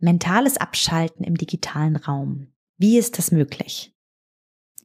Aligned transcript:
Mentales 0.00 0.58
Abschalten 0.58 1.24
im 1.24 1.34
digitalen 1.34 1.96
Raum. 1.96 2.52
Wie 2.76 2.98
ist 2.98 3.18
das 3.18 3.32
möglich? 3.32 3.92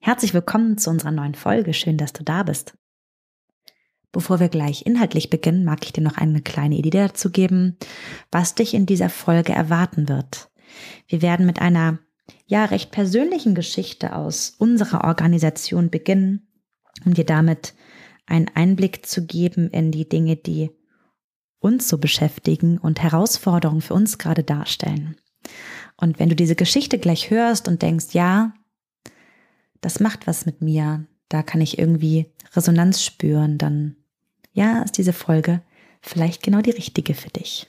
Herzlich 0.01 0.33
willkommen 0.33 0.79
zu 0.79 0.89
unserer 0.89 1.11
neuen 1.11 1.35
Folge. 1.35 1.75
Schön, 1.75 1.97
dass 1.97 2.13
du 2.13 2.23
da 2.23 2.41
bist. 2.41 2.75
Bevor 4.11 4.39
wir 4.39 4.49
gleich 4.49 4.87
inhaltlich 4.87 5.29
beginnen, 5.29 5.65
mag 5.65 5.85
ich 5.85 5.93
dir 5.93 6.01
noch 6.01 6.17
eine 6.17 6.41
kleine 6.41 6.77
Idee 6.77 6.89
dazu 6.89 7.29
geben, 7.29 7.77
was 8.31 8.55
dich 8.55 8.73
in 8.73 8.87
dieser 8.87 9.09
Folge 9.09 9.53
erwarten 9.53 10.09
wird. 10.09 10.49
Wir 11.07 11.21
werden 11.21 11.45
mit 11.45 11.61
einer 11.61 11.99
ja 12.47 12.65
recht 12.65 12.89
persönlichen 12.89 13.53
Geschichte 13.53 14.15
aus 14.15 14.55
unserer 14.57 15.03
Organisation 15.03 15.91
beginnen, 15.91 16.47
um 17.05 17.13
dir 17.13 17.25
damit 17.25 17.75
einen 18.25 18.47
Einblick 18.55 19.05
zu 19.05 19.27
geben 19.27 19.69
in 19.69 19.91
die 19.91 20.09
Dinge, 20.09 20.37
die 20.37 20.71
uns 21.63 21.87
so 21.87 21.97
beschäftigen 21.97 22.77
und 22.77 23.01
Herausforderungen 23.01 23.81
für 23.81 23.93
uns 23.93 24.17
gerade 24.17 24.43
darstellen. 24.43 25.15
Und 25.97 26.19
wenn 26.19 26.29
du 26.29 26.35
diese 26.35 26.55
Geschichte 26.55 26.99
gleich 26.99 27.29
hörst 27.29 27.67
und 27.67 27.81
denkst, 27.81 28.07
ja, 28.11 28.53
das 29.81 29.99
macht 29.99 30.27
was 30.27 30.45
mit 30.45 30.61
mir, 30.61 31.05
da 31.29 31.43
kann 31.43 31.61
ich 31.61 31.79
irgendwie 31.79 32.31
Resonanz 32.53 33.03
spüren, 33.03 33.57
dann 33.57 33.95
ja, 34.53 34.83
ist 34.83 34.97
diese 34.97 35.13
Folge 35.13 35.61
vielleicht 36.01 36.43
genau 36.43 36.61
die 36.61 36.71
richtige 36.71 37.13
für 37.13 37.29
dich. 37.29 37.67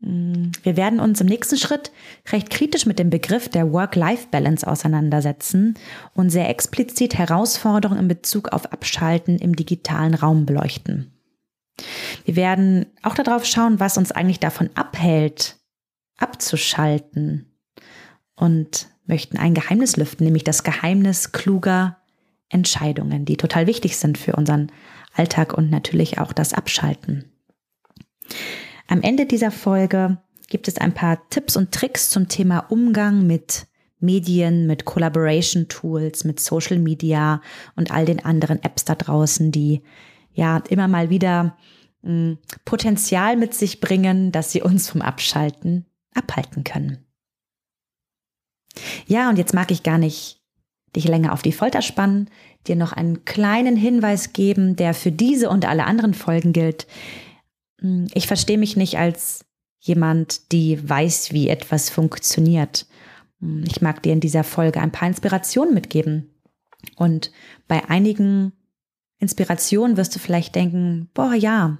Mm, 0.00 0.50
wir 0.62 0.76
werden 0.76 1.00
uns 1.00 1.20
im 1.20 1.26
nächsten 1.26 1.56
Schritt 1.56 1.90
recht 2.30 2.50
kritisch 2.50 2.86
mit 2.86 2.98
dem 2.98 3.10
Begriff 3.10 3.48
der 3.48 3.72
Work-Life-Balance 3.72 4.66
auseinandersetzen 4.66 5.74
und 6.14 6.30
sehr 6.30 6.48
explizit 6.48 7.16
Herausforderungen 7.16 8.00
in 8.00 8.08
Bezug 8.08 8.52
auf 8.52 8.72
Abschalten 8.72 9.38
im 9.38 9.56
digitalen 9.56 10.14
Raum 10.14 10.44
beleuchten. 10.44 11.15
Wir 12.24 12.36
werden 12.36 12.86
auch 13.02 13.14
darauf 13.14 13.44
schauen, 13.44 13.80
was 13.80 13.98
uns 13.98 14.12
eigentlich 14.12 14.40
davon 14.40 14.70
abhält, 14.74 15.56
abzuschalten 16.16 17.52
und 18.34 18.88
möchten 19.06 19.36
ein 19.38 19.54
Geheimnis 19.54 19.96
lüften, 19.96 20.24
nämlich 20.24 20.44
das 20.44 20.64
Geheimnis 20.64 21.32
kluger 21.32 21.98
Entscheidungen, 22.48 23.24
die 23.24 23.36
total 23.36 23.66
wichtig 23.66 23.96
sind 23.96 24.18
für 24.18 24.34
unseren 24.34 24.70
Alltag 25.14 25.54
und 25.54 25.70
natürlich 25.70 26.18
auch 26.18 26.32
das 26.32 26.52
Abschalten. 26.52 27.32
Am 28.88 29.02
Ende 29.02 29.26
dieser 29.26 29.50
Folge 29.50 30.18
gibt 30.48 30.68
es 30.68 30.78
ein 30.78 30.94
paar 30.94 31.28
Tipps 31.30 31.56
und 31.56 31.72
Tricks 31.72 32.10
zum 32.10 32.28
Thema 32.28 32.66
Umgang 32.70 33.26
mit 33.26 33.66
Medien, 33.98 34.66
mit 34.66 34.84
Collaboration 34.84 35.68
Tools, 35.68 36.24
mit 36.24 36.38
Social 36.38 36.78
Media 36.78 37.40
und 37.74 37.90
all 37.90 38.04
den 38.04 38.24
anderen 38.24 38.62
Apps 38.62 38.84
da 38.84 38.94
draußen, 38.94 39.50
die 39.50 39.82
ja 40.36 40.58
immer 40.68 40.86
mal 40.86 41.10
wieder 41.10 41.56
mh, 42.02 42.10
hm, 42.10 42.38
Potenzial 42.64 43.36
mit 43.36 43.54
sich 43.54 43.80
bringen, 43.80 44.30
dass 44.30 44.52
sie 44.52 44.62
uns 44.62 44.88
vom 44.88 45.02
Abschalten 45.02 45.86
abhalten 46.14 46.62
können. 46.62 47.04
Ja, 49.06 49.28
und 49.30 49.38
jetzt 49.38 49.54
mag 49.54 49.70
ich 49.70 49.82
gar 49.82 49.98
nicht 49.98 50.40
dich 50.94 51.08
länger 51.08 51.32
auf 51.32 51.42
die 51.42 51.52
Folter 51.52 51.82
spannen, 51.82 52.30
dir 52.66 52.76
noch 52.76 52.92
einen 52.92 53.24
kleinen 53.24 53.76
Hinweis 53.76 54.32
geben, 54.32 54.76
der 54.76 54.94
für 54.94 55.12
diese 55.12 55.50
und 55.50 55.66
alle 55.66 55.84
anderen 55.84 56.14
Folgen 56.14 56.52
gilt. 56.52 56.86
Hm, 57.80 58.08
ich 58.14 58.26
verstehe 58.26 58.58
mich 58.58 58.76
nicht 58.76 58.98
als 58.98 59.44
jemand, 59.80 60.52
die 60.52 60.88
weiß, 60.88 61.32
wie 61.32 61.48
etwas 61.48 61.90
funktioniert. 61.90 62.86
Hm, 63.40 63.64
ich 63.66 63.80
mag 63.80 64.02
dir 64.02 64.12
in 64.12 64.20
dieser 64.20 64.44
Folge 64.44 64.80
ein 64.80 64.92
paar 64.92 65.08
Inspirationen 65.08 65.74
mitgeben. 65.74 66.30
Und 66.96 67.30
bei 67.68 67.88
einigen 67.88 68.52
Inspiration 69.18 69.96
wirst 69.96 70.14
du 70.14 70.18
vielleicht 70.18 70.54
denken, 70.54 71.08
boah 71.14 71.34
ja, 71.34 71.78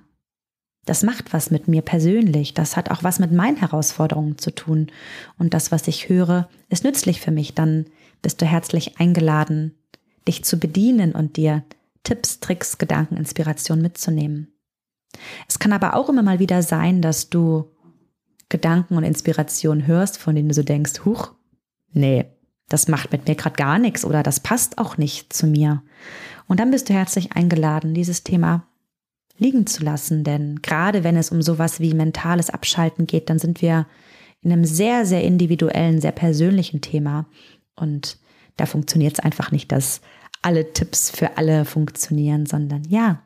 das 0.86 1.02
macht 1.02 1.32
was 1.32 1.50
mit 1.50 1.68
mir 1.68 1.82
persönlich, 1.82 2.54
das 2.54 2.76
hat 2.76 2.90
auch 2.90 3.02
was 3.02 3.18
mit 3.18 3.32
meinen 3.32 3.56
Herausforderungen 3.56 4.38
zu 4.38 4.54
tun. 4.54 4.90
Und 5.36 5.52
das, 5.52 5.72
was 5.72 5.88
ich 5.88 6.08
höre, 6.08 6.48
ist 6.68 6.84
nützlich 6.84 7.20
für 7.20 7.32
mich, 7.32 7.54
dann 7.54 7.86
bist 8.22 8.40
du 8.40 8.46
herzlich 8.46 8.98
eingeladen, 8.98 9.74
dich 10.26 10.44
zu 10.44 10.58
bedienen 10.58 11.12
und 11.12 11.36
dir 11.36 11.64
Tipps, 12.04 12.40
Tricks, 12.40 12.78
Gedanken, 12.78 13.16
Inspiration 13.16 13.82
mitzunehmen. 13.82 14.52
Es 15.48 15.58
kann 15.58 15.72
aber 15.72 15.94
auch 15.94 16.08
immer 16.08 16.22
mal 16.22 16.38
wieder 16.38 16.62
sein, 16.62 17.02
dass 17.02 17.30
du 17.30 17.72
Gedanken 18.48 18.96
und 18.96 19.02
Inspiration 19.02 19.86
hörst, 19.86 20.18
von 20.18 20.36
denen 20.36 20.48
du 20.48 20.54
so 20.54 20.62
denkst, 20.62 21.04
huch, 21.04 21.32
nee, 21.92 22.26
das 22.68 22.88
macht 22.88 23.12
mit 23.12 23.28
mir 23.28 23.34
gerade 23.34 23.56
gar 23.56 23.78
nichts 23.78 24.04
oder 24.04 24.22
das 24.22 24.40
passt 24.40 24.78
auch 24.78 24.98
nicht 24.98 25.32
zu 25.32 25.46
mir. 25.46 25.82
Und 26.48 26.60
dann 26.60 26.70
bist 26.70 26.88
du 26.88 26.94
herzlich 26.94 27.32
eingeladen, 27.32 27.94
dieses 27.94 28.24
Thema 28.24 28.66
liegen 29.38 29.66
zu 29.66 29.84
lassen, 29.84 30.24
denn 30.24 30.62
gerade 30.62 31.04
wenn 31.04 31.16
es 31.16 31.30
um 31.30 31.42
sowas 31.42 31.80
wie 31.80 31.94
mentales 31.94 32.50
Abschalten 32.50 33.06
geht, 33.06 33.28
dann 33.28 33.38
sind 33.38 33.60
wir 33.60 33.86
in 34.40 34.52
einem 34.52 34.64
sehr, 34.64 35.04
sehr 35.04 35.22
individuellen, 35.22 36.00
sehr 36.00 36.12
persönlichen 36.12 36.80
Thema. 36.80 37.26
Und 37.74 38.18
da 38.56 38.66
funktioniert 38.66 39.14
es 39.14 39.20
einfach 39.20 39.50
nicht, 39.50 39.72
dass 39.72 40.00
alle 40.42 40.72
Tipps 40.72 41.10
für 41.10 41.36
alle 41.36 41.64
funktionieren, 41.64 42.46
sondern 42.46 42.84
ja, 42.84 43.22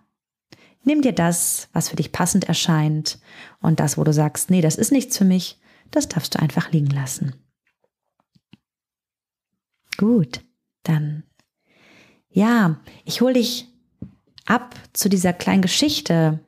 nimm 0.84 1.03
dir 1.03 1.12
das, 1.12 1.69
was 1.72 1.89
für 1.91 1.97
dich 1.97 2.12
passend 2.12 2.45
erscheint 2.45 3.19
und 3.61 3.81
das, 3.81 3.99
wo 3.99 4.05
du 4.05 4.12
sagst, 4.12 4.51
nee, 4.51 4.61
das 4.61 4.77
ist 4.77 4.93
nichts 4.93 5.19
für 5.19 5.25
mich, 5.25 5.61
das 5.91 6.09
darfst 6.09 6.34
du 6.34 6.41
einfach 6.41 6.72
liegen 6.72 6.91
lassen. 6.91 7.34
Gut, 10.00 10.41
dann 10.83 11.25
ja, 12.31 12.81
ich 13.05 13.21
hole 13.21 13.34
dich 13.34 13.69
ab 14.47 14.75
zu 14.94 15.11
dieser 15.11 15.34
kleinen 15.34 15.61
Geschichte, 15.61 16.41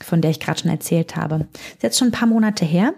von 0.00 0.20
der 0.20 0.30
ich 0.30 0.38
gerade 0.38 0.60
schon 0.60 0.70
erzählt 0.70 1.16
habe. 1.16 1.48
Ist 1.72 1.82
jetzt 1.82 1.98
schon 1.98 2.08
ein 2.08 2.12
paar 2.12 2.28
Monate 2.28 2.64
her, 2.64 2.94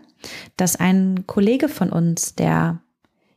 dass 0.59 0.77
ein 0.77 1.27
Kollege 1.27 1.71
von 1.71 1.88
uns, 1.88 2.34
der, 2.34 2.82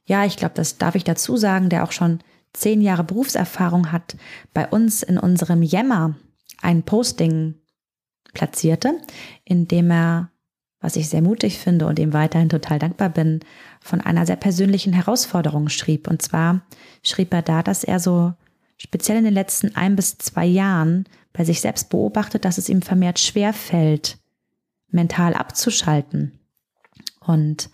ja, 0.08 0.26
ich 0.26 0.36
glaube, 0.36 0.56
das 0.56 0.78
darf 0.78 0.96
ich 0.96 1.06
dazu 1.06 1.38
sagen, 1.38 1.70
der 1.70 1.86
auch 1.86 1.94
schon 1.94 2.20
zehn 2.52 2.82
Jahre 2.82 3.06
Berufserfahrung 3.06 3.94
hat, 3.94 4.18
bei 4.54 4.68
uns 4.68 5.04
in 5.04 5.18
unserem 5.18 5.64
Yammer 5.64 6.16
ein 6.62 6.84
Posting 6.84 7.56
platzierte, 8.34 9.00
in 9.46 9.70
dem 9.70 9.90
er, 9.90 10.32
was 10.86 10.96
ich 10.96 11.10
sehr 11.10 11.24
mutig 11.24 11.58
finde 11.58 11.88
und 11.88 11.98
ihm 11.98 12.14
weiterhin 12.14 12.48
total 12.48 12.78
dankbar 12.78 13.10
bin, 13.10 13.40
von 13.82 14.02
einer 14.02 14.28
sehr 14.28 14.36
persönlichen 14.36 14.94
Herausforderung 14.94 15.68
schrieb. 15.70 16.08
Und 16.08 16.22
zwar 16.22 16.62
schrieb 17.02 17.34
er 17.34 17.42
da, 17.42 17.64
dass 17.64 17.84
er 17.84 18.00
so 18.00 18.34
speziell 18.78 19.18
in 19.18 19.24
den 19.24 19.34
letzten 19.34 19.76
ein 19.76 19.96
bis 19.96 20.20
zwei 20.20 20.46
Jahren 20.46 21.06
bei 21.34 21.44
sich 21.44 21.60
selbst 21.60 21.90
beobachtet, 21.90 22.46
dass 22.46 22.60
es 22.60 22.70
ihm 22.70 22.84
vermehrt 22.84 23.18
schwer 23.18 23.52
fällt, 23.52 24.20
mental 24.92 25.34
abzuschalten. 25.34 26.40
Und 27.20 27.72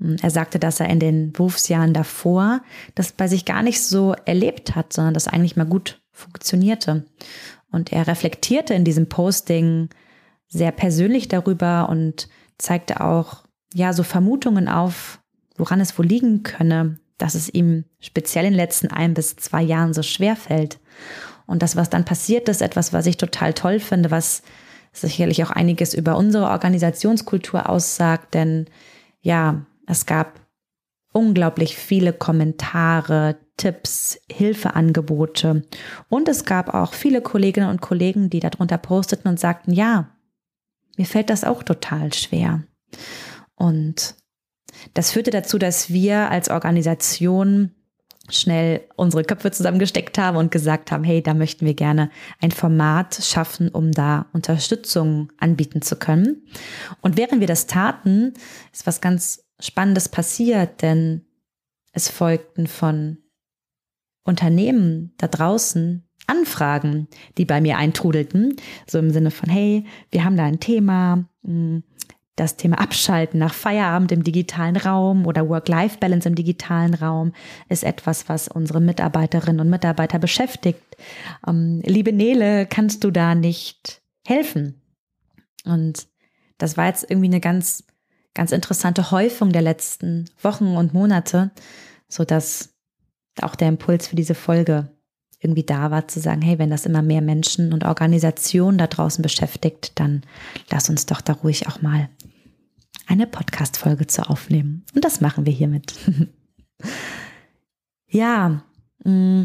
hm, 0.00 0.16
er 0.22 0.30
sagte, 0.30 0.58
dass 0.58 0.80
er 0.80 0.88
in 0.88 1.00
den 1.00 1.32
Berufsjahren 1.32 1.92
davor 1.92 2.62
das 2.94 3.12
bei 3.12 3.28
sich 3.28 3.44
gar 3.44 3.62
nicht 3.62 3.82
so 3.82 4.14
erlebt 4.24 4.74
hat, 4.74 4.94
sondern 4.94 5.12
das 5.12 5.28
eigentlich 5.28 5.56
mal 5.56 5.66
gut 5.66 6.00
funktionierte. 6.12 7.04
Und 7.70 7.92
er 7.92 8.06
reflektierte 8.06 8.72
in 8.72 8.86
diesem 8.86 9.10
Posting 9.10 9.90
sehr 10.48 10.72
persönlich 10.72 11.28
darüber 11.28 11.90
und 11.90 12.28
zeigte 12.58 13.00
auch, 13.00 13.44
ja, 13.72 13.92
so 13.92 14.02
Vermutungen 14.02 14.68
auf, 14.68 15.20
woran 15.56 15.80
es 15.80 15.98
wohl 15.98 16.06
liegen 16.06 16.42
könne, 16.42 16.98
dass 17.18 17.34
es 17.34 17.48
ihm 17.48 17.84
speziell 18.00 18.44
in 18.44 18.52
den 18.52 18.58
letzten 18.58 18.88
ein 18.88 19.14
bis 19.14 19.36
zwei 19.36 19.62
Jahren 19.62 19.94
so 19.94 20.02
schwer 20.02 20.36
fällt. 20.36 20.78
Und 21.46 21.62
das, 21.62 21.76
was 21.76 21.90
dann 21.90 22.04
passiert, 22.04 22.48
ist 22.48 22.62
etwas, 22.62 22.92
was 22.92 23.06
ich 23.06 23.16
total 23.16 23.52
toll 23.52 23.80
finde, 23.80 24.10
was 24.10 24.42
sicherlich 24.92 25.42
auch 25.44 25.50
einiges 25.50 25.94
über 25.94 26.16
unsere 26.16 26.46
Organisationskultur 26.46 27.68
aussagt, 27.68 28.34
denn 28.34 28.66
ja, 29.20 29.66
es 29.86 30.06
gab 30.06 30.40
unglaublich 31.12 31.76
viele 31.76 32.12
Kommentare, 32.12 33.36
Tipps, 33.56 34.18
Hilfeangebote. 34.30 35.62
Und 36.08 36.28
es 36.28 36.44
gab 36.44 36.74
auch 36.74 36.92
viele 36.92 37.22
Kolleginnen 37.22 37.68
und 37.68 37.80
Kollegen, 37.80 38.30
die 38.30 38.40
darunter 38.40 38.78
posteten 38.78 39.30
und 39.30 39.38
sagten, 39.38 39.72
ja, 39.72 40.10
mir 40.96 41.06
fällt 41.06 41.30
das 41.30 41.44
auch 41.44 41.62
total 41.62 42.12
schwer. 42.12 42.64
Und 43.54 44.16
das 44.94 45.10
führte 45.10 45.30
dazu, 45.30 45.58
dass 45.58 45.90
wir 45.90 46.30
als 46.30 46.48
Organisation 46.48 47.72
schnell 48.30 48.88
unsere 48.96 49.22
Köpfe 49.22 49.50
zusammengesteckt 49.50 50.16
haben 50.16 50.36
und 50.36 50.50
gesagt 50.50 50.90
haben, 50.90 51.04
hey, 51.04 51.22
da 51.22 51.34
möchten 51.34 51.66
wir 51.66 51.74
gerne 51.74 52.10
ein 52.40 52.52
Format 52.52 53.14
schaffen, 53.14 53.68
um 53.68 53.92
da 53.92 54.26
Unterstützung 54.32 55.30
anbieten 55.38 55.82
zu 55.82 55.96
können. 55.96 56.46
Und 57.02 57.16
während 57.16 57.40
wir 57.40 57.46
das 57.46 57.66
taten, 57.66 58.32
ist 58.72 58.86
was 58.86 59.00
ganz 59.00 59.44
Spannendes 59.60 60.08
passiert, 60.08 60.82
denn 60.82 61.26
es 61.92 62.08
folgten 62.08 62.66
von 62.66 63.18
Unternehmen 64.24 65.14
da 65.18 65.28
draußen 65.28 66.03
Anfragen, 66.26 67.08
die 67.38 67.44
bei 67.44 67.60
mir 67.60 67.76
eintrudelten, 67.76 68.56
so 68.86 68.98
im 68.98 69.10
Sinne 69.10 69.30
von, 69.30 69.48
hey, 69.48 69.84
wir 70.10 70.24
haben 70.24 70.36
da 70.36 70.44
ein 70.44 70.60
Thema, 70.60 71.24
hm, 71.44 71.82
das 72.36 72.56
Thema 72.56 72.80
Abschalten 72.80 73.38
nach 73.38 73.54
Feierabend 73.54 74.10
im 74.10 74.24
digitalen 74.24 74.76
Raum 74.76 75.26
oder 75.26 75.48
Work-Life-Balance 75.48 76.28
im 76.28 76.34
digitalen 76.34 76.94
Raum 76.94 77.32
ist 77.68 77.84
etwas, 77.84 78.28
was 78.28 78.48
unsere 78.48 78.80
Mitarbeiterinnen 78.80 79.60
und 79.60 79.70
Mitarbeiter 79.70 80.18
beschäftigt. 80.18 80.96
Ähm, 81.46 81.80
liebe 81.84 82.12
Nele, 82.12 82.66
kannst 82.66 83.04
du 83.04 83.12
da 83.12 83.36
nicht 83.36 84.02
helfen? 84.26 84.82
Und 85.64 86.08
das 86.58 86.76
war 86.76 86.86
jetzt 86.86 87.08
irgendwie 87.08 87.28
eine 87.28 87.40
ganz, 87.40 87.84
ganz 88.34 88.50
interessante 88.50 89.12
Häufung 89.12 89.52
der 89.52 89.62
letzten 89.62 90.28
Wochen 90.42 90.76
und 90.76 90.92
Monate, 90.92 91.52
so 92.08 92.24
dass 92.24 92.74
auch 93.40 93.54
der 93.54 93.68
Impuls 93.68 94.08
für 94.08 94.16
diese 94.16 94.34
Folge 94.34 94.93
irgendwie 95.44 95.62
da 95.62 95.90
war, 95.90 96.08
zu 96.08 96.20
sagen, 96.20 96.42
hey, 96.42 96.58
wenn 96.58 96.70
das 96.70 96.86
immer 96.86 97.02
mehr 97.02 97.22
Menschen 97.22 97.72
und 97.72 97.84
Organisationen 97.84 98.78
da 98.78 98.86
draußen 98.86 99.22
beschäftigt, 99.22 99.92
dann 100.00 100.22
lass 100.70 100.88
uns 100.88 101.06
doch 101.06 101.20
da 101.20 101.34
ruhig 101.34 101.68
auch 101.68 101.82
mal 101.82 102.08
eine 103.06 103.26
Podcast-Folge 103.26 104.06
zu 104.06 104.28
aufnehmen. 104.28 104.84
Und 104.94 105.04
das 105.04 105.20
machen 105.20 105.46
wir 105.46 105.52
hiermit. 105.52 105.94
ja, 108.08 108.62
mm, 109.04 109.44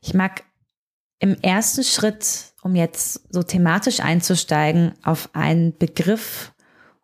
ich 0.00 0.14
mag 0.14 0.44
im 1.18 1.34
ersten 1.42 1.84
Schritt, 1.84 2.54
um 2.62 2.74
jetzt 2.74 3.32
so 3.32 3.42
thematisch 3.42 4.00
einzusteigen, 4.00 4.94
auf 5.02 5.28
einen 5.34 5.76
Begriff 5.76 6.52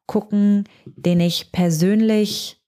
gucken, 0.07 0.65
den 0.87 1.21
ich 1.21 1.53
persönlich 1.53 2.63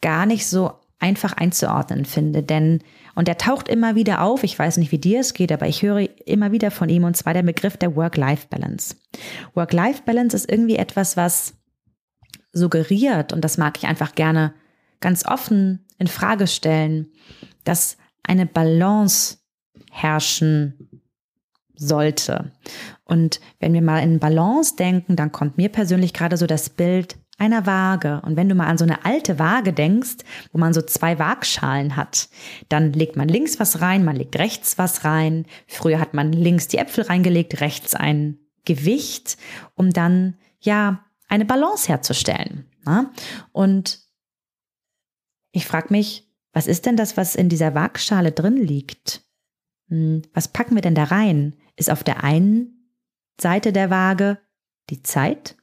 gar 0.00 0.26
nicht 0.26 0.46
so 0.46 0.77
einfach 0.98 1.32
einzuordnen 1.34 2.04
finde. 2.04 2.42
Denn, 2.42 2.82
und 3.14 3.28
der 3.28 3.38
taucht 3.38 3.68
immer 3.68 3.94
wieder 3.94 4.22
auf, 4.22 4.42
ich 4.42 4.58
weiß 4.58 4.78
nicht, 4.78 4.92
wie 4.92 4.98
dir 4.98 5.20
es 5.20 5.34
geht, 5.34 5.52
aber 5.52 5.68
ich 5.68 5.82
höre 5.82 6.08
immer 6.26 6.52
wieder 6.52 6.70
von 6.70 6.88
ihm, 6.88 7.04
und 7.04 7.16
zwar 7.16 7.34
der 7.34 7.42
Begriff 7.42 7.76
der 7.76 7.94
Work-Life-Balance. 7.94 8.96
Work-Life-Balance 9.54 10.36
ist 10.36 10.50
irgendwie 10.50 10.76
etwas, 10.76 11.16
was 11.16 11.54
suggeriert, 12.52 13.32
und 13.32 13.42
das 13.42 13.58
mag 13.58 13.78
ich 13.78 13.86
einfach 13.86 14.14
gerne 14.14 14.54
ganz 15.00 15.24
offen 15.24 15.86
in 15.98 16.08
Frage 16.08 16.46
stellen, 16.46 17.12
dass 17.64 17.96
eine 18.24 18.46
Balance 18.46 19.38
herrschen 19.90 21.00
sollte. 21.74 22.52
Und 23.04 23.40
wenn 23.60 23.72
wir 23.72 23.82
mal 23.82 24.02
in 24.02 24.18
Balance 24.18 24.74
denken, 24.76 25.14
dann 25.14 25.30
kommt 25.30 25.56
mir 25.56 25.68
persönlich 25.68 26.12
gerade 26.12 26.36
so 26.36 26.46
das 26.46 26.68
Bild 26.68 27.16
einer 27.38 27.66
Waage. 27.66 28.20
Und 28.24 28.36
wenn 28.36 28.48
du 28.48 28.54
mal 28.54 28.66
an 28.66 28.78
so 28.78 28.84
eine 28.84 29.04
alte 29.04 29.38
Waage 29.38 29.72
denkst, 29.72 30.18
wo 30.52 30.58
man 30.58 30.74
so 30.74 30.82
zwei 30.82 31.18
Waagschalen 31.18 31.96
hat, 31.96 32.28
dann 32.68 32.92
legt 32.92 33.16
man 33.16 33.28
links 33.28 33.58
was 33.60 33.80
rein, 33.80 34.04
man 34.04 34.16
legt 34.16 34.36
rechts 34.36 34.76
was 34.76 35.04
rein. 35.04 35.46
Früher 35.66 36.00
hat 36.00 36.14
man 36.14 36.32
links 36.32 36.68
die 36.68 36.78
Äpfel 36.78 37.04
reingelegt, 37.04 37.60
rechts 37.60 37.94
ein 37.94 38.38
Gewicht, 38.64 39.38
um 39.74 39.92
dann 39.92 40.36
ja 40.60 41.04
eine 41.28 41.44
Balance 41.44 41.88
herzustellen. 41.88 42.66
Na? 42.84 43.12
Und 43.52 44.00
ich 45.52 45.66
frage 45.66 45.88
mich, 45.90 46.28
was 46.52 46.66
ist 46.66 46.86
denn 46.86 46.96
das, 46.96 47.16
was 47.16 47.36
in 47.36 47.48
dieser 47.48 47.74
Waagschale 47.74 48.32
drin 48.32 48.56
liegt? 48.56 49.22
Hm, 49.88 50.22
was 50.34 50.48
packen 50.48 50.74
wir 50.74 50.82
denn 50.82 50.94
da 50.94 51.04
rein? 51.04 51.54
Ist 51.76 51.90
auf 51.90 52.02
der 52.02 52.24
einen 52.24 52.96
Seite 53.40 53.72
der 53.72 53.90
Waage 53.90 54.38
die 54.90 55.02
Zeit, 55.02 55.56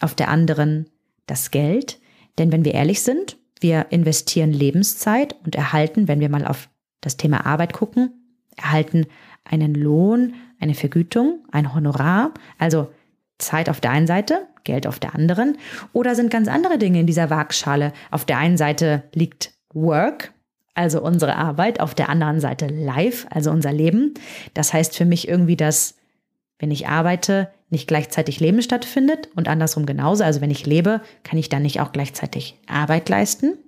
auf 0.00 0.14
der 0.14 0.28
anderen 0.28 0.90
das 1.26 1.50
Geld. 1.50 2.00
Denn 2.38 2.52
wenn 2.52 2.64
wir 2.64 2.74
ehrlich 2.74 3.02
sind, 3.02 3.38
wir 3.60 3.86
investieren 3.90 4.52
Lebenszeit 4.52 5.36
und 5.44 5.54
erhalten, 5.54 6.08
wenn 6.08 6.20
wir 6.20 6.28
mal 6.28 6.46
auf 6.46 6.68
das 7.00 7.16
Thema 7.16 7.46
Arbeit 7.46 7.72
gucken, 7.72 8.38
erhalten 8.56 9.06
einen 9.44 9.74
Lohn, 9.74 10.34
eine 10.58 10.74
Vergütung, 10.74 11.44
ein 11.52 11.74
Honorar, 11.74 12.32
also 12.58 12.90
Zeit 13.38 13.68
auf 13.68 13.80
der 13.80 13.90
einen 13.90 14.06
Seite, 14.06 14.46
Geld 14.64 14.86
auf 14.86 14.98
der 14.98 15.14
anderen, 15.14 15.58
oder 15.92 16.14
sind 16.14 16.30
ganz 16.30 16.48
andere 16.48 16.78
Dinge 16.78 17.00
in 17.00 17.06
dieser 17.06 17.30
Waagschale. 17.30 17.92
Auf 18.10 18.24
der 18.24 18.38
einen 18.38 18.56
Seite 18.56 19.04
liegt 19.12 19.52
Work, 19.72 20.32
also 20.74 21.02
unsere 21.02 21.36
Arbeit, 21.36 21.80
auf 21.80 21.94
der 21.94 22.08
anderen 22.08 22.40
Seite 22.40 22.66
Life, 22.66 23.26
also 23.30 23.50
unser 23.50 23.72
Leben. 23.72 24.14
Das 24.54 24.72
heißt 24.72 24.96
für 24.96 25.04
mich 25.04 25.28
irgendwie, 25.28 25.56
dass 25.56 25.96
wenn 26.58 26.70
ich 26.70 26.88
arbeite, 26.88 27.50
nicht 27.74 27.86
gleichzeitig 27.86 28.40
Leben 28.40 28.62
stattfindet 28.62 29.28
und 29.34 29.48
andersrum 29.48 29.84
genauso. 29.84 30.24
Also 30.24 30.40
wenn 30.40 30.50
ich 30.50 30.64
lebe, 30.64 31.02
kann 31.22 31.38
ich 31.38 31.50
dann 31.50 31.62
nicht 31.62 31.80
auch 31.80 31.92
gleichzeitig 31.92 32.58
Arbeit 32.66 33.10
leisten. 33.10 33.58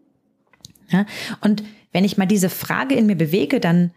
Ja? 0.89 1.05
Und 1.43 1.63
wenn 1.93 2.05
ich 2.05 2.17
mal 2.17 2.27
diese 2.27 2.49
Frage 2.49 2.95
in 2.95 3.07
mir 3.07 3.17
bewege, 3.17 3.61
dann 3.61 3.93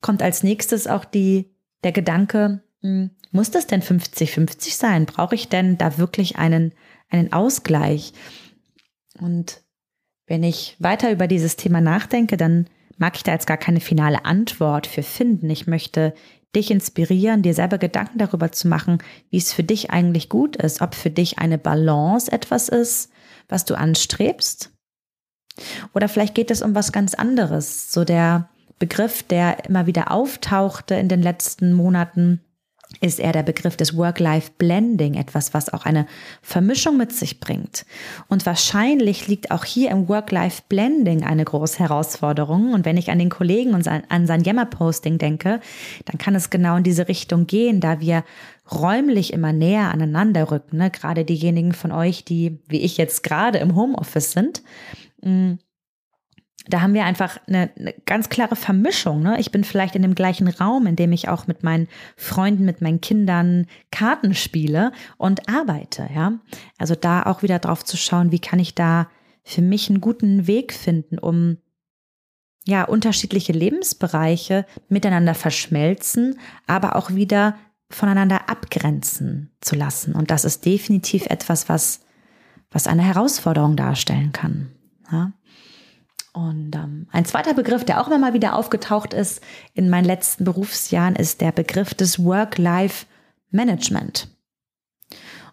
kommt 0.00 0.22
als 0.22 0.42
nächstes 0.42 0.86
auch 0.86 1.04
die, 1.04 1.46
der 1.84 1.92
Gedanke, 1.92 2.62
hm, 2.82 3.10
muss 3.30 3.50
das 3.50 3.66
denn 3.66 3.82
50-50 3.82 4.76
sein? 4.76 5.06
Brauche 5.06 5.34
ich 5.34 5.48
denn 5.48 5.78
da 5.78 5.98
wirklich 5.98 6.36
einen, 6.36 6.72
einen 7.10 7.32
Ausgleich? 7.32 8.12
Und 9.20 9.62
wenn 10.26 10.42
ich 10.42 10.76
weiter 10.78 11.10
über 11.12 11.26
dieses 11.26 11.56
Thema 11.56 11.80
nachdenke, 11.80 12.36
dann 12.36 12.66
mag 12.98 13.16
ich 13.16 13.22
da 13.22 13.32
jetzt 13.32 13.46
gar 13.46 13.56
keine 13.56 13.80
finale 13.80 14.24
Antwort 14.24 14.86
für 14.86 15.02
finden. 15.02 15.50
Ich 15.50 15.66
möchte 15.66 16.14
dich 16.56 16.70
inspirieren, 16.70 17.42
dir 17.42 17.54
selber 17.54 17.78
Gedanken 17.78 18.18
darüber 18.18 18.50
zu 18.50 18.66
machen, 18.66 18.98
wie 19.30 19.36
es 19.36 19.52
für 19.52 19.62
dich 19.62 19.90
eigentlich 19.90 20.28
gut 20.28 20.56
ist, 20.56 20.80
ob 20.80 20.94
für 20.94 21.10
dich 21.10 21.38
eine 21.38 21.58
Balance 21.58 22.32
etwas 22.32 22.68
ist, 22.68 23.10
was 23.48 23.64
du 23.64 23.76
anstrebst. 23.76 24.72
Oder 25.94 26.08
vielleicht 26.08 26.34
geht 26.34 26.50
es 26.50 26.62
um 26.62 26.74
was 26.74 26.92
ganz 26.92 27.14
anderes. 27.14 27.92
So 27.92 28.04
der 28.04 28.48
Begriff, 28.78 29.22
der 29.22 29.66
immer 29.66 29.86
wieder 29.86 30.10
auftauchte 30.10 30.94
in 30.96 31.08
den 31.08 31.22
letzten 31.22 31.72
Monaten, 31.72 32.40
ist 33.00 33.18
eher 33.18 33.32
der 33.32 33.42
Begriff 33.42 33.76
des 33.76 33.96
Work-Life-Blending, 33.96 35.14
etwas, 35.14 35.52
was 35.52 35.72
auch 35.72 35.84
eine 35.84 36.06
Vermischung 36.40 36.96
mit 36.96 37.12
sich 37.12 37.40
bringt. 37.40 37.84
Und 38.28 38.46
wahrscheinlich 38.46 39.26
liegt 39.28 39.50
auch 39.50 39.64
hier 39.64 39.90
im 39.90 40.08
Work-Life-Blending 40.08 41.24
eine 41.24 41.44
große 41.44 41.78
Herausforderung. 41.78 42.72
Und 42.72 42.84
wenn 42.84 42.96
ich 42.96 43.10
an 43.10 43.18
den 43.18 43.28
Kollegen 43.28 43.74
und 43.74 43.86
an 43.88 44.26
sein 44.26 44.44
Yammer-Posting 44.44 45.18
denke, 45.18 45.60
dann 46.04 46.18
kann 46.18 46.34
es 46.34 46.50
genau 46.50 46.76
in 46.76 46.84
diese 46.84 47.08
Richtung 47.08 47.46
gehen, 47.46 47.80
da 47.80 48.00
wir 48.00 48.24
räumlich 48.72 49.32
immer 49.32 49.52
näher 49.52 49.90
aneinander 49.92 50.50
rücken. 50.50 50.78
Ne? 50.78 50.90
Gerade 50.90 51.24
diejenigen 51.24 51.72
von 51.72 51.92
euch, 51.92 52.24
die, 52.24 52.58
wie 52.68 52.80
ich 52.80 52.96
jetzt 52.96 53.22
gerade 53.22 53.58
im 53.58 53.76
Homeoffice 53.76 54.32
sind, 54.32 54.62
mm, 55.22 55.54
da 56.68 56.80
haben 56.80 56.94
wir 56.94 57.04
einfach 57.04 57.38
eine, 57.46 57.70
eine 57.78 57.94
ganz 58.06 58.28
klare 58.28 58.56
Vermischung. 58.56 59.22
Ne? 59.22 59.38
Ich 59.38 59.52
bin 59.52 59.64
vielleicht 59.64 59.94
in 59.94 60.02
dem 60.02 60.14
gleichen 60.14 60.48
Raum, 60.48 60.86
in 60.86 60.96
dem 60.96 61.12
ich 61.12 61.28
auch 61.28 61.46
mit 61.46 61.62
meinen 61.62 61.88
Freunden, 62.16 62.64
mit 62.64 62.80
meinen 62.80 63.00
Kindern 63.00 63.66
Karten 63.90 64.34
spiele 64.34 64.92
und 65.16 65.48
arbeite. 65.48 66.08
Ja, 66.14 66.32
also 66.78 66.94
da 66.94 67.24
auch 67.24 67.42
wieder 67.42 67.58
drauf 67.58 67.84
zu 67.84 67.96
schauen, 67.96 68.32
wie 68.32 68.40
kann 68.40 68.58
ich 68.58 68.74
da 68.74 69.08
für 69.44 69.62
mich 69.62 69.88
einen 69.88 70.00
guten 70.00 70.46
Weg 70.46 70.72
finden, 70.72 71.18
um 71.18 71.58
ja 72.64 72.84
unterschiedliche 72.84 73.52
Lebensbereiche 73.52 74.66
miteinander 74.88 75.34
verschmelzen, 75.34 76.38
aber 76.66 76.96
auch 76.96 77.10
wieder 77.14 77.56
voneinander 77.88 78.48
abgrenzen 78.48 79.52
zu 79.60 79.76
lassen. 79.76 80.14
Und 80.14 80.32
das 80.32 80.44
ist 80.44 80.64
definitiv 80.64 81.26
etwas, 81.26 81.68
was 81.68 82.00
was 82.70 82.86
eine 82.86 83.02
Herausforderung 83.02 83.76
darstellen 83.76 84.32
kann. 84.32 84.70
Ja? 85.10 85.32
Und 86.36 86.76
ähm, 86.76 87.08
ein 87.12 87.24
zweiter 87.24 87.54
Begriff, 87.54 87.86
der 87.86 87.98
auch 87.98 88.08
immer 88.08 88.18
mal 88.18 88.34
wieder 88.34 88.56
aufgetaucht 88.56 89.14
ist 89.14 89.42
in 89.72 89.88
meinen 89.88 90.04
letzten 90.04 90.44
Berufsjahren, 90.44 91.16
ist 91.16 91.40
der 91.40 91.50
Begriff 91.50 91.94
des 91.94 92.22
Work-Life-Management. 92.22 94.28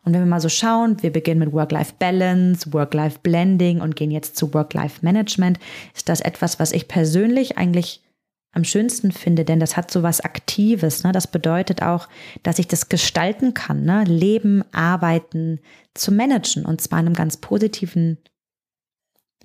Und 0.04 0.13
wenn 0.13 0.20
wir 0.20 0.25
mal 0.25 0.42
so 0.42 0.50
schauen, 0.50 1.02
wir 1.02 1.13
beginnen 1.13 1.40
mit 1.40 1.54
Work-Life-Balance, 1.54 2.74
Work-Life-Blending 2.74 3.80
und 3.80 3.96
gehen 3.96 4.12
jetzt 4.12 4.36
zu 4.36 4.54
Work-Life-Management, 4.54 5.58
ist 5.96 6.10
das 6.10 6.20
etwas, 6.20 6.60
was 6.60 6.74
ich 6.74 6.90
persönlich 6.90 7.58
eigentlich 7.58 8.04
am 8.52 8.66
schönsten 8.66 9.13
finde, 9.13 9.46
denn 9.46 9.62
das 9.62 9.78
hat 9.78 9.90
so 9.90 10.04
was 10.04 10.20
Aktives. 10.20 11.06
Ne? 11.06 11.13
Das 11.13 11.28
bedeutet 11.28 11.82
auch, 11.82 12.10
dass 12.44 12.60
ich 12.60 12.68
das 12.68 12.90
gestalten 12.90 13.54
kann, 13.54 13.86
ne? 13.86 14.04
Leben, 14.04 14.66
Arbeiten 14.74 15.62
zu 15.94 16.12
managen 16.12 16.66
und 16.66 16.82
zwar 16.82 17.00
in 17.00 17.06
einem 17.06 17.16
ganz 17.16 17.38
positiven 17.38 18.18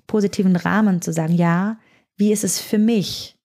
positiven 0.09 0.57
Rahmen 0.57 1.01
zu 1.01 1.13
sagen, 1.13 1.33
ja, 1.33 1.79
wie 2.17 2.33
ist 2.33 2.43
es 2.43 2.59
für 2.59 2.79
mich, 2.79 3.37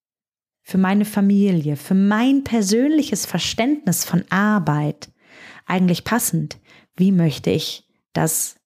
für 0.62 0.78
meine 0.78 1.04
Familie, 1.04 1.76
für 1.76 1.94
mein 1.94 2.42
persönliches 2.42 3.26
Verständnis 3.26 4.04
von 4.04 4.24
Arbeit 4.30 5.12
eigentlich 5.66 6.02
passend? 6.02 6.58
Wie 6.96 7.12
möchte 7.12 7.50
ich 7.50 7.86
das 8.14 8.56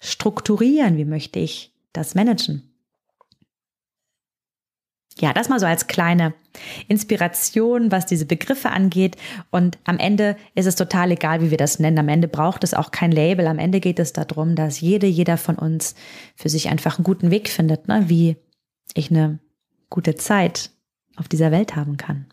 strukturieren? 0.00 0.96
Wie 0.96 1.04
möchte 1.04 1.38
ich 1.38 1.72
das 1.92 2.16
managen? 2.16 2.71
Ja, 5.18 5.32
das 5.32 5.48
mal 5.48 5.60
so 5.60 5.66
als 5.66 5.86
kleine 5.86 6.34
Inspiration, 6.88 7.92
was 7.92 8.06
diese 8.06 8.26
Begriffe 8.26 8.70
angeht. 8.70 9.16
Und 9.50 9.78
am 9.84 9.98
Ende 9.98 10.36
ist 10.54 10.66
es 10.66 10.76
total 10.76 11.10
egal, 11.10 11.42
wie 11.42 11.50
wir 11.50 11.58
das 11.58 11.78
nennen. 11.78 11.98
Am 11.98 12.08
Ende 12.08 12.28
braucht 12.28 12.64
es 12.64 12.74
auch 12.74 12.90
kein 12.90 13.12
Label. 13.12 13.46
Am 13.46 13.58
Ende 13.58 13.80
geht 13.80 13.98
es 13.98 14.12
darum, 14.12 14.54
dass 14.54 14.80
jede, 14.80 15.06
jeder 15.06 15.36
von 15.36 15.56
uns 15.56 15.94
für 16.34 16.48
sich 16.48 16.68
einfach 16.68 16.98
einen 16.98 17.04
guten 17.04 17.30
Weg 17.30 17.48
findet, 17.48 17.88
ne? 17.88 18.04
wie 18.08 18.36
ich 18.94 19.10
eine 19.10 19.38
gute 19.90 20.14
Zeit 20.14 20.70
auf 21.16 21.28
dieser 21.28 21.50
Welt 21.50 21.76
haben 21.76 21.96
kann. 21.96 22.26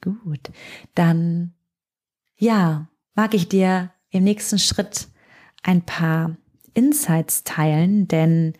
Gut, 0.00 0.50
dann 0.94 1.52
ja, 2.36 2.88
mag 3.14 3.34
ich 3.34 3.48
dir 3.48 3.92
im 4.10 4.22
nächsten 4.22 4.60
Schritt 4.60 5.08
ein 5.64 5.82
paar 5.82 6.36
Insights 6.74 7.42
teilen, 7.42 8.06
denn 8.06 8.54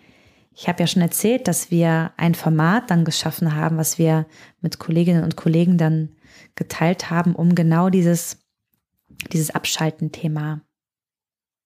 ich 0.61 0.67
habe 0.67 0.81
ja 0.81 0.89
schon 0.89 1.03
erzählt, 1.03 1.47
dass 1.47 1.71
wir 1.71 2.11
ein 2.17 2.35
Format 2.35 2.91
dann 2.91 3.05
geschaffen 3.05 3.55
haben, 3.55 3.77
was 3.77 3.97
wir 3.97 4.27
mit 4.61 4.81
Kolleginnen 4.81 5.23
und 5.23 5.37
Kollegen 5.37 5.79
dann 5.79 6.17
geteilt 6.57 7.11
haben, 7.11 7.37
um 7.37 7.55
genau 7.55 7.91
dieses, 7.91 8.39
dieses 9.33 9.51
Abschalten-Thema 9.51 10.61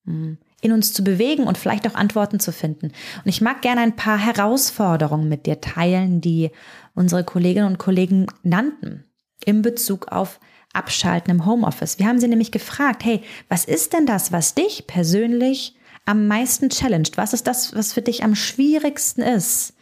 hm, 0.05 0.37
in 0.61 0.73
uns 0.73 0.93
zu 0.93 1.03
bewegen 1.03 1.45
und 1.45 1.57
vielleicht 1.57 1.89
auch 1.89 1.95
Antworten 1.95 2.39
zu 2.39 2.53
finden. 2.53 2.89
Und 2.89 3.29
ich 3.31 3.41
mag 3.41 3.63
gerne 3.63 3.81
ein 3.81 3.97
paar 3.97 4.19
Herausforderungen 4.19 5.27
mit 5.27 5.47
dir 5.47 5.63
teilen, 5.63 6.21
die 6.21 6.51
unsere 6.95 7.25
Kolleginnen 7.25 7.69
und 7.69 7.79
Kollegen 7.79 8.27
nannten 8.43 9.05
in 9.43 9.63
Bezug 9.63 10.09
auf 10.09 10.39
Abschalten 10.75 11.31
im 11.31 11.47
Homeoffice. 11.47 11.99
Wir 11.99 12.09
haben 12.09 12.21
sie 12.21 12.29
nämlich 12.29 12.53
gefragt, 12.53 13.07
hey, 13.07 13.23
was 13.49 13.65
ist 13.65 13.95
denn 13.95 14.05
das, 14.05 14.33
was 14.33 14.55
dich 14.55 14.87
persönlich 14.87 15.77
am 16.05 16.27
meisten 16.27 16.71
challenged? 16.71 17.17
Was 17.17 17.33
ist 17.33 17.47
das, 17.47 17.75
was 17.75 17.93
für 17.93 18.03
dich 18.03 18.25
am 18.25 18.35
schwierigsten 18.35 19.23
ist, 19.23 19.75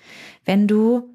wenn 0.44 0.66
du 0.66 1.08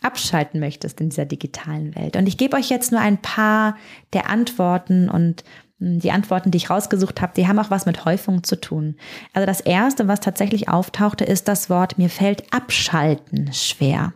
abschalten 0.00 0.60
möchtest 0.60 1.00
in 1.00 1.10
dieser 1.10 1.26
digitalen 1.26 1.94
Welt? 1.94 2.16
Und 2.16 2.26
ich 2.26 2.38
gebe 2.38 2.56
euch 2.56 2.68
jetzt 2.68 2.92
nur 2.92 3.00
ein 3.00 3.18
paar 3.18 3.76
der 4.12 4.28
Antworten 4.28 5.08
und 5.08 5.44
hm, 5.78 6.00
die 6.00 6.10
Antworten, 6.10 6.50
die 6.50 6.58
ich 6.58 6.70
rausgesucht 6.70 7.20
habe, 7.20 7.32
die 7.36 7.46
haben 7.46 7.58
auch 7.58 7.70
was 7.70 7.86
mit 7.86 8.04
Häufung 8.04 8.42
zu 8.44 8.60
tun. 8.60 8.96
Also 9.32 9.46
das 9.46 9.60
erste, 9.60 10.08
was 10.08 10.20
tatsächlich 10.20 10.68
auftauchte, 10.68 11.24
ist 11.24 11.48
das 11.48 11.70
Wort, 11.70 11.98
mir 11.98 12.10
fällt 12.10 12.52
abschalten 12.52 13.52
schwer. 13.52 14.12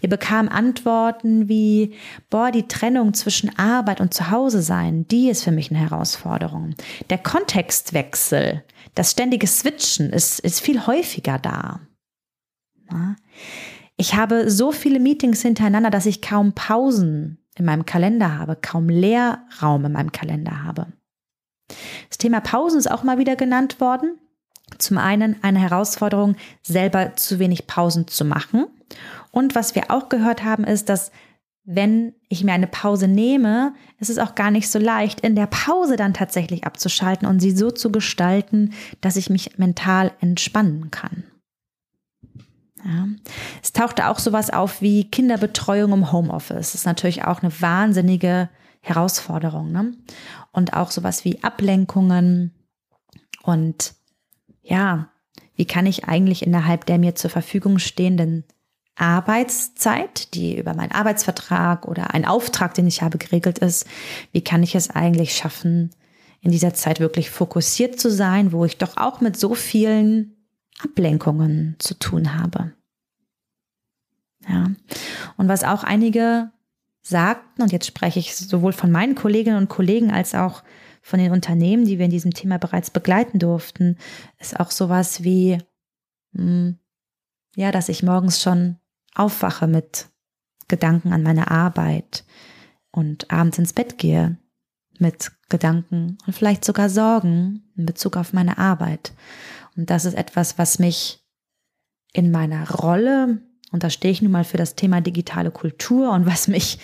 Wir 0.00 0.08
bekamen 0.08 0.48
Antworten 0.48 1.48
wie, 1.48 1.94
boah, 2.30 2.50
die 2.50 2.68
Trennung 2.68 3.14
zwischen 3.14 3.58
Arbeit 3.58 4.00
und 4.00 4.14
Zuhause 4.14 4.62
sein, 4.62 5.06
die 5.08 5.28
ist 5.28 5.44
für 5.44 5.52
mich 5.52 5.70
eine 5.70 5.80
Herausforderung. 5.80 6.74
Der 7.10 7.18
Kontextwechsel, 7.18 8.64
das 8.94 9.12
ständige 9.12 9.46
Switchen 9.46 10.10
ist, 10.10 10.40
ist 10.40 10.60
viel 10.60 10.86
häufiger 10.86 11.38
da. 11.38 11.80
Ich 13.96 14.14
habe 14.14 14.50
so 14.50 14.72
viele 14.72 15.00
Meetings 15.00 15.42
hintereinander, 15.42 15.90
dass 15.90 16.06
ich 16.06 16.22
kaum 16.22 16.52
Pausen 16.52 17.38
in 17.56 17.64
meinem 17.64 17.86
Kalender 17.86 18.38
habe, 18.38 18.56
kaum 18.56 18.88
Leerraum 18.88 19.84
in 19.84 19.92
meinem 19.92 20.12
Kalender 20.12 20.64
habe. 20.64 20.88
Das 22.08 22.18
Thema 22.18 22.40
Pausen 22.40 22.78
ist 22.78 22.90
auch 22.90 23.04
mal 23.04 23.18
wieder 23.18 23.36
genannt 23.36 23.80
worden. 23.80 24.18
Zum 24.78 24.98
einen 24.98 25.42
eine 25.42 25.60
Herausforderung, 25.60 26.36
selber 26.62 27.14
zu 27.16 27.38
wenig 27.38 27.66
Pausen 27.66 28.08
zu 28.08 28.24
machen 28.24 28.66
und 29.34 29.56
was 29.56 29.74
wir 29.74 29.90
auch 29.90 30.08
gehört 30.08 30.44
haben, 30.44 30.62
ist, 30.62 30.88
dass 30.88 31.10
wenn 31.64 32.14
ich 32.28 32.44
mir 32.44 32.52
eine 32.52 32.68
Pause 32.68 33.08
nehme, 33.08 33.74
ist 33.98 34.10
es 34.10 34.18
auch 34.18 34.36
gar 34.36 34.52
nicht 34.52 34.70
so 34.70 34.78
leicht, 34.78 35.20
in 35.22 35.34
der 35.34 35.46
Pause 35.46 35.96
dann 35.96 36.14
tatsächlich 36.14 36.64
abzuschalten 36.64 37.26
und 37.26 37.40
sie 37.40 37.50
so 37.50 37.70
zu 37.70 37.90
gestalten, 37.90 38.74
dass 39.00 39.16
ich 39.16 39.30
mich 39.30 39.58
mental 39.58 40.12
entspannen 40.20 40.92
kann. 40.92 41.24
Ja. 42.84 43.08
Es 43.60 43.72
tauchte 43.72 44.08
auch 44.08 44.20
sowas 44.20 44.50
auf 44.50 44.82
wie 44.82 45.10
Kinderbetreuung 45.10 45.92
im 45.92 46.12
Homeoffice. 46.12 46.56
Das 46.56 46.74
ist 46.74 46.86
natürlich 46.86 47.24
auch 47.24 47.42
eine 47.42 47.60
wahnsinnige 47.60 48.50
Herausforderung. 48.82 49.72
Ne? 49.72 49.94
Und 50.52 50.74
auch 50.74 50.92
sowas 50.92 51.24
wie 51.24 51.42
Ablenkungen 51.42 52.52
und 53.42 53.94
ja, 54.62 55.08
wie 55.56 55.64
kann 55.64 55.86
ich 55.86 56.04
eigentlich 56.04 56.46
innerhalb 56.46 56.86
der 56.86 56.98
mir 56.98 57.14
zur 57.14 57.30
Verfügung 57.30 57.78
stehenden 57.78 58.44
Arbeitszeit, 58.96 60.34
die 60.34 60.56
über 60.56 60.74
meinen 60.74 60.92
Arbeitsvertrag 60.92 61.86
oder 61.86 62.14
einen 62.14 62.24
Auftrag, 62.24 62.74
den 62.74 62.86
ich 62.86 63.02
habe, 63.02 63.18
geregelt 63.18 63.58
ist, 63.58 63.86
wie 64.32 64.42
kann 64.42 64.62
ich 64.62 64.74
es 64.74 64.90
eigentlich 64.90 65.34
schaffen, 65.36 65.90
in 66.40 66.52
dieser 66.52 66.74
Zeit 66.74 67.00
wirklich 67.00 67.30
fokussiert 67.30 67.98
zu 67.98 68.10
sein, 68.10 68.52
wo 68.52 68.64
ich 68.64 68.78
doch 68.78 68.96
auch 68.96 69.20
mit 69.20 69.36
so 69.36 69.54
vielen 69.54 70.36
Ablenkungen 70.78 71.76
zu 71.78 71.98
tun 71.98 72.34
habe. 72.38 72.72
Ja. 74.48 74.70
Und 75.36 75.48
was 75.48 75.64
auch 75.64 75.84
einige 75.84 76.50
sagten, 77.00 77.62
und 77.62 77.72
jetzt 77.72 77.86
spreche 77.86 78.18
ich 78.18 78.36
sowohl 78.36 78.72
von 78.72 78.90
meinen 78.90 79.14
Kolleginnen 79.14 79.56
und 79.56 79.68
Kollegen 79.68 80.10
als 80.10 80.34
auch 80.34 80.62
von 81.02 81.18
den 81.18 81.32
Unternehmen, 81.32 81.84
die 81.84 81.98
wir 81.98 82.06
in 82.06 82.10
diesem 82.10 82.32
Thema 82.32 82.58
bereits 82.58 82.90
begleiten 82.90 83.38
durften, 83.38 83.98
ist 84.38 84.58
auch 84.58 84.70
sowas 84.70 85.22
wie, 85.22 85.58
hm, 86.34 86.78
ja, 87.56 87.72
dass 87.72 87.88
ich 87.88 88.02
morgens 88.02 88.42
schon 88.42 88.76
aufwache 89.14 89.66
mit 89.66 90.08
Gedanken 90.68 91.12
an 91.12 91.22
meine 91.22 91.50
Arbeit 91.50 92.24
und 92.90 93.30
abends 93.30 93.58
ins 93.58 93.72
Bett 93.72 93.98
gehe 93.98 94.38
mit 94.98 95.32
Gedanken 95.48 96.18
und 96.26 96.32
vielleicht 96.34 96.64
sogar 96.64 96.88
Sorgen 96.88 97.70
in 97.76 97.86
Bezug 97.86 98.16
auf 98.16 98.32
meine 98.32 98.58
Arbeit. 98.58 99.12
Und 99.76 99.90
das 99.90 100.04
ist 100.04 100.14
etwas, 100.14 100.58
was 100.58 100.78
mich 100.78 101.24
in 102.12 102.30
meiner 102.30 102.70
Rolle, 102.70 103.42
und 103.72 103.82
da 103.82 103.90
stehe 103.90 104.12
ich 104.12 104.22
nun 104.22 104.30
mal 104.32 104.44
für 104.44 104.56
das 104.56 104.76
Thema 104.76 105.00
digitale 105.00 105.50
Kultur 105.50 106.12
und 106.12 106.26
was 106.26 106.46
mich 106.48 106.78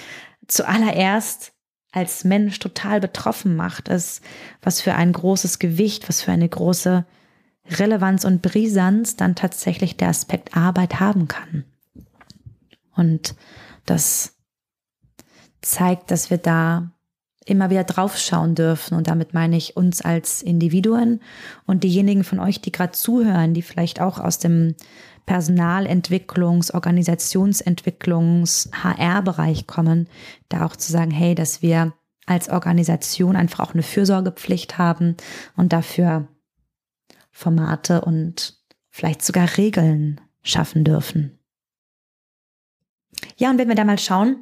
zuallererst 0.48 1.52
als 1.92 2.24
Mensch 2.24 2.58
total 2.58 3.00
betroffen 3.00 3.56
macht, 3.56 3.88
ist, 3.88 4.22
was 4.62 4.80
für 4.80 4.94
ein 4.94 5.12
großes 5.12 5.58
Gewicht, 5.58 6.08
was 6.08 6.22
für 6.22 6.32
eine 6.32 6.48
große 6.48 7.04
Relevanz 7.68 8.24
und 8.24 8.42
Brisanz 8.42 9.16
dann 9.16 9.34
tatsächlich 9.34 9.96
der 9.96 10.08
Aspekt 10.08 10.56
Arbeit 10.56 11.00
haben 11.00 11.28
kann. 11.28 11.64
Und 13.00 13.34
das 13.86 14.36
zeigt, 15.62 16.10
dass 16.10 16.30
wir 16.30 16.38
da 16.38 16.92
immer 17.46 17.70
wieder 17.70 17.84
draufschauen 17.84 18.54
dürfen. 18.54 18.94
Und 18.94 19.08
damit 19.08 19.34
meine 19.34 19.56
ich 19.56 19.76
uns 19.76 20.02
als 20.02 20.42
Individuen 20.42 21.20
und 21.66 21.82
diejenigen 21.84 22.22
von 22.22 22.38
euch, 22.38 22.60
die 22.60 22.70
gerade 22.70 22.92
zuhören, 22.92 23.54
die 23.54 23.62
vielleicht 23.62 24.00
auch 24.00 24.20
aus 24.20 24.38
dem 24.38 24.76
Personalentwicklungs-, 25.26 26.72
Organisationsentwicklungs-, 26.72 28.70
HR-Bereich 28.72 29.66
kommen, 29.66 30.08
da 30.48 30.66
auch 30.66 30.76
zu 30.76 30.92
sagen, 30.92 31.10
hey, 31.10 31.34
dass 31.34 31.62
wir 31.62 31.94
als 32.26 32.48
Organisation 32.48 33.34
einfach 33.36 33.60
auch 33.60 33.74
eine 33.74 33.82
Fürsorgepflicht 33.82 34.78
haben 34.78 35.16
und 35.56 35.72
dafür 35.72 36.28
Formate 37.32 38.02
und 38.02 38.60
vielleicht 38.90 39.22
sogar 39.22 39.56
Regeln 39.56 40.20
schaffen 40.42 40.84
dürfen. 40.84 41.39
Ja, 43.40 43.48
und 43.48 43.56
wenn 43.56 43.68
wir 43.68 43.74
da 43.74 43.84
mal 43.84 43.98
schauen, 43.98 44.36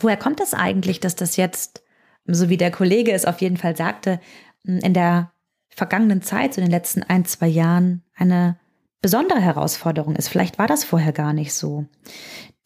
woher 0.00 0.16
kommt 0.16 0.40
es 0.40 0.54
eigentlich, 0.54 0.98
dass 0.98 1.14
das 1.14 1.36
jetzt, 1.36 1.82
so 2.24 2.48
wie 2.48 2.56
der 2.56 2.70
Kollege 2.70 3.12
es 3.12 3.26
auf 3.26 3.42
jeden 3.42 3.58
Fall 3.58 3.76
sagte, 3.76 4.18
in 4.64 4.94
der 4.94 5.30
vergangenen 5.68 6.22
Zeit, 6.22 6.54
so 6.54 6.62
in 6.62 6.66
den 6.66 6.72
letzten 6.72 7.02
ein, 7.02 7.26
zwei 7.26 7.48
Jahren, 7.48 8.02
eine 8.16 8.58
besondere 9.02 9.40
Herausforderung 9.40 10.16
ist. 10.16 10.28
Vielleicht 10.28 10.58
war 10.58 10.66
das 10.66 10.84
vorher 10.84 11.12
gar 11.12 11.34
nicht 11.34 11.52
so. 11.52 11.84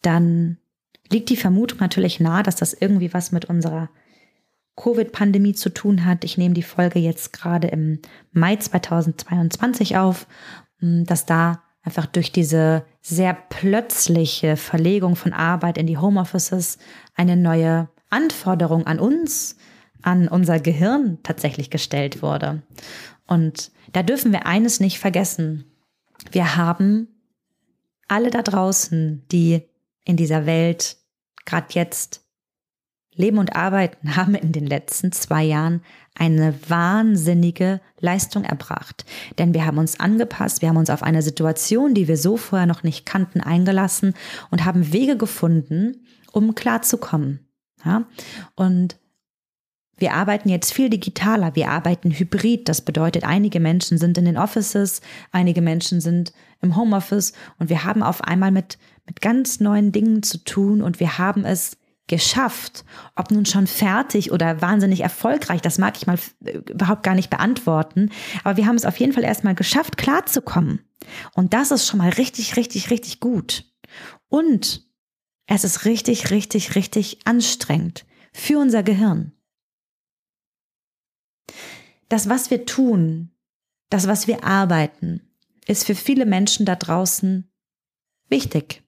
Dann 0.01 0.59
liegt 1.11 1.29
die 1.29 1.35
Vermutung 1.35 1.79
natürlich 1.79 2.21
nahe, 2.21 2.41
dass 2.41 2.55
das 2.55 2.73
irgendwie 2.73 3.13
was 3.13 3.33
mit 3.33 3.43
unserer 3.45 3.89
Covid-Pandemie 4.77 5.55
zu 5.55 5.73
tun 5.73 6.05
hat. 6.05 6.23
Ich 6.23 6.37
nehme 6.37 6.53
die 6.53 6.63
Folge 6.63 6.99
jetzt 6.99 7.33
gerade 7.33 7.67
im 7.67 7.99
Mai 8.31 8.55
2022 8.55 9.97
auf, 9.97 10.25
dass 10.79 11.25
da 11.25 11.64
einfach 11.85 12.07
durch 12.07 12.31
diese 12.31 12.83
sehr 13.01 13.33
plötzliche 13.33 14.57
Verlegung 14.57 15.15
von 15.15 15.31
Arbeit 15.31 15.77
in 15.77 15.87
die 15.87 15.99
Homeoffices 15.99 16.79
eine 17.13 17.37
neue 17.37 17.87
Anforderung 18.09 18.87
an 18.87 18.99
uns, 18.99 19.55
an 20.01 20.27
unser 20.27 20.59
Gehirn 20.59 21.19
tatsächlich 21.23 21.69
gestellt 21.69 22.21
wurde. 22.21 22.63
Und 23.27 23.71
da 23.93 24.03
dürfen 24.03 24.31
wir 24.31 24.45
eines 24.45 24.79
nicht 24.79 24.99
vergessen. 24.99 25.65
Wir 26.31 26.57
haben 26.57 27.07
alle 28.07 28.31
da 28.31 28.41
draußen, 28.41 29.23
die 29.31 29.61
in 30.03 30.17
dieser 30.17 30.45
Welt 30.45 30.97
gerade 31.45 31.67
jetzt 31.71 32.24
Leben 33.15 33.37
und 33.37 33.55
Arbeiten 33.55 34.15
haben 34.15 34.35
in 34.35 34.51
den 34.51 34.65
letzten 34.65 35.11
zwei 35.11 35.43
Jahren 35.43 35.81
eine 36.17 36.53
wahnsinnige 36.67 37.81
Leistung 37.99 38.43
erbracht. 38.43 39.05
Denn 39.37 39.53
wir 39.53 39.65
haben 39.65 39.77
uns 39.77 39.99
angepasst, 39.99 40.61
wir 40.61 40.69
haben 40.69 40.77
uns 40.77 40.89
auf 40.89 41.03
eine 41.03 41.21
Situation, 41.21 41.93
die 41.93 42.07
wir 42.07 42.17
so 42.17 42.37
vorher 42.37 42.67
noch 42.67 42.83
nicht 42.83 43.05
kannten, 43.05 43.41
eingelassen 43.41 44.13
und 44.51 44.65
haben 44.65 44.93
Wege 44.93 45.17
gefunden, 45.17 46.05
um 46.31 46.55
klarzukommen. 46.55 47.47
Ja? 47.83 48.05
Und 48.55 48.97
wir 49.97 50.13
arbeiten 50.13 50.49
jetzt 50.49 50.73
viel 50.73 50.89
digitaler, 50.89 51.55
wir 51.55 51.69
arbeiten 51.69 52.11
hybrid. 52.11 52.67
Das 52.67 52.81
bedeutet, 52.81 53.23
einige 53.23 53.61
Menschen 53.61 53.97
sind 53.97 54.17
in 54.17 54.25
den 54.25 54.37
Offices, 54.37 55.01
einige 55.31 55.61
Menschen 55.61 56.01
sind 56.01 56.33
im 56.61 56.75
Homeoffice 56.75 57.33
und 57.59 57.69
wir 57.69 57.85
haben 57.85 58.03
auf 58.03 58.21
einmal 58.21 58.51
mit, 58.51 58.77
mit 59.05 59.21
ganz 59.21 59.59
neuen 59.59 59.91
Dingen 59.91 60.21
zu 60.23 60.43
tun 60.43 60.81
und 60.81 60.99
wir 60.99 61.17
haben 61.17 61.45
es 61.45 61.77
geschafft. 62.07 62.85
Ob 63.15 63.31
nun 63.31 63.45
schon 63.45 63.67
fertig 63.67 64.31
oder 64.31 64.61
wahnsinnig 64.61 65.01
erfolgreich, 65.01 65.61
das 65.61 65.77
mag 65.77 65.97
ich 65.97 66.07
mal 66.07 66.19
überhaupt 66.41 67.03
gar 67.03 67.15
nicht 67.15 67.29
beantworten. 67.29 68.11
Aber 68.43 68.57
wir 68.57 68.67
haben 68.67 68.75
es 68.75 68.85
auf 68.85 68.97
jeden 68.97 69.13
Fall 69.13 69.23
erstmal 69.23 69.55
geschafft, 69.55 69.97
klarzukommen. 69.97 70.81
Und 71.33 71.53
das 71.53 71.71
ist 71.71 71.87
schon 71.87 71.99
mal 71.99 72.09
richtig, 72.09 72.55
richtig, 72.57 72.89
richtig 72.91 73.19
gut. 73.19 73.65
Und 74.27 74.85
es 75.47 75.63
ist 75.63 75.85
richtig, 75.85 76.31
richtig, 76.31 76.75
richtig 76.75 77.19
anstrengend 77.25 78.05
für 78.33 78.59
unser 78.59 78.83
Gehirn. 78.83 79.31
Das, 82.09 82.29
was 82.29 82.51
wir 82.51 82.65
tun, 82.65 83.31
das, 83.89 84.07
was 84.07 84.27
wir 84.27 84.43
arbeiten, 84.43 85.21
ist 85.67 85.85
für 85.85 85.95
viele 85.95 86.25
Menschen 86.25 86.65
da 86.65 86.75
draußen 86.75 87.51
wichtig. 88.29 88.83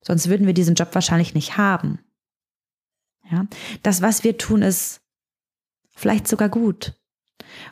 Sonst 0.00 0.28
würden 0.28 0.46
wir 0.46 0.54
diesen 0.54 0.74
Job 0.74 0.94
wahrscheinlich 0.94 1.34
nicht 1.34 1.56
haben. 1.56 1.98
Ja, 3.30 3.46
das, 3.82 4.02
was 4.02 4.24
wir 4.24 4.38
tun, 4.38 4.62
ist 4.62 5.00
vielleicht 5.94 6.28
sogar 6.28 6.48
gut. 6.48 6.94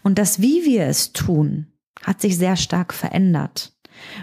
Und 0.03 0.19
das, 0.19 0.41
wie 0.41 0.65
wir 0.65 0.87
es 0.87 1.13
tun, 1.13 1.73
hat 2.03 2.21
sich 2.21 2.37
sehr 2.37 2.57
stark 2.57 2.93
verändert. 2.93 3.73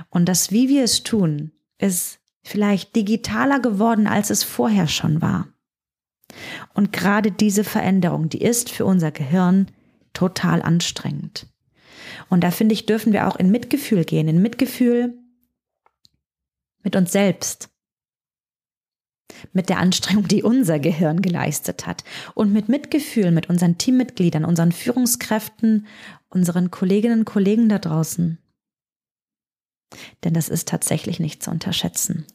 Und 0.10 0.28
das, 0.28 0.52
wie 0.52 0.68
wir 0.70 0.84
es 0.84 1.04
tun, 1.04 1.52
ist 1.78 2.20
vielleicht 2.44 2.96
digitaler 2.96 3.60
geworden, 3.60 4.08
als 4.08 4.30
es 4.30 4.44
vorher 4.44 4.88
schon 4.88 5.22
war. 5.22 5.48
Und 6.74 6.94
gerade 6.94 7.32
diese 7.32 7.64
Veränderung, 7.64 8.30
die 8.30 8.42
ist 8.42 8.70
für 8.70 8.86
unser 8.86 9.12
Gehirn 9.12 9.68
total 10.14 10.62
anstrengend. 10.62 11.48
Und 12.30 12.44
da 12.44 12.52
finde 12.52 12.74
ich, 12.74 12.86
dürfen 12.86 13.14
wir 13.14 13.28
auch 13.28 13.36
in 13.36 13.52
Mitgefühl 13.52 14.06
gehen, 14.06 14.28
in 14.28 14.42
Mitgefühl 14.42 15.18
mit 16.84 16.96
uns 16.96 17.12
selbst, 17.12 17.70
mit 19.54 19.70
der 19.70 19.80
Anstrengung, 19.80 20.28
die 20.28 20.44
unser 20.44 20.80
Gehirn 20.80 21.22
geleistet 21.22 21.86
hat 21.88 22.04
und 22.34 22.52
mit 22.52 22.70
Mitgefühl 22.70 23.32
mit 23.32 23.50
unseren 23.50 23.78
Teammitgliedern, 23.78 24.46
unseren 24.46 24.72
Führungskräften, 24.72 25.88
unseren 26.30 26.72
Kolleginnen 26.72 27.20
und 27.20 27.26
Kollegen 27.26 27.70
da 27.70 27.80
draußen. 27.80 28.38
Denn 30.24 30.34
das 30.34 30.50
ist 30.50 30.68
tatsächlich 30.68 31.20
nicht 31.20 31.44
zu 31.44 31.52
unterschätzen. 31.52 32.26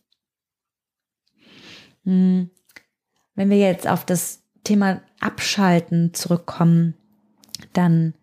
Hm. 2.04 2.50
Wenn 3.34 3.50
wir 3.50 3.58
jetzt 3.58 3.86
auf 3.86 4.04
das 4.04 4.42
Thema 4.64 5.02
Abschalten 5.20 6.14
zurückkommen, 6.14 6.94
dann 7.72 8.14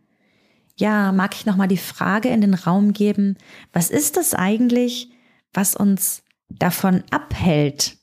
ja, 0.75 1.12
mag 1.12 1.36
ich 1.36 1.46
noch 1.46 1.56
mal 1.56 1.68
die 1.68 1.77
Frage 1.77 2.30
in 2.30 2.42
den 2.42 2.56
Raum 2.56 2.94
geben, 2.94 3.38
was 3.72 3.89
ist 3.92 4.18
das 4.18 4.34
eigentlich, 4.34 5.12
was 5.53 5.75
uns 5.75 6.24
davon 6.50 7.03
abhält, 7.12 7.98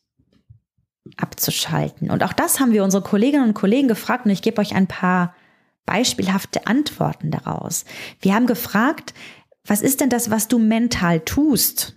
abzuschalten. 1.17 2.11
Und 2.11 2.23
auch 2.23 2.33
das 2.33 2.61
haben 2.61 2.73
wir 2.73 2.85
unsere 2.85 3.03
Kolleginnen 3.03 3.45
und 3.45 3.55
Kollegen 3.55 3.89
gefragt 3.89 4.25
und 4.25 4.31
ich 4.31 4.43
gebe 4.43 4.61
euch 4.61 4.75
ein 4.75 4.87
paar 4.87 5.35
beispielhafte 5.87 6.67
Antworten 6.67 7.31
daraus. 7.31 7.85
Wir 8.21 8.35
haben 8.35 8.47
gefragt, 8.47 9.15
was 9.65 9.83
ist 9.83 10.01
denn 10.01 10.11
das, 10.11 10.31
was 10.31 10.49
du 10.49 10.59
mental 10.59 11.21
tust, 11.21 11.97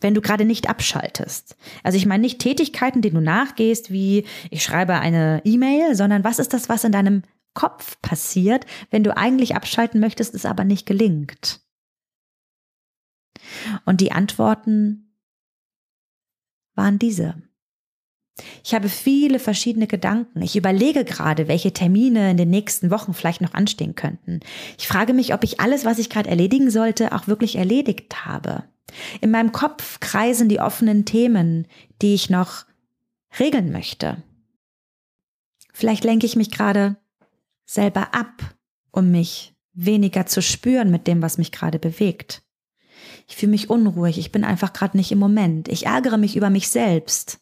wenn 0.00 0.14
du 0.14 0.20
gerade 0.20 0.44
nicht 0.44 0.68
abschaltest? 0.68 1.56
Also 1.82 1.96
ich 1.96 2.06
meine 2.06 2.22
nicht 2.22 2.38
Tätigkeiten, 2.38 3.02
denen 3.02 3.16
du 3.16 3.20
nachgehst, 3.20 3.90
wie 3.90 4.24
ich 4.50 4.62
schreibe 4.62 4.94
eine 4.94 5.42
E-Mail, 5.44 5.94
sondern 5.94 6.24
was 6.24 6.38
ist 6.38 6.52
das, 6.52 6.68
was 6.68 6.84
in 6.84 6.92
deinem 6.92 7.22
Kopf 7.54 8.00
passiert, 8.00 8.66
wenn 8.90 9.04
du 9.04 9.16
eigentlich 9.16 9.56
abschalten 9.56 10.00
möchtest, 10.00 10.34
es 10.34 10.46
aber 10.46 10.64
nicht 10.64 10.86
gelingt? 10.86 11.60
Und 13.84 14.00
die 14.00 14.12
Antworten 14.12 15.16
waren 16.74 16.98
diese. 16.98 17.42
Ich 18.64 18.74
habe 18.74 18.88
viele 18.88 19.38
verschiedene 19.38 19.86
Gedanken. 19.86 20.42
Ich 20.42 20.56
überlege 20.56 21.04
gerade, 21.04 21.48
welche 21.48 21.72
Termine 21.72 22.30
in 22.30 22.36
den 22.36 22.50
nächsten 22.50 22.90
Wochen 22.90 23.14
vielleicht 23.14 23.40
noch 23.40 23.54
anstehen 23.54 23.94
könnten. 23.94 24.40
Ich 24.78 24.88
frage 24.88 25.12
mich, 25.12 25.34
ob 25.34 25.44
ich 25.44 25.60
alles, 25.60 25.84
was 25.84 25.98
ich 25.98 26.10
gerade 26.10 26.30
erledigen 26.30 26.70
sollte, 26.70 27.12
auch 27.12 27.26
wirklich 27.26 27.56
erledigt 27.56 28.26
habe. 28.26 28.64
In 29.20 29.30
meinem 29.30 29.52
Kopf 29.52 30.00
kreisen 30.00 30.48
die 30.48 30.60
offenen 30.60 31.04
Themen, 31.04 31.66
die 32.02 32.14
ich 32.14 32.30
noch 32.30 32.64
regeln 33.38 33.70
möchte. 33.72 34.22
Vielleicht 35.72 36.04
lenke 36.04 36.26
ich 36.26 36.36
mich 36.36 36.50
gerade 36.50 36.96
selber 37.64 38.14
ab, 38.14 38.54
um 38.90 39.10
mich 39.10 39.54
weniger 39.72 40.26
zu 40.26 40.42
spüren 40.42 40.90
mit 40.90 41.06
dem, 41.06 41.22
was 41.22 41.38
mich 41.38 41.52
gerade 41.52 41.78
bewegt. 41.78 42.42
Ich 43.28 43.36
fühle 43.36 43.52
mich 43.52 43.70
unruhig, 43.70 44.18
ich 44.18 44.32
bin 44.32 44.44
einfach 44.44 44.72
gerade 44.72 44.96
nicht 44.96 45.12
im 45.12 45.18
Moment. 45.18 45.68
Ich 45.68 45.86
ärgere 45.86 46.18
mich 46.18 46.36
über 46.36 46.50
mich 46.50 46.68
selbst. 46.68 47.39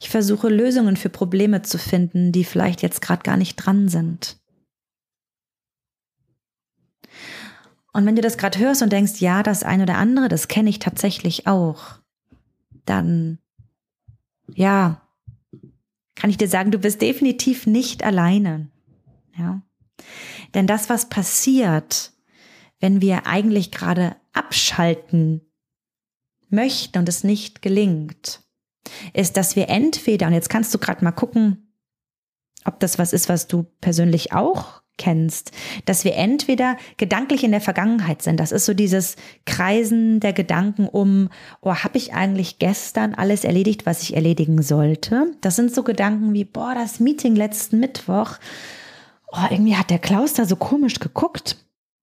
Ich 0.00 0.10
versuche 0.10 0.48
Lösungen 0.48 0.96
für 0.96 1.08
Probleme 1.08 1.62
zu 1.62 1.78
finden, 1.78 2.32
die 2.32 2.44
vielleicht 2.44 2.82
jetzt 2.82 3.00
gerade 3.00 3.22
gar 3.22 3.36
nicht 3.36 3.56
dran 3.56 3.88
sind. 3.88 4.38
Und 7.92 8.06
wenn 8.06 8.16
du 8.16 8.22
das 8.22 8.38
gerade 8.38 8.58
hörst 8.58 8.82
und 8.82 8.92
denkst, 8.92 9.20
ja, 9.20 9.42
das 9.42 9.62
eine 9.62 9.84
oder 9.84 9.96
andere, 9.96 10.28
das 10.28 10.48
kenne 10.48 10.70
ich 10.70 10.78
tatsächlich 10.78 11.46
auch, 11.46 11.98
dann, 12.84 13.38
ja, 14.54 15.02
kann 16.14 16.30
ich 16.30 16.36
dir 16.36 16.48
sagen, 16.48 16.70
du 16.70 16.78
bist 16.78 17.00
definitiv 17.00 17.66
nicht 17.66 18.04
alleine. 18.04 18.68
Ja. 19.36 19.62
Denn 20.54 20.66
das, 20.66 20.88
was 20.88 21.08
passiert, 21.08 22.12
wenn 22.80 23.00
wir 23.00 23.26
eigentlich 23.26 23.70
gerade 23.70 24.16
abschalten 24.32 25.40
möchten 26.50 26.98
und 26.98 27.08
es 27.08 27.24
nicht 27.24 27.62
gelingt, 27.62 28.42
ist, 29.12 29.36
dass 29.36 29.56
wir 29.56 29.68
entweder, 29.68 30.26
und 30.26 30.32
jetzt 30.32 30.50
kannst 30.50 30.74
du 30.74 30.78
gerade 30.78 31.04
mal 31.04 31.12
gucken, 31.12 31.72
ob 32.64 32.80
das 32.80 32.98
was 32.98 33.12
ist, 33.12 33.28
was 33.28 33.46
du 33.46 33.64
persönlich 33.80 34.32
auch 34.32 34.82
kennst, 34.98 35.52
dass 35.86 36.04
wir 36.04 36.16
entweder 36.16 36.76
gedanklich 36.96 37.44
in 37.44 37.52
der 37.52 37.60
Vergangenheit 37.60 38.20
sind. 38.20 38.38
Das 38.38 38.52
ist 38.52 38.66
so 38.66 38.74
dieses 38.74 39.16
Kreisen 39.46 40.20
der 40.20 40.32
Gedanken 40.32 40.86
um, 40.86 41.30
oh, 41.62 41.74
habe 41.74 41.96
ich 41.96 42.12
eigentlich 42.12 42.58
gestern 42.58 43.14
alles 43.14 43.44
erledigt, 43.44 43.86
was 43.86 44.02
ich 44.02 44.14
erledigen 44.14 44.60
sollte? 44.60 45.32
Das 45.40 45.56
sind 45.56 45.72
so 45.72 45.84
Gedanken 45.84 46.34
wie, 46.34 46.44
boah, 46.44 46.74
das 46.74 47.00
Meeting 47.00 47.36
letzten 47.36 47.78
Mittwoch, 47.80 48.38
oh, 49.28 49.46
irgendwie 49.50 49.76
hat 49.76 49.90
der 49.90 50.00
Klaus 50.00 50.34
da 50.34 50.44
so 50.44 50.56
komisch 50.56 50.98
geguckt. 50.98 51.56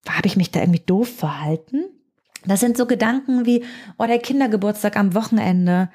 Habe 0.08 0.28
ich 0.28 0.38
mich 0.38 0.52
da 0.52 0.62
irgendwie 0.62 0.84
doof 0.86 1.10
verhalten? 1.18 1.84
Das 2.48 2.60
sind 2.60 2.78
so 2.78 2.86
Gedanken 2.86 3.46
wie, 3.46 3.64
oh, 3.98 4.06
der 4.06 4.20
Kindergeburtstag 4.20 4.98
am 4.98 5.14
Wochenende. 5.16 5.90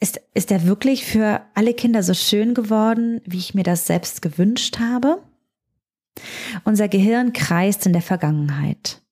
Ist, 0.00 0.20
ist 0.32 0.50
der 0.50 0.66
wirklich 0.66 1.04
für 1.04 1.42
alle 1.54 1.74
Kinder 1.74 2.02
so 2.02 2.14
schön 2.14 2.54
geworden, 2.54 3.20
wie 3.26 3.38
ich 3.38 3.54
mir 3.54 3.64
das 3.64 3.86
selbst 3.86 4.22
gewünscht 4.22 4.78
habe? 4.78 5.22
Unser 6.64 6.88
Gehirn 6.88 7.32
kreist 7.32 7.86
in 7.86 7.92
der 7.92 8.02
Vergangenheit. 8.02 9.02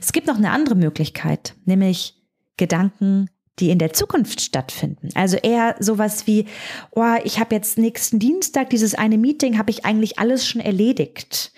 Es 0.00 0.12
gibt 0.12 0.26
noch 0.26 0.36
eine 0.36 0.50
andere 0.50 0.74
Möglichkeit, 0.74 1.54
nämlich 1.64 2.16
Gedanken, 2.56 3.30
die 3.58 3.70
in 3.70 3.78
der 3.78 3.92
Zukunft 3.92 4.40
stattfinden. 4.40 5.08
Also 5.14 5.36
eher 5.36 5.76
sowas 5.80 6.26
wie, 6.26 6.46
oh, 6.92 7.14
ich 7.24 7.38
habe 7.38 7.54
jetzt 7.54 7.78
nächsten 7.78 8.18
Dienstag 8.18 8.70
dieses 8.70 8.94
eine 8.94 9.18
Meeting, 9.18 9.58
habe 9.58 9.70
ich 9.70 9.84
eigentlich 9.84 10.18
alles 10.18 10.46
schon 10.46 10.60
erledigt. 10.60 11.52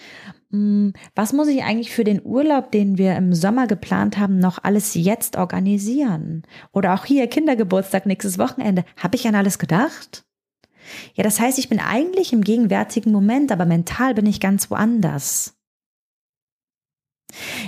Hm, 0.53 0.93
was 1.15 1.33
muss 1.33 1.49
ich 1.49 1.65
eigentlich 1.65 1.91
für 1.91 2.05
den 2.05 2.25
Urlaub, 2.25 2.71
den 2.71 2.99
wir 2.99 3.17
im 3.17 3.35
Sommer 3.35 3.67
geplant 3.67 4.19
haben, 4.19 4.39
noch 4.39 4.63
alles 4.63 4.95
jetzt 4.95 5.37
organisieren? 5.37 6.43
Oder 6.73 6.95
auch 6.95 7.07
hier 7.07 7.27
Kindergeburtstag 7.27 8.07
nächstes 8.07 8.39
Wochenende. 8.39 8.85
Habe 8.97 9.17
ich 9.17 9.27
an 9.27 9.35
alles 9.35 9.59
gedacht? 9.59 10.25
Ja, 11.15 11.25
das 11.25 11.41
heißt, 11.41 11.59
ich 11.59 11.69
bin 11.69 11.81
eigentlich 11.81 12.33
im 12.33 12.43
gegenwärtigen 12.43 13.13
Moment, 13.13 13.51
aber 13.51 13.65
mental 13.65 14.15
bin 14.15 14.27
ich 14.27 14.41
ganz 14.41 14.71
woanders. 14.71 15.57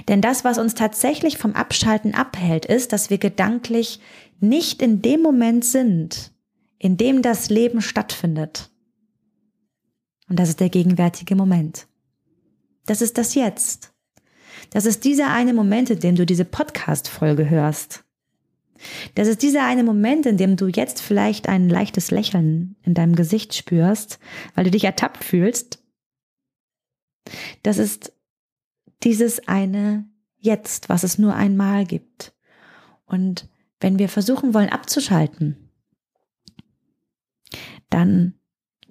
Denn 0.09 0.21
das, 0.21 0.45
was 0.45 0.59
uns 0.59 0.75
tatsächlich 0.75 1.39
vom 1.39 1.55
Abschalten 1.55 2.15
abhält, 2.15 2.67
ist, 2.67 2.93
dass 2.93 3.09
wir 3.09 3.17
gedanklich 3.17 4.01
nicht 4.41 4.83
in 4.83 5.01
dem 5.01 5.23
Moment 5.23 5.65
sind, 5.65 6.33
in 6.79 6.99
dem 6.99 7.23
das 7.23 7.49
Leben 7.49 7.81
stattfindet. 7.81 8.71
Und 10.29 10.39
das 10.39 10.51
ist 10.51 10.61
der 10.61 10.69
gegenwärtige 10.69 11.35
Moment. 11.35 11.87
Das 12.87 13.01
ist 13.03 13.19
das 13.19 13.35
Jetzt. 13.35 13.93
Das 14.71 14.87
ist 14.87 15.05
dieser 15.05 15.31
eine 15.33 15.55
Moment, 15.55 15.91
in 15.91 16.01
dem 16.01 16.17
du 16.17 16.27
diese 16.27 16.45
Podcast-Folge 16.45 17.49
hörst. 17.49 18.05
Das 19.15 19.29
ist 19.29 19.43
dieser 19.43 19.65
eine 19.65 19.85
Moment, 19.85 20.27
in 20.27 20.37
dem 20.37 20.57
du 20.57 20.67
jetzt 20.67 21.01
vielleicht 21.01 21.49
ein 21.49 21.69
leichtes 21.69 22.11
Lächeln 22.11 22.77
in 22.83 22.95
deinem 22.95 23.15
Gesicht 23.15 23.55
spürst, 23.55 24.19
weil 24.55 24.65
du 24.65 24.71
dich 24.71 24.85
ertappt 24.85 25.25
fühlst. 25.25 25.83
Das 27.63 27.79
ist 27.79 28.13
dieses 29.03 29.49
eine 29.49 30.07
Jetzt, 30.37 30.91
was 30.91 31.05
es 31.05 31.17
nur 31.17 31.35
einmal 31.35 31.87
gibt. 31.87 32.35
Und 33.07 33.49
wenn 33.81 33.99
wir 33.99 34.11
versuchen 34.11 34.53
wollen 34.53 34.69
abzuschalten, 34.69 35.71
dann 37.89 38.35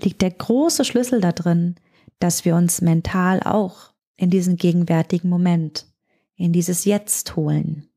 liegt 0.01 0.23
der 0.23 0.31
große 0.31 0.83
Schlüssel 0.83 1.21
da 1.21 1.31
drin, 1.31 1.75
dass 2.19 2.45
wir 2.45 2.55
uns 2.55 2.81
mental 2.81 3.41
auch 3.43 3.93
in 4.15 4.29
diesen 4.29 4.57
gegenwärtigen 4.57 5.29
Moment, 5.29 5.87
in 6.35 6.53
dieses 6.53 6.85
Jetzt 6.85 7.35
holen. 7.35 7.89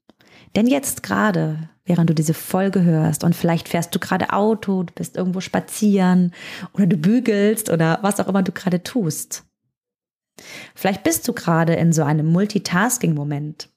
Denn 0.54 0.66
jetzt 0.66 1.02
gerade, 1.02 1.68
während 1.84 2.08
du 2.10 2.14
diese 2.14 2.34
Folge 2.34 2.82
hörst 2.82 3.24
und 3.24 3.34
vielleicht 3.34 3.68
fährst 3.68 3.94
du 3.94 3.98
gerade 3.98 4.32
Auto, 4.32 4.82
du 4.82 4.92
bist 4.94 5.16
irgendwo 5.16 5.40
spazieren 5.40 6.32
oder 6.72 6.86
du 6.86 6.96
bügelst 6.96 7.70
oder 7.70 7.98
was 8.02 8.20
auch 8.20 8.28
immer 8.28 8.42
du 8.42 8.52
gerade 8.52 8.82
tust. 8.82 9.44
Vielleicht 10.74 11.02
bist 11.02 11.26
du 11.28 11.32
gerade 11.32 11.74
in 11.74 11.92
so 11.92 12.02
einem 12.02 12.26
Multitasking-Moment. 12.26 13.70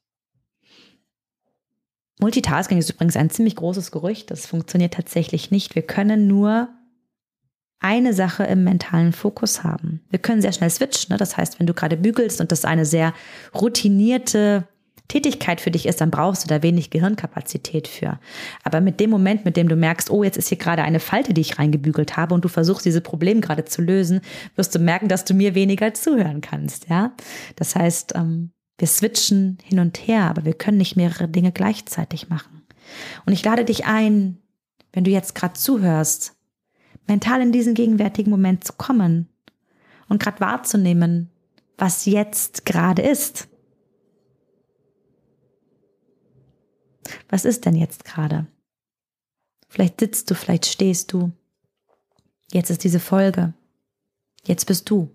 Multitasking 2.20 2.78
ist 2.78 2.90
übrigens 2.90 3.16
ein 3.16 3.30
ziemlich 3.30 3.56
großes 3.56 3.92
Gerücht. 3.92 4.30
Das 4.30 4.46
funktioniert 4.46 4.94
tatsächlich 4.94 5.52
nicht. 5.52 5.76
Wir 5.76 5.84
können 5.84 6.28
nur 6.28 6.70
eine 7.80 8.14
Sache 8.14 8.44
im 8.44 8.64
mentalen 8.64 9.14
Fokus 9.14 9.64
haben. 9.64 10.02
Wir 10.10 10.20
können 10.20 10.42
sehr 10.42 10.52
schnell 10.52 10.70
switchen. 10.70 11.14
Ne? 11.14 11.18
Das 11.18 11.38
heißt, 11.38 11.60
wenn 11.60 11.68
du 11.68 11.74
gerade 11.74 11.98
bügelst 11.98 12.42
und 12.42 12.52
das 12.52 12.66
eine 12.66 12.86
sehr 12.86 13.14
routinierte 13.56 14.68
Tätigkeit 15.08 15.60
für 15.60 15.72
dich 15.72 15.88
ist, 15.88 16.02
dann 16.02 16.12
brauchst 16.12 16.44
du 16.44 16.48
da 16.48 16.62
wenig 16.62 16.92
Gehirnkapazität 16.92 17.88
für. 17.88 18.20
Aber 18.64 18.80
mit 18.80 19.00
dem 19.00 19.10
Moment, 19.10 19.44
mit 19.44 19.58
dem 19.58 19.68
du 19.68 19.76
merkst, 19.76 20.12
oh, 20.12 20.24
jetzt 20.24 20.38
ist 20.38 20.50
hier 20.50 20.58
gerade 20.58 20.84
eine 20.84 21.00
Falte, 21.00 21.34
die 21.34 21.42
ich 21.42 21.58
reingebügelt 21.58 22.16
habe 22.16 22.36
und 22.36 22.46
du 22.46 22.48
versuchst, 22.48 22.86
diese 22.86 23.02
Problem 23.02 23.42
gerade 23.42 23.66
zu 23.66 23.82
lösen, 23.82 24.22
wirst 24.56 24.76
du 24.76 24.80
merken, 24.80 25.08
dass 25.08 25.26
du 25.26 25.34
mir 25.34 25.56
weniger 25.56 25.94
zuhören 25.94 26.42
kannst, 26.42 26.90
ja. 26.90 27.14
Das 27.56 27.76
heißt, 27.76 28.14
ähm, 28.16 28.52
wir 28.78 28.88
switchen 28.88 29.58
hin 29.64 29.80
und 29.80 29.98
her, 30.08 30.30
aber 30.30 30.46
wir 30.46 30.54
können 30.54 30.78
nicht 30.78 30.96
mehrere 30.96 31.28
Dinge 31.28 31.52
gleichzeitig 31.52 32.30
machen. 32.30 32.62
Und 33.26 33.34
ich 33.34 33.44
lade 33.44 33.66
dich 33.66 33.86
ein, 33.86 34.38
wenn 34.94 35.04
du 35.04 35.12
jetzt 35.12 35.34
gerade 35.34 35.54
zuhörst, 35.54 36.36
mental 37.08 37.42
in 37.42 37.52
diesen 37.52 37.74
gegenwärtigen 37.74 38.30
Moment 38.30 38.64
zu 38.64 38.74
kommen 38.74 39.28
und 40.08 40.22
gerade 40.22 40.40
wahrzunehmen, 40.40 41.30
was 41.78 42.06
jetzt 42.06 42.66
gerade 42.66 43.02
ist. 43.02 43.48
Was 47.30 47.46
ist 47.46 47.66
denn 47.66 47.76
jetzt 47.76 48.06
gerade? 48.06 48.48
Vielleicht 49.68 50.00
sitzt 50.00 50.30
du, 50.30 50.36
vielleicht 50.36 50.66
stehst 50.66 51.14
du. 51.14 51.32
Jetzt 52.52 52.70
ist 52.70 52.84
diese 52.84 53.00
Folge. 53.00 53.54
Jetzt 54.46 54.66
bist 54.66 54.90
du. 54.90 55.10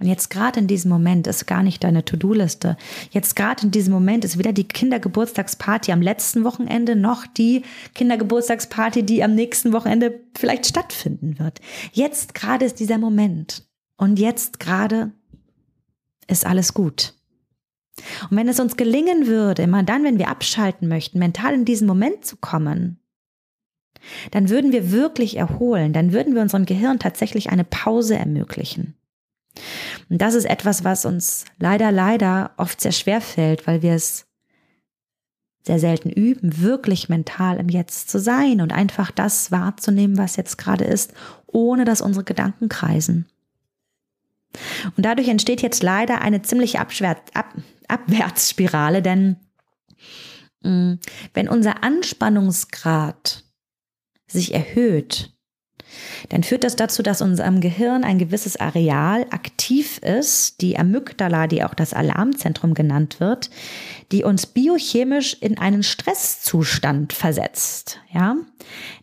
Und 0.00 0.06
jetzt 0.06 0.30
gerade 0.30 0.60
in 0.60 0.68
diesem 0.68 0.90
Moment 0.90 1.26
ist 1.26 1.46
gar 1.46 1.62
nicht 1.64 1.82
deine 1.82 2.04
To-Do-Liste. 2.04 2.76
Jetzt 3.10 3.34
gerade 3.34 3.64
in 3.64 3.72
diesem 3.72 3.92
Moment 3.92 4.24
ist 4.24 4.38
weder 4.38 4.52
die 4.52 4.68
Kindergeburtstagsparty 4.68 5.90
am 5.90 6.02
letzten 6.02 6.44
Wochenende 6.44 6.94
noch 6.94 7.26
die 7.26 7.62
Kindergeburtstagsparty, 7.94 9.02
die 9.02 9.24
am 9.24 9.34
nächsten 9.34 9.72
Wochenende 9.72 10.20
vielleicht 10.36 10.66
stattfinden 10.66 11.40
wird. 11.40 11.60
Jetzt 11.92 12.34
gerade 12.34 12.64
ist 12.64 12.78
dieser 12.78 12.98
Moment. 12.98 13.64
Und 13.96 14.20
jetzt 14.20 14.60
gerade 14.60 15.10
ist 16.28 16.46
alles 16.46 16.74
gut. 16.74 17.14
Und 18.30 18.36
wenn 18.36 18.48
es 18.48 18.60
uns 18.60 18.76
gelingen 18.76 19.26
würde, 19.26 19.62
immer 19.62 19.82
dann, 19.82 20.04
wenn 20.04 20.18
wir 20.18 20.28
abschalten 20.28 20.86
möchten, 20.86 21.18
mental 21.18 21.54
in 21.54 21.64
diesen 21.64 21.88
Moment 21.88 22.24
zu 22.24 22.36
kommen, 22.36 23.00
dann 24.30 24.48
würden 24.48 24.70
wir 24.70 24.92
wirklich 24.92 25.36
erholen, 25.36 25.92
dann 25.92 26.12
würden 26.12 26.36
wir 26.36 26.42
unserem 26.42 26.66
Gehirn 26.66 27.00
tatsächlich 27.00 27.50
eine 27.50 27.64
Pause 27.64 28.16
ermöglichen. 28.16 28.94
Und 30.08 30.18
das 30.18 30.34
ist 30.34 30.44
etwas, 30.44 30.84
was 30.84 31.04
uns 31.04 31.44
leider, 31.58 31.92
leider 31.92 32.52
oft 32.56 32.80
sehr 32.80 32.92
schwer 32.92 33.20
fällt, 33.20 33.66
weil 33.66 33.82
wir 33.82 33.94
es 33.94 34.26
sehr 35.68 35.78
selten 35.78 36.08
üben, 36.08 36.62
wirklich 36.62 37.08
mental 37.08 37.58
im 37.58 37.68
Jetzt 37.68 38.08
zu 38.08 38.18
sein 38.18 38.60
und 38.60 38.72
einfach 38.72 39.10
das 39.10 39.52
wahrzunehmen, 39.52 40.16
was 40.16 40.36
jetzt 40.36 40.56
gerade 40.56 40.84
ist, 40.84 41.12
ohne 41.46 41.84
dass 41.84 42.00
unsere 42.00 42.24
Gedanken 42.24 42.68
kreisen. 42.68 43.26
Und 44.96 45.04
dadurch 45.04 45.28
entsteht 45.28 45.60
jetzt 45.60 45.82
leider 45.82 46.22
eine 46.22 46.40
ziemliche 46.40 46.80
Abschwert, 46.80 47.18
Ab, 47.34 47.54
Abwärtsspirale, 47.86 49.02
denn 49.02 49.36
mh, 50.62 50.70
mm, 50.70 51.00
wenn 51.34 51.48
unser 51.48 51.84
Anspannungsgrad 51.84 53.44
sich 54.26 54.54
erhöht, 54.54 55.37
dann 56.28 56.42
führt 56.42 56.64
das 56.64 56.76
dazu, 56.76 57.02
dass 57.02 57.22
unserem 57.22 57.60
Gehirn 57.60 58.04
ein 58.04 58.18
gewisses 58.18 58.58
Areal 58.58 59.26
aktiv 59.30 59.98
ist, 59.98 60.60
die 60.60 60.78
Amygdala, 60.78 61.46
die 61.46 61.64
auch 61.64 61.74
das 61.74 61.94
Alarmzentrum 61.94 62.74
genannt 62.74 63.20
wird, 63.20 63.50
die 64.12 64.24
uns 64.24 64.46
biochemisch 64.46 65.36
in 65.40 65.58
einen 65.58 65.82
Stresszustand 65.82 67.12
versetzt, 67.12 68.00
ja? 68.12 68.36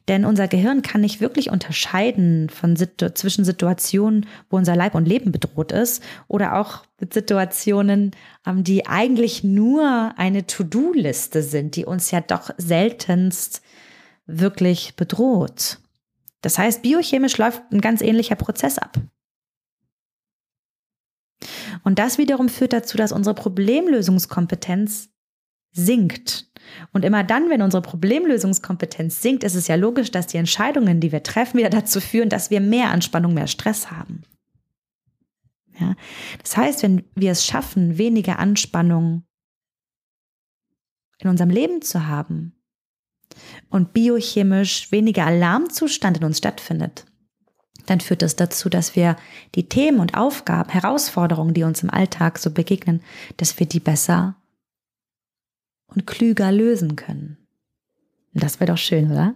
Denn 0.08 0.26
unser 0.26 0.48
Gehirn 0.48 0.84
kann 0.84 1.02
nicht 1.02 1.20
wirklich 1.20 1.50
unterscheiden 1.50 2.50
von 2.50 2.76
Situ 2.76 3.10
zwischen 3.14 3.44
Situationen, 3.44 4.28
wo 4.50 4.58
unser 4.58 4.76
Leib 4.76 4.94
und 4.94 5.08
Leben 5.08 5.32
bedroht 5.32 5.72
ist 5.72 6.04
oder 6.28 6.60
auch 6.60 6.84
mit 7.00 7.14
Situationen, 7.14 8.12
ähm, 8.46 8.64
die 8.64 8.86
eigentlich 8.86 9.44
nur 9.44 10.14
eine 10.18 10.46
To-Do-Liste 10.46 11.42
sind, 11.42 11.76
die 11.76 11.86
uns 11.86 12.12
ja 12.12 12.22
doch 12.22 12.52
seltenst 12.58 13.62
wirklich 14.28 14.96
bedroht. 14.96 15.80
Das 16.46 16.60
heißt, 16.60 16.84
biochemisch 16.84 17.40
läuft 17.40 17.64
ein 17.72 17.82
ganz 17.82 18.02
ähnlicher 18.02 18.36
Prozess 18.36 18.78
ab. 18.78 19.02
Und 21.84 21.98
das 21.98 22.20
wiederum 22.20 22.50
führt 22.50 22.72
dazu, 22.72 22.98
dass 22.98 23.12
unsere 23.12 23.34
Problemlösungskompetenz 23.34 25.10
sinkt. 25.72 26.52
Und 26.94 27.04
immer 27.04 27.24
dann, 27.24 27.50
wenn 27.50 27.64
unsere 27.64 27.82
Problemlösungskompetenz 27.82 29.24
sinkt, 29.24 29.44
ist 29.44 29.56
es 29.56 29.68
ja 29.68 29.74
logisch, 29.74 30.12
dass 30.12 30.28
die 30.28 30.38
Entscheidungen, 30.38 31.00
die 31.00 31.12
wir 31.12 31.24
treffen, 31.24 31.58
wieder 31.58 31.72
dazu 31.72 32.00
führen, 32.00 32.30
dass 32.30 32.52
wir 32.52 32.62
mehr 32.62 32.92
Anspannung, 32.92 33.34
mehr 33.34 33.48
Stress 33.48 33.90
haben. 33.90 34.22
Ja? 35.80 35.96
Das 36.44 36.56
heißt, 36.56 36.84
wenn 36.84 37.06
wir 37.16 37.32
es 37.32 37.44
schaffen, 37.44 37.98
weniger 37.98 38.38
Anspannung 38.38 39.26
in 41.18 41.28
unserem 41.28 41.50
Leben 41.50 41.82
zu 41.82 42.06
haben, 42.06 42.56
und 43.70 43.94
biochemisch 43.94 44.92
weniger 44.92 45.26
Alarmzustand 45.26 46.18
in 46.18 46.24
uns 46.24 46.38
stattfindet, 46.38 47.06
dann 47.86 48.00
führt 48.00 48.22
das 48.22 48.36
dazu, 48.36 48.70
dass 48.70 48.96
wir 48.96 49.16
die 49.54 49.70
Themen 49.70 50.00
und 50.00 50.16
Aufgaben, 50.16 50.70
Herausforderungen, 50.70 51.54
die 51.54 51.64
uns 51.64 51.84
im 51.84 51.90
Alltag 51.90 52.40
so 52.40 52.52
begegnen, 52.52 53.02
dass 53.38 53.60
wir 53.60 53.68
die 53.68 53.80
besser 53.80 54.36
und 55.88 56.08
klüger 56.08 56.52
lösen 56.52 56.96
können. 56.96 57.38
Und 58.34 58.44
das 58.44 58.60
wäre 58.60 58.72
doch 58.72 58.78
schön, 58.78 59.12
oder? 59.12 59.36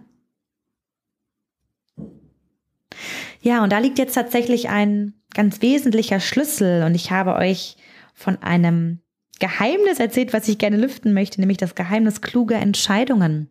Ja, 3.40 3.62
und 3.62 3.70
da 3.70 3.78
liegt 3.78 3.98
jetzt 3.98 4.14
tatsächlich 4.14 4.68
ein 4.68 5.14
ganz 5.32 5.62
wesentlicher 5.62 6.20
Schlüssel 6.20 6.82
und 6.82 6.94
ich 6.94 7.10
habe 7.10 7.36
euch 7.36 7.76
von 8.14 8.42
einem 8.42 9.00
Geheimnis 9.38 9.98
erzählt, 9.98 10.32
was 10.32 10.48
ich 10.48 10.58
gerne 10.58 10.76
lüften 10.76 11.14
möchte, 11.14 11.40
nämlich 11.40 11.56
das 11.56 11.74
Geheimnis 11.74 12.20
kluger 12.20 12.58
Entscheidungen. 12.58 13.48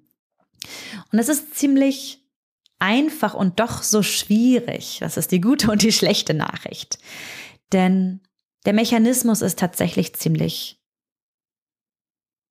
Und 1.11 1.19
es 1.19 1.29
ist 1.29 1.55
ziemlich 1.55 2.23
einfach 2.79 3.33
und 3.33 3.59
doch 3.59 3.83
so 3.83 4.01
schwierig. 4.01 4.97
Das 5.01 5.17
ist 5.17 5.31
die 5.31 5.41
gute 5.41 5.69
und 5.71 5.81
die 5.81 5.91
schlechte 5.91 6.33
Nachricht. 6.33 6.97
Denn 7.71 8.21
der 8.65 8.73
Mechanismus 8.73 9.41
ist 9.41 9.59
tatsächlich 9.59 10.15
ziemlich, 10.15 10.81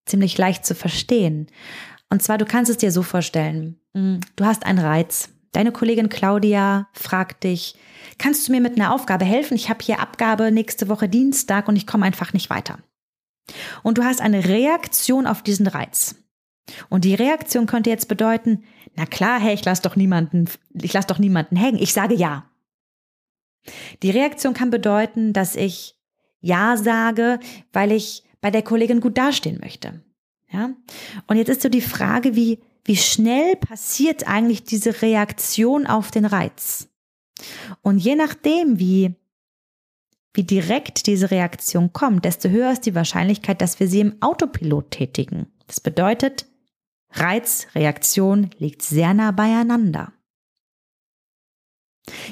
ziemlich 0.07 0.39
leicht 0.39 0.65
zu 0.65 0.75
verstehen. 0.75 1.49
Und 2.11 2.23
zwar, 2.23 2.39
du 2.39 2.45
kannst 2.45 2.71
es 2.71 2.79
dir 2.79 2.93
so 2.93 3.03
vorstellen. 3.03 3.81
Hm, 3.95 4.21
du 4.37 4.45
hast 4.45 4.65
einen 4.65 4.79
Reiz. 4.79 5.31
Deine 5.53 5.73
Kollegin 5.73 6.09
Claudia 6.09 6.89
fragt 6.93 7.45
dich, 7.45 7.75
kannst 8.19 8.47
du 8.47 8.53
mir 8.53 8.61
mit 8.61 8.77
einer 8.77 8.95
Aufgabe 8.95 9.25
helfen? 9.25 9.55
Ich 9.55 9.71
habe 9.71 9.83
hier 9.83 10.01
Abgabe 10.01 10.53
nächste 10.53 10.89
Woche 10.89 11.09
Dienstag 11.09 11.69
und 11.69 11.77
ich 11.77 11.87
komme 11.87 12.05
einfach 12.07 12.33
nicht 12.33 12.51
weiter. 12.51 12.79
Und 13.83 13.99
du 13.99 14.05
hast 14.05 14.21
eine 14.21 14.45
Reaktion 14.45 15.27
auf 15.27 15.43
diesen 15.43 15.67
Reiz. 15.67 16.17
Und 16.89 17.05
die 17.05 17.15
Reaktion 17.15 17.67
könnte 17.67 17.91
jetzt 17.91 18.09
bedeuten, 18.09 18.65
na 18.95 19.07
klar, 19.07 19.41
hey, 19.41 19.55
ich 19.55 19.65
lasse 19.65 19.83
doch 19.83 19.97
niemanden, 19.97 20.49
ich 20.73 20.93
lasse 20.93 21.09
doch 21.09 21.19
niemanden 21.19 21.57
hängen. 21.57 21.79
Ich 21.79 21.93
sage 21.93 22.15
ja. 22.15 22.51
Die 24.03 24.11
Reaktion 24.11 24.55
kann 24.55 24.71
bedeuten, 24.71 25.33
dass 25.33 25.57
ich 25.57 25.97
ja 26.41 26.77
sage, 26.77 27.39
weil 27.73 27.93
ich 27.93 28.23
bei 28.41 28.51
der 28.51 28.63
Kollegin 28.63 29.01
gut 29.01 29.19
dastehen 29.19 29.59
möchte. 29.61 30.03
Ja? 30.51 30.71
Und 31.27 31.37
jetzt 31.37 31.49
ist 31.49 31.63
so 31.63 31.69
die 31.69 31.81
Frage, 31.81 32.37
wie, 32.37 32.61
wie 32.85 32.97
schnell 32.97 33.57
passiert 33.57 34.27
eigentlich 34.27 34.65
diese 34.65 35.03
Reaktion 35.03 35.87
auf 35.87 36.11
den 36.11 36.25
Reiz? 36.25 36.89
Und 37.83 37.99
je 37.99 38.17
nachdem, 38.17 38.79
wie, 38.79 39.15
wie 40.35 40.45
direkt 40.45 41.07
diese 41.07 41.31
Reaktion 41.31 41.93
kommt, 41.93 42.25
desto 42.25 42.49
höher 42.49 42.73
ist 42.73 42.87
die 42.87 42.95
Wahrscheinlichkeit, 42.95 43.61
dass 43.61 43.81
wir 43.81 43.89
sie 43.89 44.01
im 44.01 44.21
Autopilot 44.21 44.91
tätigen. 44.91 45.47
Das 45.67 45.81
bedeutet, 45.81 46.47
Reiz, 47.13 47.67
Reaktion 47.75 48.51
liegt 48.59 48.83
sehr 48.83 49.15
nah 49.15 49.31
beieinander. 49.31 50.13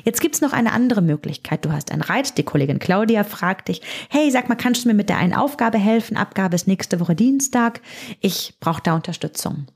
Jetzt 0.04 0.20
gibt's 0.20 0.40
noch 0.40 0.52
eine 0.52 0.72
andere 0.72 1.02
Möglichkeit. 1.02 1.64
Du 1.64 1.72
hast 1.72 1.92
einen 1.92 2.02
Reiz, 2.02 2.34
die 2.34 2.42
Kollegin 2.42 2.78
Claudia 2.78 3.24
fragt 3.24 3.68
dich, 3.68 3.82
hey, 4.08 4.30
sag 4.30 4.48
mal, 4.48 4.54
kannst 4.54 4.84
du 4.84 4.88
mir 4.88 4.94
mit 4.94 5.08
der 5.08 5.18
einen 5.18 5.34
Aufgabe 5.34 5.78
helfen? 5.78 6.16
Abgabe 6.16 6.54
ist 6.54 6.66
nächste 6.66 7.00
Woche 7.00 7.14
Dienstag. 7.14 7.80
Ich 8.20 8.56
brauche 8.60 8.82
da 8.82 8.94
Unterstützung. 8.94 9.66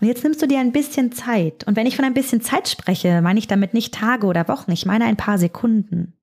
Und 0.00 0.06
jetzt 0.06 0.24
nimmst 0.24 0.40
du 0.40 0.46
dir 0.46 0.60
ein 0.60 0.72
bisschen 0.72 1.12
Zeit. 1.12 1.64
Und 1.64 1.76
wenn 1.76 1.86
ich 1.86 1.96
von 1.96 2.04
ein 2.04 2.14
bisschen 2.14 2.40
Zeit 2.40 2.68
spreche, 2.68 3.20
meine 3.20 3.38
ich 3.38 3.46
damit 3.46 3.74
nicht 3.74 3.94
Tage 3.94 4.26
oder 4.26 4.48
Wochen, 4.48 4.72
ich 4.72 4.86
meine 4.86 5.04
ein 5.04 5.16
paar 5.16 5.38
Sekunden. 5.38 6.14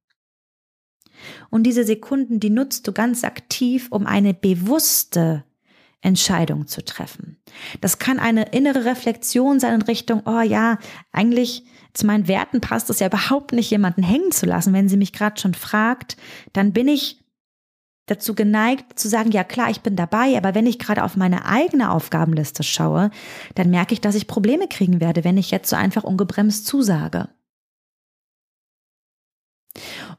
Und 1.50 1.64
diese 1.64 1.84
Sekunden, 1.84 2.40
die 2.40 2.50
nutzt 2.50 2.88
du 2.88 2.92
ganz 2.92 3.24
aktiv, 3.24 3.88
um 3.92 4.06
eine 4.06 4.34
bewusste 4.34 5.44
Entscheidung 6.06 6.68
zu 6.68 6.86
treffen. 6.86 7.38
Das 7.82 8.00
kann 8.00 8.20
eine 8.20 8.50
innere 8.50 8.86
Reflexion 8.86 9.60
sein 9.60 9.76
in 9.76 9.82
Richtung, 9.82 10.22
oh 10.26 10.42
ja, 10.42 10.78
eigentlich 11.12 11.66
zu 11.94 12.06
meinen 12.06 12.28
Werten 12.28 12.62
passt 12.62 12.90
es 12.90 13.00
ja 13.00 13.08
überhaupt 13.08 13.54
nicht, 13.54 13.72
jemanden 13.72 14.04
hängen 14.04 14.32
zu 14.32 14.46
lassen. 14.46 14.74
Wenn 14.74 14.90
sie 14.90 14.98
mich 14.98 15.14
gerade 15.14 15.40
schon 15.40 15.54
fragt, 15.54 16.18
dann 16.54 16.74
bin 16.74 16.88
ich 16.88 17.24
dazu 18.06 18.36
geneigt 18.36 19.00
zu 19.00 19.10
sagen, 19.10 19.32
ja 19.32 19.44
klar, 19.44 19.70
ich 19.70 19.82
bin 19.82 19.96
dabei, 19.96 20.38
aber 20.38 20.54
wenn 20.54 20.68
ich 20.68 20.78
gerade 20.78 21.04
auf 21.04 21.16
meine 21.16 21.46
eigene 21.46 21.90
Aufgabenliste 21.90 22.64
schaue, 22.64 23.10
dann 23.56 23.72
merke 23.72 23.94
ich, 23.94 24.02
dass 24.02 24.16
ich 24.16 24.28
Probleme 24.28 24.68
kriegen 24.68 25.00
werde, 25.00 25.24
wenn 25.24 25.38
ich 25.38 25.52
jetzt 25.52 25.70
so 25.70 25.76
einfach 25.76 26.04
ungebremst 26.04 26.68
zusage. 26.68 27.30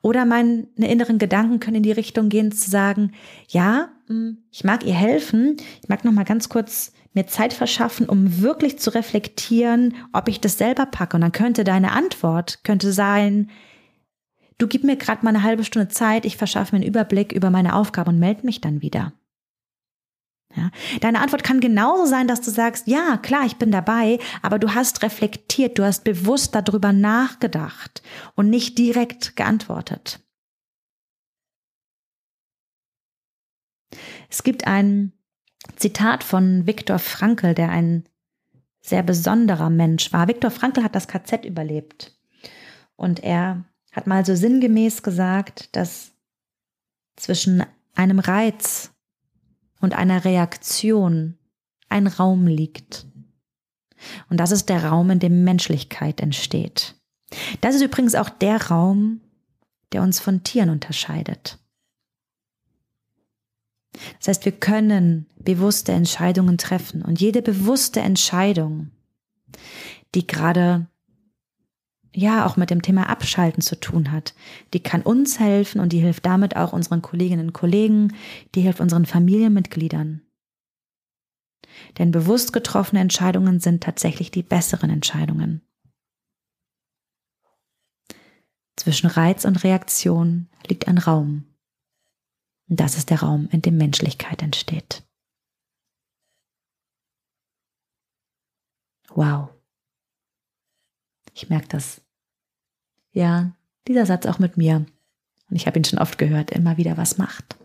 Oder 0.02 0.24
meine 0.24 0.66
inneren 0.76 1.18
Gedanken 1.18 1.60
können 1.60 1.76
in 1.76 1.82
die 1.82 1.92
Richtung 1.92 2.28
gehen 2.28 2.52
zu 2.52 2.70
sagen, 2.70 3.12
ja, 3.48 3.88
hm, 4.06 4.38
ich 4.50 4.64
mag 4.64 4.84
ihr 4.84 4.94
helfen, 4.94 5.56
ich 5.82 5.88
mag 5.88 6.04
noch 6.04 6.12
mal 6.12 6.24
ganz 6.24 6.48
kurz 6.48 6.92
mir 7.14 7.26
Zeit 7.26 7.54
verschaffen, 7.54 8.08
um 8.08 8.42
wirklich 8.42 8.78
zu 8.78 8.94
reflektieren, 8.94 9.94
ob 10.12 10.28
ich 10.28 10.40
das 10.40 10.58
selber 10.58 10.86
packe. 10.86 11.16
Und 11.16 11.22
dann 11.22 11.32
könnte 11.32 11.64
deine 11.64 11.92
Antwort 11.92 12.62
könnte 12.62 12.92
sein, 12.92 13.50
du 14.58 14.66
gib 14.68 14.84
mir 14.84 14.96
gerade 14.96 15.24
mal 15.24 15.30
eine 15.30 15.42
halbe 15.42 15.64
Stunde 15.64 15.88
Zeit, 15.88 16.26
ich 16.26 16.36
verschaffe 16.36 16.74
mir 16.74 16.82
einen 16.82 16.88
Überblick 16.88 17.32
über 17.32 17.50
meine 17.50 17.74
Aufgabe 17.74 18.10
und 18.10 18.18
melde 18.18 18.44
mich 18.44 18.60
dann 18.60 18.82
wieder. 18.82 19.12
Ja. 20.56 20.70
Deine 21.00 21.20
Antwort 21.20 21.44
kann 21.44 21.60
genauso 21.60 22.06
sein, 22.06 22.26
dass 22.26 22.40
du 22.40 22.50
sagst, 22.50 22.86
ja, 22.86 23.18
klar, 23.18 23.44
ich 23.44 23.56
bin 23.56 23.70
dabei, 23.70 24.18
aber 24.40 24.58
du 24.58 24.74
hast 24.74 25.02
reflektiert, 25.02 25.78
du 25.78 25.84
hast 25.84 26.02
bewusst 26.02 26.54
darüber 26.54 26.92
nachgedacht 26.92 28.02
und 28.34 28.48
nicht 28.48 28.78
direkt 28.78 29.36
geantwortet. 29.36 30.20
Es 34.30 34.42
gibt 34.42 34.66
ein 34.66 35.12
Zitat 35.76 36.24
von 36.24 36.66
Viktor 36.66 36.98
Frankl, 36.98 37.54
der 37.54 37.68
ein 37.70 38.04
sehr 38.80 39.02
besonderer 39.02 39.68
Mensch 39.68 40.12
war. 40.12 40.26
Viktor 40.26 40.50
Frankl 40.50 40.82
hat 40.82 40.94
das 40.94 41.08
KZ 41.08 41.44
überlebt 41.44 42.16
und 42.96 43.22
er 43.22 43.64
hat 43.92 44.06
mal 44.06 44.24
so 44.24 44.34
sinngemäß 44.34 45.02
gesagt, 45.02 45.74
dass 45.76 46.12
zwischen 47.16 47.64
einem 47.94 48.18
Reiz 48.18 48.92
und 49.86 49.94
einer 49.94 50.24
Reaktion 50.24 51.38
ein 51.88 52.08
Raum 52.08 52.48
liegt. 52.48 53.06
Und 54.28 54.38
das 54.40 54.50
ist 54.50 54.68
der 54.68 54.84
Raum, 54.84 55.10
in 55.10 55.20
dem 55.20 55.44
Menschlichkeit 55.44 56.20
entsteht. 56.20 56.96
Das 57.60 57.76
ist 57.76 57.82
übrigens 57.82 58.16
auch 58.16 58.28
der 58.28 58.60
Raum, 58.62 59.20
der 59.92 60.02
uns 60.02 60.18
von 60.18 60.42
Tieren 60.42 60.70
unterscheidet. 60.70 61.60
Das 64.18 64.26
heißt, 64.26 64.44
wir 64.44 64.50
können 64.58 65.26
bewusste 65.38 65.92
Entscheidungen 65.92 66.58
treffen 66.58 67.02
und 67.02 67.20
jede 67.20 67.40
bewusste 67.40 68.00
Entscheidung, 68.00 68.90
die 70.16 70.26
gerade 70.26 70.88
ja 72.16 72.46
auch 72.46 72.56
mit 72.56 72.70
dem 72.70 72.82
Thema 72.82 73.08
Abschalten 73.08 73.62
zu 73.62 73.78
tun 73.78 74.10
hat. 74.10 74.34
Die 74.72 74.80
kann 74.80 75.02
uns 75.02 75.38
helfen 75.38 75.80
und 75.80 75.92
die 75.92 76.00
hilft 76.00 76.24
damit 76.24 76.56
auch 76.56 76.72
unseren 76.72 77.02
Kolleginnen 77.02 77.48
und 77.48 77.52
Kollegen, 77.52 78.14
die 78.54 78.62
hilft 78.62 78.80
unseren 78.80 79.06
Familienmitgliedern. 79.06 80.22
Denn 81.98 82.10
bewusst 82.10 82.52
getroffene 82.54 83.02
Entscheidungen 83.02 83.60
sind 83.60 83.82
tatsächlich 83.82 84.30
die 84.30 84.42
besseren 84.42 84.88
Entscheidungen. 84.88 85.60
Zwischen 88.76 89.08
Reiz 89.08 89.44
und 89.44 89.62
Reaktion 89.62 90.48
liegt 90.66 90.88
ein 90.88 90.98
Raum. 90.98 91.44
Und 92.68 92.80
das 92.80 92.96
ist 92.96 93.10
der 93.10 93.20
Raum, 93.20 93.48
in 93.52 93.62
dem 93.62 93.76
Menschlichkeit 93.76 94.42
entsteht. 94.42 95.02
Wow. 99.10 99.50
Ich 101.32 101.48
merke 101.48 101.68
das 101.68 102.05
ja, 103.16 103.52
dieser 103.88 104.04
Satz 104.04 104.26
auch 104.26 104.38
mit 104.38 104.58
mir. 104.58 104.84
Und 105.48 105.56
ich 105.56 105.66
habe 105.66 105.78
ihn 105.78 105.84
schon 105.84 105.98
oft 105.98 106.18
gehört, 106.18 106.50
immer 106.50 106.76
wieder 106.76 106.98
was 106.98 107.16
macht. 107.16 107.56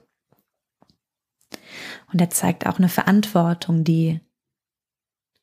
Und 2.11 2.21
er 2.21 2.29
zeigt 2.29 2.65
auch 2.65 2.77
eine 2.77 2.87
Verantwortung, 2.87 3.83
die 3.83 4.21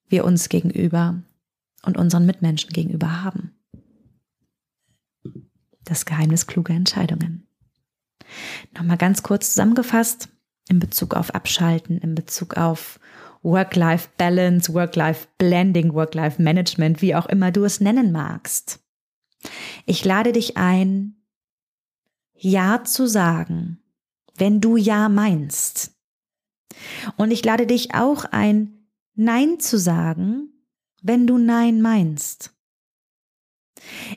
wir 0.08 0.24
uns 0.24 0.48
gegenüber 0.48 1.22
und 1.82 1.98
unseren 1.98 2.24
Mitmenschen 2.24 2.70
gegenüber 2.70 3.22
haben. 3.22 3.54
Das 5.84 6.06
Geheimnis 6.06 6.46
kluger 6.46 6.74
Entscheidungen. 6.74 7.46
Nochmal 8.74 8.96
ganz 8.96 9.22
kurz 9.22 9.50
zusammengefasst 9.50 10.30
in 10.70 10.78
Bezug 10.78 11.14
auf 11.14 11.34
Abschalten, 11.34 11.98
in 11.98 12.14
Bezug 12.14 12.56
auf 12.56 12.98
Work-Life-Balance, 13.42 14.72
Work-Life-Blending, 14.72 15.92
Work-Life-Management, 15.92 17.02
wie 17.02 17.14
auch 17.14 17.26
immer 17.26 17.52
du 17.52 17.64
es 17.64 17.80
nennen 17.80 18.10
magst. 18.10 18.80
Ich 19.86 20.04
lade 20.04 20.32
dich 20.32 20.56
ein, 20.56 21.16
Ja 22.34 22.84
zu 22.84 23.06
sagen, 23.06 23.82
wenn 24.36 24.60
du 24.60 24.76
Ja 24.76 25.08
meinst. 25.08 25.96
Und 27.16 27.30
ich 27.30 27.44
lade 27.44 27.66
dich 27.66 27.94
auch 27.94 28.24
ein, 28.24 28.88
Nein 29.14 29.58
zu 29.58 29.78
sagen, 29.78 30.52
wenn 31.02 31.26
du 31.26 31.38
Nein 31.38 31.80
meinst. 31.80 32.54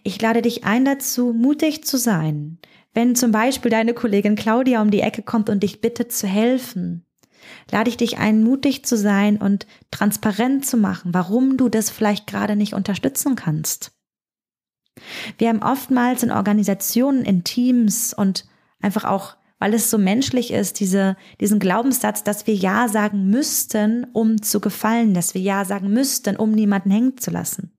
Ich 0.03 0.21
lade 0.21 0.41
dich 0.41 0.63
ein 0.63 0.85
dazu, 0.85 1.33
mutig 1.33 1.83
zu 1.83 1.97
sein, 1.97 2.59
wenn 2.93 3.15
zum 3.15 3.31
Beispiel 3.31 3.71
deine 3.71 3.93
Kollegin 3.93 4.35
Claudia 4.35 4.81
um 4.81 4.91
die 4.91 5.01
Ecke 5.01 5.21
kommt 5.21 5.49
und 5.49 5.63
dich 5.63 5.81
bittet 5.81 6.11
zu 6.11 6.27
helfen. 6.27 7.05
Lade 7.71 7.89
ich 7.89 7.97
dich 7.97 8.17
ein, 8.17 8.43
mutig 8.43 8.85
zu 8.85 8.97
sein 8.97 9.37
und 9.37 9.65
transparent 9.89 10.65
zu 10.65 10.77
machen, 10.77 11.13
warum 11.13 11.57
du 11.57 11.69
das 11.69 11.89
vielleicht 11.89 12.27
gerade 12.27 12.55
nicht 12.55 12.73
unterstützen 12.73 13.35
kannst. 13.35 13.91
Wir 15.37 15.49
haben 15.49 15.63
oftmals 15.63 16.23
in 16.23 16.31
Organisationen, 16.31 17.23
in 17.23 17.43
Teams 17.43 18.13
und 18.13 18.45
einfach 18.81 19.05
auch, 19.05 19.35
weil 19.59 19.73
es 19.73 19.89
so 19.89 19.97
menschlich 19.97 20.51
ist, 20.51 20.79
diese, 20.79 21.15
diesen 21.39 21.59
Glaubenssatz, 21.59 22.23
dass 22.23 22.47
wir 22.47 22.55
Ja 22.55 22.87
sagen 22.87 23.29
müssten, 23.29 24.07
um 24.13 24.41
zu 24.41 24.59
gefallen, 24.59 25.13
dass 25.13 25.33
wir 25.33 25.41
Ja 25.41 25.65
sagen 25.65 25.91
müssten, 25.93 26.35
um 26.35 26.51
niemanden 26.51 26.91
hängen 26.91 27.17
zu 27.17 27.31
lassen. 27.31 27.71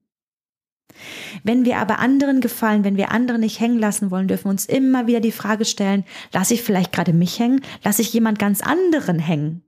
Wenn 1.43 1.65
wir 1.65 1.79
aber 1.79 1.99
anderen 1.99 2.41
gefallen, 2.41 2.85
wenn 2.85 2.97
wir 2.97 3.11
andere 3.11 3.39
nicht 3.39 3.61
hängen 3.61 3.79
lassen 3.79 4.11
wollen, 4.11 4.29
dürfen 4.29 4.45
wir 4.45 4.51
uns 4.51 4.67
immer 4.67 5.07
wieder 5.07 5.21
die 5.21 5.33
Frage 5.33 5.65
stellen, 5.65 6.05
lasse 6.33 6.55
ich 6.55 6.63
vielleicht 6.63 6.93
gerade 6.93 7.13
mich 7.13 7.39
hängen, 7.39 7.63
lasse 7.83 8.03
ich 8.03 8.13
jemand 8.13 8.39
ganz 8.39 8.61
anderen 8.61 9.19
hängen? 9.19 9.63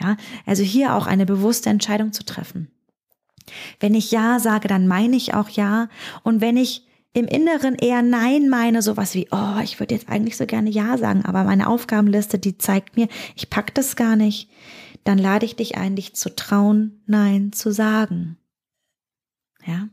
Ja, 0.00 0.16
also 0.46 0.62
hier 0.62 0.94
auch 0.94 1.06
eine 1.06 1.26
bewusste 1.26 1.70
Entscheidung 1.70 2.12
zu 2.12 2.24
treffen. 2.24 2.70
Wenn 3.80 3.94
ich 3.94 4.10
Ja 4.10 4.38
sage, 4.40 4.68
dann 4.68 4.88
meine 4.88 5.16
ich 5.16 5.34
auch 5.34 5.48
Ja. 5.48 5.88
Und 6.22 6.40
wenn 6.40 6.56
ich 6.56 6.86
im 7.14 7.26
Inneren 7.26 7.74
eher 7.74 8.02
Nein 8.02 8.48
meine, 8.48 8.82
sowas 8.82 9.14
wie, 9.14 9.28
oh, 9.30 9.58
ich 9.62 9.80
würde 9.80 9.94
jetzt 9.94 10.08
eigentlich 10.08 10.36
so 10.36 10.46
gerne 10.46 10.70
Ja 10.70 10.98
sagen, 10.98 11.24
aber 11.24 11.44
meine 11.44 11.68
Aufgabenliste, 11.68 12.38
die 12.38 12.58
zeigt 12.58 12.96
mir, 12.96 13.08
ich 13.34 13.50
pack 13.50 13.74
das 13.74 13.96
gar 13.96 14.14
nicht, 14.14 14.50
dann 15.04 15.18
lade 15.18 15.46
ich 15.46 15.56
dich 15.56 15.76
ein, 15.76 15.96
dich 15.96 16.14
zu 16.14 16.34
trauen, 16.34 17.00
Nein 17.06 17.52
zu 17.52 17.72
sagen. 17.72 18.36
Ja. 19.66 19.88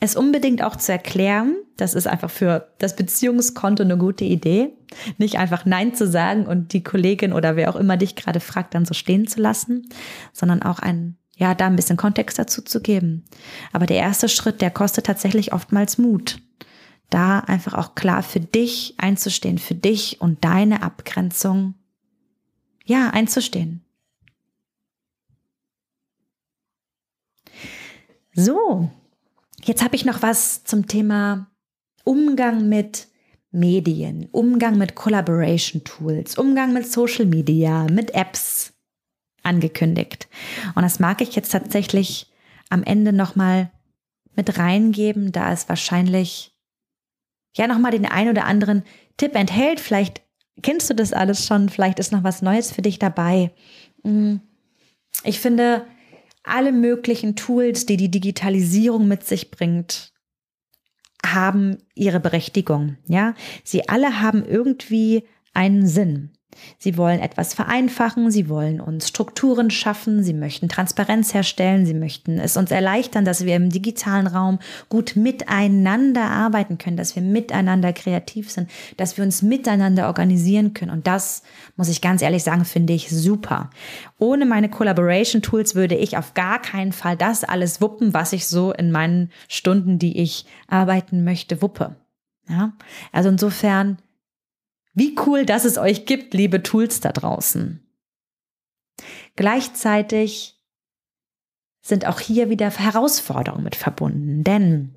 Es 0.00 0.16
unbedingt 0.16 0.62
auch 0.62 0.76
zu 0.76 0.90
erklären, 0.90 1.56
das 1.76 1.94
ist 1.94 2.06
einfach 2.06 2.30
für 2.30 2.72
das 2.78 2.96
Beziehungskonto 2.96 3.82
eine 3.82 3.98
gute 3.98 4.24
Idee. 4.24 4.72
Nicht 5.18 5.38
einfach 5.38 5.66
Nein 5.66 5.94
zu 5.94 6.06
sagen 6.06 6.46
und 6.46 6.72
die 6.72 6.82
Kollegin 6.82 7.34
oder 7.34 7.56
wer 7.56 7.68
auch 7.68 7.76
immer 7.76 7.98
dich 7.98 8.16
gerade 8.16 8.40
fragt, 8.40 8.74
dann 8.74 8.86
so 8.86 8.94
stehen 8.94 9.26
zu 9.26 9.40
lassen, 9.40 9.88
sondern 10.32 10.62
auch 10.62 10.78
ein 10.78 11.18
ja, 11.36 11.54
da 11.54 11.66
ein 11.66 11.76
bisschen 11.76 11.98
Kontext 11.98 12.38
dazu 12.38 12.62
zu 12.62 12.80
geben. 12.80 13.24
Aber 13.72 13.86
der 13.86 13.98
erste 13.98 14.28
Schritt, 14.28 14.60
der 14.62 14.70
kostet 14.70 15.06
tatsächlich 15.06 15.52
oftmals 15.52 15.98
Mut. 15.98 16.40
Da 17.10 17.40
einfach 17.40 17.74
auch 17.74 17.94
klar 17.94 18.22
für 18.22 18.40
dich 18.40 18.94
einzustehen, 18.96 19.58
für 19.58 19.74
dich 19.74 20.20
und 20.20 20.44
deine 20.44 20.82
Abgrenzung, 20.82 21.74
ja, 22.84 23.10
einzustehen. 23.10 23.84
So, 28.32 28.90
jetzt 29.62 29.82
habe 29.84 29.94
ich 29.94 30.04
noch 30.04 30.22
was 30.22 30.64
zum 30.64 30.88
Thema 30.88 31.50
Umgang 32.04 32.68
mit 32.68 33.08
Medien, 33.50 34.28
Umgang 34.32 34.78
mit 34.78 34.94
Collaboration 34.94 35.84
Tools, 35.84 36.36
Umgang 36.36 36.72
mit 36.72 36.90
Social 36.90 37.26
Media, 37.26 37.86
mit 37.90 38.14
Apps, 38.14 38.75
angekündigt. 39.46 40.28
Und 40.74 40.82
das 40.82 40.98
mag 40.98 41.20
ich 41.20 41.34
jetzt 41.34 41.52
tatsächlich 41.52 42.30
am 42.68 42.82
Ende 42.82 43.12
nochmal 43.12 43.70
mit 44.34 44.58
reingeben, 44.58 45.32
da 45.32 45.52
es 45.52 45.68
wahrscheinlich 45.68 46.52
ja 47.56 47.66
nochmal 47.66 47.92
den 47.92 48.06
ein 48.06 48.28
oder 48.28 48.44
anderen 48.44 48.82
Tipp 49.16 49.34
enthält. 49.34 49.80
Vielleicht 49.80 50.22
kennst 50.62 50.90
du 50.90 50.94
das 50.94 51.12
alles 51.12 51.46
schon, 51.46 51.68
vielleicht 51.68 51.98
ist 51.98 52.12
noch 52.12 52.24
was 52.24 52.42
Neues 52.42 52.70
für 52.70 52.82
dich 52.82 52.98
dabei. 52.98 53.52
Mm. 54.02 54.36
Ich 55.24 55.40
finde, 55.40 55.86
alle 56.42 56.72
möglichen 56.72 57.34
Tools, 57.36 57.86
die 57.86 57.96
die 57.96 58.10
Digitalisierung 58.10 59.08
mit 59.08 59.24
sich 59.24 59.50
bringt, 59.50 60.12
haben 61.24 61.78
ihre 61.94 62.20
Berechtigung. 62.20 62.98
Ja, 63.08 63.34
sie 63.64 63.88
alle 63.88 64.20
haben 64.20 64.44
irgendwie 64.44 65.26
einen 65.54 65.86
Sinn. 65.86 66.35
Sie 66.78 66.96
wollen 66.96 67.20
etwas 67.20 67.54
vereinfachen, 67.54 68.30
sie 68.30 68.48
wollen 68.48 68.80
uns 68.80 69.08
Strukturen 69.08 69.70
schaffen, 69.70 70.22
sie 70.22 70.34
möchten 70.34 70.68
Transparenz 70.68 71.34
herstellen, 71.34 71.86
sie 71.86 71.94
möchten 71.94 72.38
es 72.38 72.56
uns 72.56 72.70
erleichtern, 72.70 73.24
dass 73.24 73.44
wir 73.44 73.56
im 73.56 73.70
digitalen 73.70 74.26
Raum 74.26 74.58
gut 74.88 75.16
miteinander 75.16 76.22
arbeiten 76.22 76.78
können, 76.78 76.96
dass 76.96 77.14
wir 77.14 77.22
miteinander 77.22 77.92
kreativ 77.92 78.50
sind, 78.50 78.70
dass 78.96 79.16
wir 79.16 79.24
uns 79.24 79.42
miteinander 79.42 80.06
organisieren 80.06 80.74
können. 80.74 80.90
Und 80.90 81.06
das, 81.06 81.42
muss 81.76 81.88
ich 81.88 82.00
ganz 82.00 82.22
ehrlich 82.22 82.42
sagen, 82.42 82.64
finde 82.64 82.92
ich 82.92 83.10
super. 83.10 83.70
Ohne 84.18 84.46
meine 84.46 84.68
Collaboration 84.68 85.42
Tools 85.42 85.74
würde 85.74 85.94
ich 85.94 86.16
auf 86.16 86.34
gar 86.34 86.60
keinen 86.60 86.92
Fall 86.92 87.16
das 87.16 87.44
alles 87.44 87.80
wuppen, 87.80 88.14
was 88.14 88.32
ich 88.32 88.46
so 88.46 88.72
in 88.72 88.90
meinen 88.90 89.30
Stunden, 89.48 89.98
die 89.98 90.20
ich 90.20 90.46
arbeiten 90.68 91.24
möchte, 91.24 91.62
wuppe. 91.62 91.96
Ja, 92.48 92.72
also 93.12 93.28
insofern 93.28 93.98
wie 94.96 95.14
cool, 95.26 95.44
dass 95.44 95.66
es 95.66 95.76
euch 95.76 96.06
gibt, 96.06 96.32
liebe 96.32 96.62
Tools 96.62 97.00
da 97.00 97.12
draußen. 97.12 97.86
Gleichzeitig 99.36 100.58
sind 101.82 102.06
auch 102.06 102.18
hier 102.18 102.48
wieder 102.48 102.70
Herausforderungen 102.70 103.62
mit 103.62 103.76
verbunden, 103.76 104.42
denn 104.42 104.94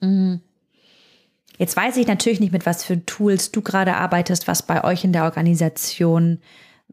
mm, 0.00 0.36
jetzt 1.58 1.76
weiß 1.76 1.96
ich 1.96 2.06
natürlich 2.06 2.38
nicht, 2.38 2.52
mit 2.52 2.66
was 2.66 2.84
für 2.84 3.04
Tools 3.04 3.50
du 3.50 3.62
gerade 3.62 3.96
arbeitest, 3.96 4.46
was 4.46 4.62
bei 4.62 4.84
euch 4.84 5.02
in 5.02 5.12
der 5.12 5.24
Organisation 5.24 6.40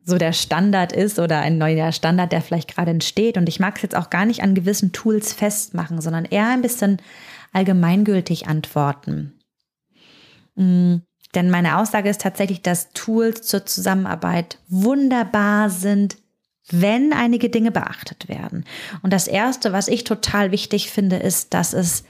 so 0.03 0.17
der 0.17 0.33
Standard 0.33 0.91
ist 0.91 1.19
oder 1.19 1.39
ein 1.39 1.59
neuer 1.59 1.91
Standard, 1.91 2.31
der 2.31 2.41
vielleicht 2.41 2.73
gerade 2.73 2.91
entsteht. 2.91 3.37
Und 3.37 3.47
ich 3.47 3.59
mag 3.59 3.75
es 3.75 3.83
jetzt 3.83 3.95
auch 3.95 4.09
gar 4.09 4.25
nicht 4.25 4.41
an 4.41 4.55
gewissen 4.55 4.91
Tools 4.91 5.33
festmachen, 5.33 6.01
sondern 6.01 6.25
eher 6.25 6.49
ein 6.49 6.63
bisschen 6.63 6.97
allgemeingültig 7.53 8.47
antworten. 8.47 9.39
Mh, 10.55 10.65
mm, 10.65 11.01
denn 11.35 11.49
meine 11.49 11.77
Aussage 11.77 12.09
ist 12.09 12.21
tatsächlich, 12.21 12.61
dass 12.61 12.91
Tools 12.93 13.41
zur 13.41 13.65
Zusammenarbeit 13.65 14.59
wunderbar 14.67 15.69
sind, 15.69 16.17
wenn 16.69 17.11
einige 17.13 17.49
Dinge 17.49 17.71
beachtet 17.71 18.29
werden. 18.29 18.65
Und 19.01 19.11
das 19.11 19.27
Erste, 19.27 19.73
was 19.73 19.87
ich 19.87 20.03
total 20.03 20.51
wichtig 20.51 20.91
finde, 20.91 21.17
ist, 21.17 21.53
dass 21.53 21.73
es 21.73 22.03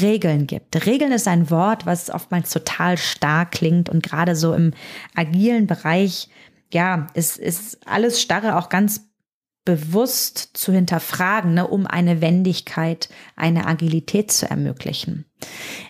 Regeln 0.00 0.46
gibt. 0.46 0.86
Regeln 0.86 1.12
ist 1.12 1.28
ein 1.28 1.50
Wort, 1.50 1.84
was 1.84 2.10
oftmals 2.10 2.50
total 2.50 2.96
stark 2.96 3.52
klingt 3.52 3.88
und 3.88 4.02
gerade 4.02 4.34
so 4.34 4.54
im 4.54 4.72
agilen 5.14 5.66
Bereich, 5.66 6.30
ja, 6.72 7.08
ist, 7.14 7.38
ist 7.38 7.86
alles 7.86 8.20
Starre 8.20 8.56
auch 8.56 8.68
ganz 8.70 9.08
bewusst 9.66 10.50
zu 10.54 10.72
hinterfragen, 10.72 11.52
ne, 11.54 11.66
um 11.66 11.86
eine 11.86 12.22
Wendigkeit, 12.22 13.10
eine 13.36 13.66
Agilität 13.66 14.32
zu 14.32 14.48
ermöglichen. 14.48 15.25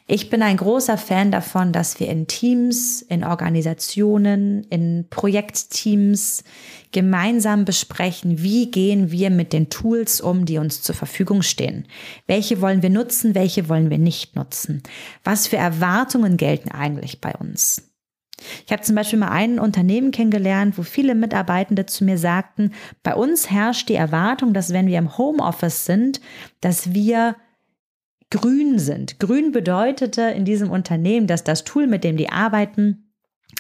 Ich 0.09 0.31
bin 0.31 0.43
ein 0.43 0.57
großer 0.57 0.99
Fan 0.99 1.33
davon, 1.33 1.73
dass 1.73 1.99
wir 1.99 2.09
in 2.09 2.29
Teams, 2.29 3.03
in 3.03 3.25
Organisationen, 3.25 4.63
in 4.71 5.07
Projektteams 5.11 6.45
gemeinsam 6.93 7.65
besprechen, 7.65 8.41
wie 8.41 8.71
gehen 8.71 9.11
wir 9.11 9.31
mit 9.31 9.53
den 9.53 9.69
Tools 9.69 10.21
um, 10.21 10.45
die 10.45 10.59
uns 10.59 10.83
zur 10.83 10.95
Verfügung 10.95 11.43
stehen. 11.43 11.89
Welche 12.29 12.61
wollen 12.61 12.83
wir 12.83 12.91
nutzen, 12.91 13.35
welche 13.35 13.69
wollen 13.69 13.91
wir 13.91 13.99
nicht 13.99 14.37
nutzen? 14.37 14.83
Was 15.25 15.49
für 15.49 15.57
Erwartungen 15.57 16.37
gelten 16.37 16.71
eigentlich 16.71 17.21
bei 17.21 17.35
uns? 17.35 17.83
Ich 18.65 18.73
habe 18.73 18.83
zum 18.83 18.95
Beispiel 18.95 19.19
mal 19.19 19.31
ein 19.31 19.59
Unternehmen 19.59 20.11
kennengelernt, 20.11 20.77
wo 20.79 20.83
viele 20.83 21.15
Mitarbeitende 21.15 21.87
zu 21.87 22.05
mir 22.05 22.19
sagten, 22.19 22.73
bei 23.03 23.15
uns 23.15 23.51
herrscht 23.51 23.89
die 23.89 23.95
Erwartung, 23.95 24.53
dass 24.53 24.73
wenn 24.73 24.87
wir 24.87 24.99
im 24.99 25.17
Homeoffice 25.19 25.87
sind, 25.87 26.21
dass 26.61 26.93
wir 26.93 27.35
grün 28.31 28.79
sind. 28.79 29.19
Grün 29.21 29.53
bedeutete 29.53 30.23
in 30.23 30.45
diesem 30.45 30.71
Unternehmen, 30.71 31.27
dass 31.27 31.45
das 31.45 31.65
Tool, 31.65 31.87
mit 31.87 32.05
dem 32.05 32.17
die 32.17 32.31
arbeiten, 32.31 33.13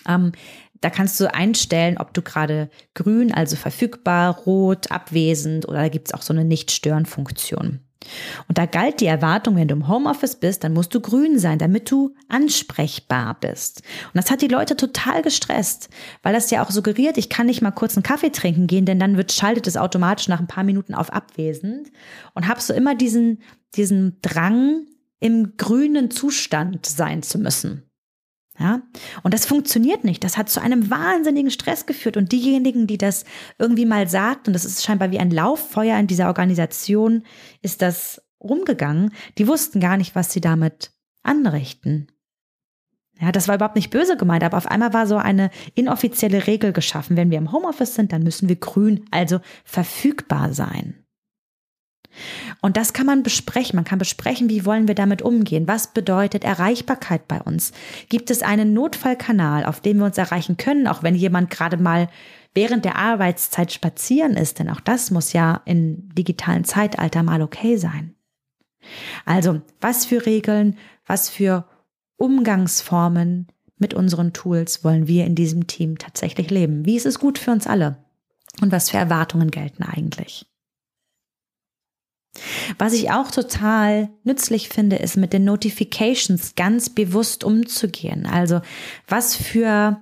ähm, 0.08 0.32
da 0.80 0.90
kannst 0.90 1.18
du 1.20 1.32
einstellen, 1.32 1.98
ob 1.98 2.12
du 2.12 2.22
gerade 2.22 2.70
grün, 2.94 3.32
also 3.32 3.56
verfügbar, 3.56 4.36
rot, 4.40 4.90
abwesend 4.90 5.66
oder 5.66 5.78
da 5.78 5.88
gibt 5.88 6.08
es 6.08 6.14
auch 6.14 6.22
so 6.22 6.32
eine 6.32 6.44
Nicht-Stören-Funktion. 6.44 7.80
Und 8.48 8.58
da 8.58 8.66
galt 8.66 9.00
die 9.00 9.06
Erwartung, 9.06 9.56
wenn 9.56 9.68
du 9.68 9.74
im 9.74 9.88
Homeoffice 9.88 10.36
bist, 10.36 10.64
dann 10.64 10.72
musst 10.72 10.94
du 10.94 11.00
grün 11.00 11.38
sein, 11.38 11.58
damit 11.58 11.90
du 11.90 12.14
ansprechbar 12.28 13.36
bist. 13.40 13.82
Und 14.06 14.16
das 14.16 14.30
hat 14.30 14.42
die 14.42 14.48
Leute 14.48 14.76
total 14.76 15.22
gestresst, 15.22 15.88
weil 16.22 16.32
das 16.32 16.50
ja 16.50 16.64
auch 16.64 16.70
suggeriert, 16.70 17.18
ich 17.18 17.28
kann 17.28 17.46
nicht 17.46 17.62
mal 17.62 17.70
kurz 17.70 17.96
einen 17.96 18.02
Kaffee 18.02 18.30
trinken 18.30 18.66
gehen, 18.66 18.86
denn 18.86 18.98
dann 18.98 19.16
wird, 19.16 19.32
schaltet 19.32 19.66
es 19.66 19.76
automatisch 19.76 20.28
nach 20.28 20.40
ein 20.40 20.46
paar 20.46 20.64
Minuten 20.64 20.94
auf 20.94 21.12
abwesend 21.12 21.90
und 22.34 22.48
habe 22.48 22.60
so 22.60 22.74
immer 22.74 22.94
diesen, 22.94 23.42
diesen 23.74 24.18
Drang, 24.22 24.86
im 25.18 25.56
grünen 25.56 26.10
Zustand 26.10 26.86
sein 26.86 27.22
zu 27.22 27.38
müssen. 27.38 27.82
Ja, 28.58 28.80
und 29.22 29.34
das 29.34 29.44
funktioniert 29.44 30.04
nicht. 30.04 30.24
Das 30.24 30.38
hat 30.38 30.48
zu 30.48 30.62
einem 30.62 30.90
wahnsinnigen 30.90 31.50
Stress 31.50 31.84
geführt. 31.84 32.16
Und 32.16 32.32
diejenigen, 32.32 32.86
die 32.86 32.96
das 32.96 33.24
irgendwie 33.58 33.84
mal 33.84 34.08
sagt, 34.08 34.46
und 34.46 34.54
das 34.54 34.64
ist 34.64 34.82
scheinbar 34.82 35.10
wie 35.10 35.18
ein 35.18 35.30
Lauffeuer 35.30 35.98
in 35.98 36.06
dieser 36.06 36.28
Organisation, 36.28 37.24
ist 37.60 37.82
das 37.82 38.22
rumgegangen, 38.42 39.12
die 39.36 39.46
wussten 39.46 39.80
gar 39.80 39.96
nicht, 39.96 40.14
was 40.14 40.32
sie 40.32 40.40
damit 40.40 40.92
anrichten. 41.22 42.08
Ja, 43.20 43.32
das 43.32 43.48
war 43.48 43.54
überhaupt 43.54 43.76
nicht 43.76 43.90
böse 43.90 44.16
gemeint, 44.16 44.44
aber 44.44 44.58
auf 44.58 44.66
einmal 44.66 44.92
war 44.92 45.06
so 45.06 45.16
eine 45.16 45.50
inoffizielle 45.74 46.46
Regel 46.46 46.72
geschaffen. 46.72 47.16
Wenn 47.16 47.30
wir 47.30 47.38
im 47.38 47.52
Homeoffice 47.52 47.94
sind, 47.94 48.12
dann 48.12 48.22
müssen 48.22 48.48
wir 48.48 48.56
grün, 48.56 49.06
also 49.10 49.40
verfügbar 49.64 50.52
sein. 50.52 51.05
Und 52.60 52.76
das 52.76 52.92
kann 52.92 53.06
man 53.06 53.22
besprechen. 53.22 53.76
Man 53.76 53.84
kann 53.84 53.98
besprechen, 53.98 54.48
wie 54.48 54.64
wollen 54.64 54.88
wir 54.88 54.94
damit 54.94 55.22
umgehen? 55.22 55.68
Was 55.68 55.92
bedeutet 55.92 56.44
Erreichbarkeit 56.44 57.28
bei 57.28 57.40
uns? 57.40 57.72
Gibt 58.08 58.30
es 58.30 58.42
einen 58.42 58.72
Notfallkanal, 58.72 59.64
auf 59.64 59.80
dem 59.80 59.98
wir 59.98 60.06
uns 60.06 60.18
erreichen 60.18 60.56
können, 60.56 60.86
auch 60.86 61.02
wenn 61.02 61.14
jemand 61.14 61.50
gerade 61.50 61.76
mal 61.76 62.08
während 62.54 62.84
der 62.84 62.96
Arbeitszeit 62.96 63.72
spazieren 63.72 64.34
ist? 64.34 64.58
Denn 64.58 64.70
auch 64.70 64.80
das 64.80 65.10
muss 65.10 65.32
ja 65.32 65.60
im 65.64 66.14
digitalen 66.14 66.64
Zeitalter 66.64 67.22
mal 67.22 67.42
okay 67.42 67.76
sein. 67.76 68.14
Also, 69.24 69.60
was 69.80 70.06
für 70.06 70.26
Regeln, 70.26 70.76
was 71.06 71.28
für 71.28 71.66
Umgangsformen 72.16 73.48
mit 73.78 73.94
unseren 73.94 74.32
Tools 74.32 74.84
wollen 74.84 75.06
wir 75.06 75.26
in 75.26 75.34
diesem 75.34 75.66
Team 75.66 75.98
tatsächlich 75.98 76.50
leben? 76.50 76.86
Wie 76.86 76.96
ist 76.96 77.06
es 77.06 77.18
gut 77.18 77.38
für 77.38 77.50
uns 77.50 77.66
alle? 77.66 77.98
Und 78.62 78.72
was 78.72 78.90
für 78.90 78.96
Erwartungen 78.96 79.50
gelten 79.50 79.82
eigentlich? 79.82 80.46
Was 82.78 82.92
ich 82.92 83.10
auch 83.10 83.30
total 83.30 84.10
nützlich 84.24 84.68
finde, 84.68 84.96
ist 84.96 85.16
mit 85.16 85.32
den 85.32 85.44
Notifications 85.44 86.54
ganz 86.54 86.90
bewusst 86.90 87.44
umzugehen. 87.44 88.26
Also 88.26 88.60
was 89.08 89.36
für 89.36 90.00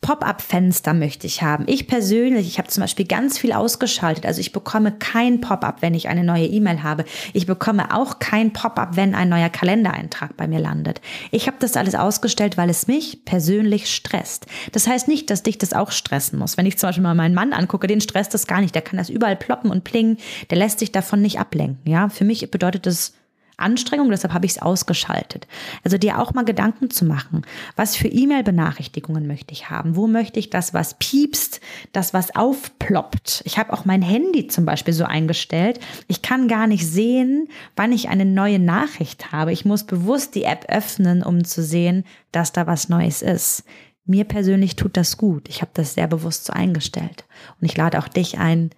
Pop-up-Fenster 0.00 0.94
möchte 0.94 1.26
ich 1.26 1.42
haben. 1.42 1.64
Ich 1.66 1.86
persönlich, 1.86 2.46
ich 2.46 2.58
habe 2.58 2.68
zum 2.68 2.82
Beispiel 2.82 3.06
ganz 3.06 3.38
viel 3.38 3.52
ausgeschaltet. 3.52 4.26
Also 4.26 4.40
ich 4.40 4.52
bekomme 4.52 4.92
kein 4.92 5.40
Pop-up, 5.40 5.82
wenn 5.82 5.94
ich 5.94 6.08
eine 6.08 6.24
neue 6.24 6.46
E-Mail 6.46 6.82
habe. 6.82 7.04
Ich 7.32 7.46
bekomme 7.46 7.94
auch 7.94 8.18
kein 8.18 8.52
Pop-up, 8.52 8.96
wenn 8.96 9.14
ein 9.14 9.28
neuer 9.28 9.48
Kalendereintrag 9.48 10.36
bei 10.36 10.46
mir 10.46 10.60
landet. 10.60 11.00
Ich 11.30 11.46
habe 11.46 11.56
das 11.60 11.76
alles 11.76 11.94
ausgestellt, 11.94 12.56
weil 12.56 12.70
es 12.70 12.86
mich 12.86 13.24
persönlich 13.24 13.92
stresst. 13.92 14.46
Das 14.72 14.86
heißt 14.86 15.08
nicht, 15.08 15.30
dass 15.30 15.42
dich 15.42 15.58
das 15.58 15.72
auch 15.72 15.90
stressen 15.90 16.38
muss. 16.38 16.56
Wenn 16.56 16.66
ich 16.66 16.78
zum 16.78 16.88
Beispiel 16.88 17.02
mal 17.02 17.14
meinen 17.14 17.34
Mann 17.34 17.52
angucke, 17.52 17.86
den 17.86 18.00
stresst 18.00 18.34
das 18.34 18.46
gar 18.46 18.60
nicht. 18.60 18.74
Der 18.74 18.82
kann 18.82 18.98
das 18.98 19.10
überall 19.10 19.36
ploppen 19.36 19.70
und 19.70 19.84
plingen. 19.84 20.18
Der 20.50 20.58
lässt 20.58 20.78
sich 20.78 20.92
davon 20.92 21.22
nicht 21.22 21.40
ablenken. 21.40 21.78
Ja, 21.90 22.08
für 22.08 22.24
mich 22.24 22.48
bedeutet 22.50 22.86
das 22.86 23.14
Anstrengung, 23.58 24.10
deshalb 24.10 24.32
habe 24.32 24.46
ich 24.46 24.52
es 24.52 24.62
ausgeschaltet. 24.62 25.46
Also 25.84 25.98
dir 25.98 26.20
auch 26.20 26.32
mal 26.32 26.44
Gedanken 26.44 26.90
zu 26.90 27.04
machen, 27.04 27.42
was 27.76 27.96
für 27.96 28.08
E-Mail-Benachrichtigungen 28.08 29.26
möchte 29.26 29.52
ich 29.52 29.68
haben? 29.68 29.96
Wo 29.96 30.06
möchte 30.06 30.38
ich 30.38 30.50
das, 30.50 30.72
was 30.74 30.94
piepst, 30.94 31.60
das, 31.92 32.14
was 32.14 32.34
aufploppt? 32.34 33.42
Ich 33.44 33.58
habe 33.58 33.72
auch 33.72 33.84
mein 33.84 34.02
Handy 34.02 34.46
zum 34.46 34.64
Beispiel 34.64 34.94
so 34.94 35.04
eingestellt. 35.04 35.80
Ich 36.06 36.22
kann 36.22 36.48
gar 36.48 36.66
nicht 36.66 36.86
sehen, 36.86 37.48
wann 37.76 37.92
ich 37.92 38.08
eine 38.08 38.24
neue 38.24 38.58
Nachricht 38.58 39.32
habe. 39.32 39.52
Ich 39.52 39.64
muss 39.64 39.84
bewusst 39.84 40.34
die 40.34 40.44
App 40.44 40.66
öffnen, 40.68 41.22
um 41.22 41.44
zu 41.44 41.62
sehen, 41.62 42.04
dass 42.32 42.52
da 42.52 42.66
was 42.66 42.88
Neues 42.88 43.22
ist. 43.22 43.64
Mir 44.04 44.24
persönlich 44.24 44.76
tut 44.76 44.96
das 44.96 45.16
gut. 45.16 45.48
Ich 45.48 45.60
habe 45.60 45.72
das 45.74 45.94
sehr 45.94 46.06
bewusst 46.06 46.46
so 46.46 46.52
eingestellt. 46.52 47.26
Und 47.60 47.66
ich 47.66 47.76
lade 47.76 47.98
auch 47.98 48.08
dich 48.08 48.38
ein, 48.38 48.70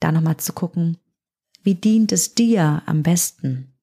da 0.00 0.12
nochmal 0.12 0.36
zu 0.36 0.52
gucken, 0.52 0.98
wie 1.62 1.74
dient 1.74 2.12
es 2.12 2.34
dir 2.34 2.82
am 2.86 3.02
besten? 3.02 3.74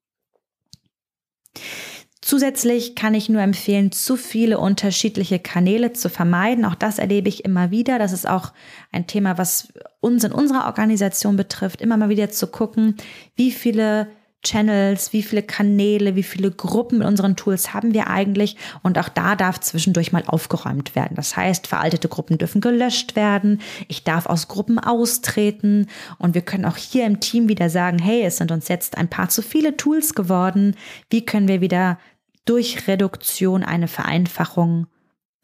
Zusätzlich 2.21 2.95
kann 2.95 3.13
ich 3.13 3.29
nur 3.29 3.41
empfehlen, 3.41 3.91
zu 3.91 4.15
viele 4.15 4.57
unterschiedliche 4.57 5.37
Kanäle 5.37 5.93
zu 5.93 6.09
vermeiden. 6.09 6.65
Auch 6.65 6.73
das 6.73 6.97
erlebe 6.97 7.29
ich 7.29 7.45
immer 7.45 7.69
wieder. 7.69 7.99
Das 7.99 8.11
ist 8.11 8.27
auch 8.27 8.51
ein 8.91 9.05
Thema, 9.05 9.37
was 9.37 9.67
uns 9.99 10.23
in 10.23 10.31
unserer 10.31 10.65
Organisation 10.65 11.35
betrifft, 11.35 11.81
immer 11.81 11.97
mal 11.97 12.09
wieder 12.09 12.31
zu 12.31 12.47
gucken, 12.47 12.95
wie 13.35 13.51
viele 13.51 14.07
Channels, 14.45 15.11
wie 15.11 15.23
viele 15.23 15.41
Kanäle, 15.43 16.15
wie 16.15 16.23
viele 16.23 16.51
Gruppen 16.51 17.01
in 17.01 17.07
unseren 17.07 17.35
Tools 17.35 17.73
haben 17.73 17.93
wir 17.93 18.07
eigentlich. 18.07 18.55
Und 18.83 18.97
auch 18.97 19.09
da 19.09 19.35
darf 19.35 19.59
zwischendurch 19.59 20.11
mal 20.11 20.23
aufgeräumt 20.25 20.95
werden. 20.95 21.15
Das 21.15 21.35
heißt, 21.35 21.67
veraltete 21.67 22.07
Gruppen 22.07 22.37
dürfen 22.37 22.61
gelöscht 22.61 23.15
werden. 23.15 23.59
Ich 23.87 24.03
darf 24.03 24.27
aus 24.27 24.47
Gruppen 24.47 24.79
austreten. 24.79 25.87
Und 26.19 26.35
wir 26.35 26.43
können 26.43 26.65
auch 26.65 26.77
hier 26.77 27.05
im 27.05 27.19
Team 27.19 27.49
wieder 27.49 27.69
sagen, 27.69 27.99
hey, 27.99 28.23
es 28.23 28.37
sind 28.37 28.51
uns 28.51 28.67
jetzt 28.67 28.97
ein 28.97 29.09
paar 29.09 29.29
zu 29.29 29.41
viele 29.41 29.75
Tools 29.75 30.13
geworden. 30.13 30.75
Wie 31.09 31.25
können 31.25 31.47
wir 31.47 31.61
wieder 31.61 31.99
durch 32.45 32.87
Reduktion 32.87 33.63
eine 33.63 33.87
Vereinfachung 33.87 34.87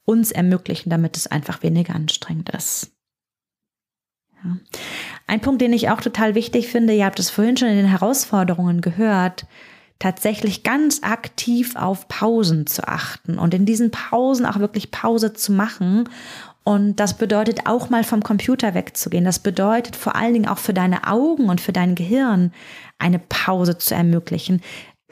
uns 0.06 0.32
ermöglichen, 0.32 0.90
damit 0.90 1.18
es 1.18 1.28
einfach 1.28 1.64
weniger 1.64 1.96
anstrengend 1.96 2.50
ist? 2.52 2.92
Ja. 4.44 4.58
Ein 5.32 5.40
Punkt, 5.40 5.62
den 5.62 5.72
ich 5.72 5.90
auch 5.90 6.02
total 6.02 6.36
wichtig 6.36 6.68
finde, 6.68 6.92
ihr 6.92 7.06
habt 7.06 7.18
es 7.18 7.30
vorhin 7.30 7.56
schon 7.56 7.70
in 7.70 7.78
den 7.78 7.86
Herausforderungen 7.86 8.82
gehört, 8.82 9.46
tatsächlich 9.98 10.64
ganz 10.64 11.04
aktiv 11.04 11.78
auf 11.78 12.10
Pausen 12.10 12.68
zu 12.68 12.86
achten 12.86 13.40
und 13.40 13.54
in 13.54 13.66
diesen 13.66 13.92
Pausen 13.92 14.46
auch 14.46 14.60
wirklich 14.60 14.92
Pause 14.92 15.32
zu 15.32 15.54
machen. 15.54 16.10
Und 16.66 16.98
das 16.98 17.18
bedeutet 17.18 17.62
auch 17.66 17.90
mal 17.90 18.04
vom 18.04 18.22
Computer 18.22 18.74
wegzugehen. 18.74 19.24
Das 19.24 19.40
bedeutet 19.40 19.96
vor 19.96 20.18
allen 20.18 20.34
Dingen 20.34 20.50
auch 20.50 20.58
für 20.58 20.74
deine 20.74 21.08
Augen 21.08 21.48
und 21.48 21.62
für 21.62 21.72
dein 21.72 21.96
Gehirn 21.96 22.52
eine 23.00 23.20
Pause 23.20 23.78
zu 23.78 23.96
ermöglichen, 23.96 24.62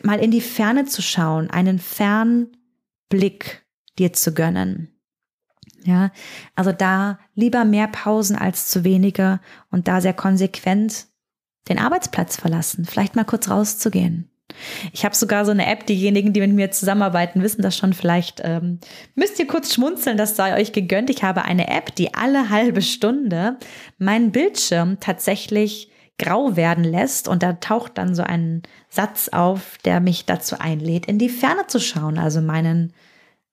mal 0.03 0.19
in 0.19 0.31
die 0.31 0.41
Ferne 0.41 0.83
zu 0.83 1.01
schauen, 1.01 1.49
einen 1.49 1.79
Fernblick 1.79 3.63
dir 3.97 4.11
zu 4.11 4.33
gönnen. 4.33 4.98
Ja, 5.85 6.11
also 6.55 6.71
da 6.71 7.19
lieber 7.35 7.65
mehr 7.65 7.87
Pausen 7.87 8.35
als 8.35 8.69
zu 8.69 8.83
wenige 8.83 9.39
und 9.71 9.87
da 9.87 10.01
sehr 10.01 10.13
konsequent 10.13 11.07
den 11.69 11.79
Arbeitsplatz 11.79 12.35
verlassen, 12.35 12.85
vielleicht 12.85 13.15
mal 13.15 13.23
kurz 13.23 13.49
rauszugehen. 13.49 14.29
Ich 14.93 15.05
habe 15.05 15.15
sogar 15.15 15.45
so 15.45 15.51
eine 15.51 15.67
App, 15.67 15.85
diejenigen, 15.85 16.33
die 16.33 16.41
mit 16.41 16.51
mir 16.51 16.71
zusammenarbeiten, 16.71 17.43
wissen 17.43 17.61
das 17.61 17.77
schon. 17.77 17.93
Vielleicht 17.93 18.41
ähm, 18.43 18.79
müsst 19.15 19.39
ihr 19.39 19.47
kurz 19.47 19.73
schmunzeln, 19.73 20.17
das 20.17 20.35
sei 20.35 20.59
euch 20.59 20.73
gegönnt. 20.73 21.09
Ich 21.09 21.23
habe 21.23 21.43
eine 21.43 21.67
App, 21.67 21.93
die 21.95 22.13
alle 22.13 22.49
halbe 22.49 22.81
Stunde 22.81 23.57
meinen 23.99 24.31
Bildschirm 24.31 24.99
tatsächlich 24.99 25.91
grau 26.17 26.55
werden 26.55 26.83
lässt 26.83 27.27
und 27.27 27.43
da 27.43 27.53
taucht 27.53 27.97
dann 27.97 28.13
so 28.13 28.23
ein 28.23 28.63
Satz 28.89 29.29
auf, 29.29 29.77
der 29.85 30.01
mich 30.01 30.25
dazu 30.25 30.59
einlädt, 30.59 31.05
in 31.05 31.17
die 31.17 31.29
Ferne 31.29 31.67
zu 31.67 31.79
schauen, 31.79 32.17
also 32.17 32.41
meinen 32.41 32.93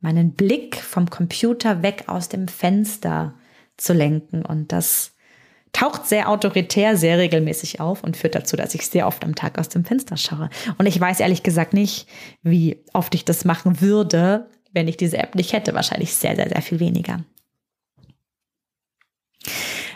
meinen 0.01 0.33
Blick 0.33 0.77
vom 0.77 1.11
Computer 1.11 1.83
weg 1.83 2.05
aus 2.07 2.29
dem 2.29 2.49
Fenster 2.49 3.35
zu 3.77 3.93
lenken. 3.93 4.45
Und 4.45 4.73
das 4.73 5.13
taucht 5.73 6.07
sehr 6.07 6.29
autoritär, 6.29 6.97
sehr 6.97 7.19
regelmäßig 7.19 7.81
auf 7.81 8.03
und 8.03 8.17
führt 8.17 8.35
dazu, 8.35 8.57
dass 8.57 8.75
ich 8.75 8.87
sehr 8.87 9.07
oft 9.07 9.25
am 9.25 9.35
Tag 9.35 9.59
aus 9.59 9.69
dem 9.69 9.85
Fenster 9.85 10.17
schaue. 10.17 10.51
Und 10.79 10.87
ich 10.87 10.99
weiß 10.99 11.21
ehrlich 11.21 11.43
gesagt 11.43 11.75
nicht, 11.75 12.09
wie 12.43 12.83
oft 12.93 13.15
ich 13.15 13.25
das 13.25 13.45
machen 13.45 13.81
würde, 13.81 14.49
wenn 14.73 14.89
ich 14.89 14.97
diese 14.97 15.19
App 15.19 15.35
nicht 15.35 15.53
hätte. 15.53 15.75
Wahrscheinlich 15.75 16.15
sehr, 16.15 16.37
sehr, 16.37 16.49
sehr 16.49 16.63
viel 16.63 16.81
weniger. 16.81 17.25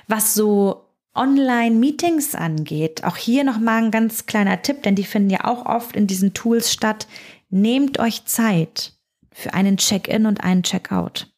Was 0.06 0.34
so 0.34 0.86
Online-Meetings 1.14 2.34
angeht, 2.34 3.04
auch 3.04 3.16
hier 3.16 3.44
nochmal 3.44 3.82
ein 3.82 3.90
ganz 3.90 4.26
kleiner 4.26 4.62
Tipp, 4.62 4.82
denn 4.82 4.94
die 4.94 5.04
finden 5.04 5.30
ja 5.30 5.44
auch 5.44 5.66
oft 5.66 5.96
in 5.96 6.06
diesen 6.06 6.34
Tools 6.34 6.72
statt. 6.72 7.06
Nehmt 7.48 7.98
euch 7.98 8.24
Zeit 8.26 8.92
für 9.40 9.54
einen 9.54 9.76
Check-in 9.76 10.26
und 10.26 10.42
einen 10.42 10.62
Check-out. 10.62 11.28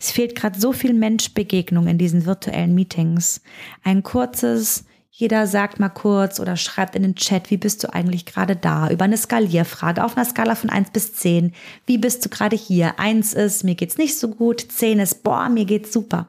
Es 0.00 0.10
fehlt 0.10 0.34
gerade 0.34 0.58
so 0.58 0.72
viel 0.72 0.94
Menschbegegnung 0.94 1.86
in 1.86 1.98
diesen 1.98 2.26
virtuellen 2.26 2.74
Meetings. 2.74 3.40
Ein 3.82 4.02
kurzes, 4.02 4.84
jeder 5.10 5.46
sagt 5.46 5.80
mal 5.80 5.88
kurz 5.88 6.40
oder 6.40 6.56
schreibt 6.56 6.96
in 6.96 7.02
den 7.02 7.14
Chat, 7.14 7.50
wie 7.50 7.56
bist 7.56 7.84
du 7.84 7.92
eigentlich 7.92 8.26
gerade 8.26 8.56
da? 8.56 8.90
Über 8.90 9.04
eine 9.04 9.16
Skalierfrage 9.16 10.04
auf 10.04 10.16
einer 10.16 10.26
Skala 10.26 10.54
von 10.54 10.70
1 10.70 10.90
bis 10.90 11.14
10. 11.14 11.52
Wie 11.86 11.98
bist 11.98 12.24
du 12.24 12.28
gerade 12.28 12.56
hier? 12.56 12.98
1 12.98 13.34
ist, 13.34 13.64
mir 13.64 13.74
geht's 13.74 13.98
nicht 13.98 14.18
so 14.18 14.28
gut. 14.28 14.60
10 14.60 14.98
ist, 14.98 15.22
boah, 15.22 15.48
mir 15.48 15.64
geht's 15.64 15.92
super. 15.92 16.28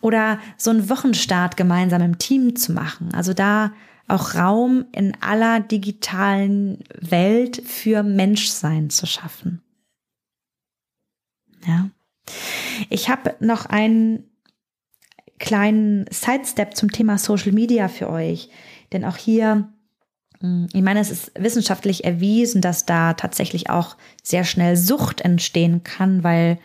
Oder 0.00 0.40
so 0.56 0.70
einen 0.70 0.90
Wochenstart 0.90 1.56
gemeinsam 1.56 2.02
im 2.02 2.18
Team 2.18 2.56
zu 2.56 2.72
machen. 2.72 3.14
Also 3.14 3.32
da 3.32 3.72
auch 4.08 4.34
Raum 4.34 4.84
in 4.92 5.16
aller 5.20 5.60
digitalen 5.60 6.80
Welt 7.00 7.62
für 7.64 8.02
Menschsein 8.02 8.90
zu 8.90 9.06
schaffen. 9.06 9.63
Ja. 11.66 11.90
Ich 12.90 13.08
habe 13.08 13.34
noch 13.40 13.66
einen 13.66 14.24
kleinen 15.38 16.06
Sidestep 16.10 16.76
zum 16.76 16.90
Thema 16.90 17.18
Social 17.18 17.52
Media 17.52 17.88
für 17.88 18.08
euch. 18.10 18.50
Denn 18.92 19.04
auch 19.04 19.16
hier, 19.16 19.68
hm, 20.40 20.68
ich 20.72 20.82
meine, 20.82 21.00
es 21.00 21.10
ist 21.10 21.32
wissenschaftlich 21.38 22.04
erwiesen, 22.04 22.60
dass 22.60 22.86
da 22.86 23.14
tatsächlich 23.14 23.70
auch 23.70 23.96
sehr 24.22 24.44
schnell 24.44 24.76
Sucht 24.76 25.20
entstehen 25.20 25.82
kann, 25.82 26.24
weil 26.24 26.58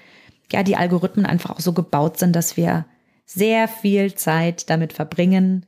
ja 0.52 0.64
die 0.64 0.78
Algorithmen 0.78 1.26
einfach 1.26 1.52
auch 1.52 1.60
so 1.60 1.74
gebaut 1.74 2.20
sind, 2.20 2.36
dass 2.36 2.58
wir 2.58 2.86
sehr 3.26 3.68
viel 3.68 4.16
Zeit 4.16 4.70
damit 4.70 4.94
verbringen, 4.94 5.66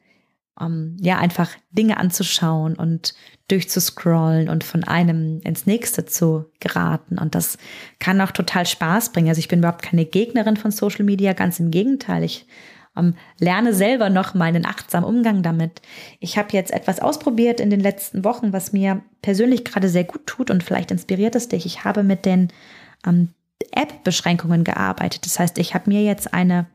um, 0.59 0.97
ja, 0.99 1.17
einfach 1.17 1.49
Dinge 1.71 1.97
anzuschauen 1.97 2.75
und 2.75 3.13
durchzuscrollen 3.47 4.49
und 4.49 4.63
von 4.63 4.83
einem 4.83 5.41
ins 5.43 5.65
nächste 5.65 6.05
zu 6.05 6.45
geraten. 6.59 7.17
Und 7.17 7.35
das 7.35 7.57
kann 7.99 8.21
auch 8.21 8.31
total 8.31 8.65
Spaß 8.65 9.11
bringen. 9.11 9.29
Also 9.29 9.39
ich 9.39 9.47
bin 9.47 9.59
überhaupt 9.59 9.81
keine 9.81 10.05
Gegnerin 10.05 10.57
von 10.57 10.71
Social 10.71 11.05
Media, 11.05 11.33
ganz 11.33 11.59
im 11.59 11.71
Gegenteil. 11.71 12.23
Ich 12.23 12.45
um, 12.95 13.15
lerne 13.39 13.73
selber 13.73 14.09
noch 14.09 14.33
meinen 14.33 14.65
achtsamen 14.65 15.07
Umgang 15.07 15.43
damit. 15.43 15.81
Ich 16.19 16.37
habe 16.37 16.49
jetzt 16.51 16.71
etwas 16.71 16.99
ausprobiert 16.99 17.59
in 17.59 17.69
den 17.69 17.79
letzten 17.79 18.25
Wochen, 18.25 18.51
was 18.51 18.73
mir 18.73 19.01
persönlich 19.21 19.63
gerade 19.63 19.87
sehr 19.87 20.03
gut 20.03 20.27
tut 20.27 20.51
und 20.51 20.63
vielleicht 20.63 20.91
inspiriert 20.91 21.35
es 21.35 21.47
dich. 21.47 21.65
Ich 21.65 21.85
habe 21.85 22.03
mit 22.03 22.25
den 22.25 22.49
um, 23.05 23.29
App-Beschränkungen 23.71 24.63
gearbeitet. 24.63 25.25
Das 25.25 25.39
heißt, 25.39 25.57
ich 25.57 25.73
habe 25.73 25.89
mir 25.89 26.03
jetzt 26.03 26.33
eine 26.33 26.67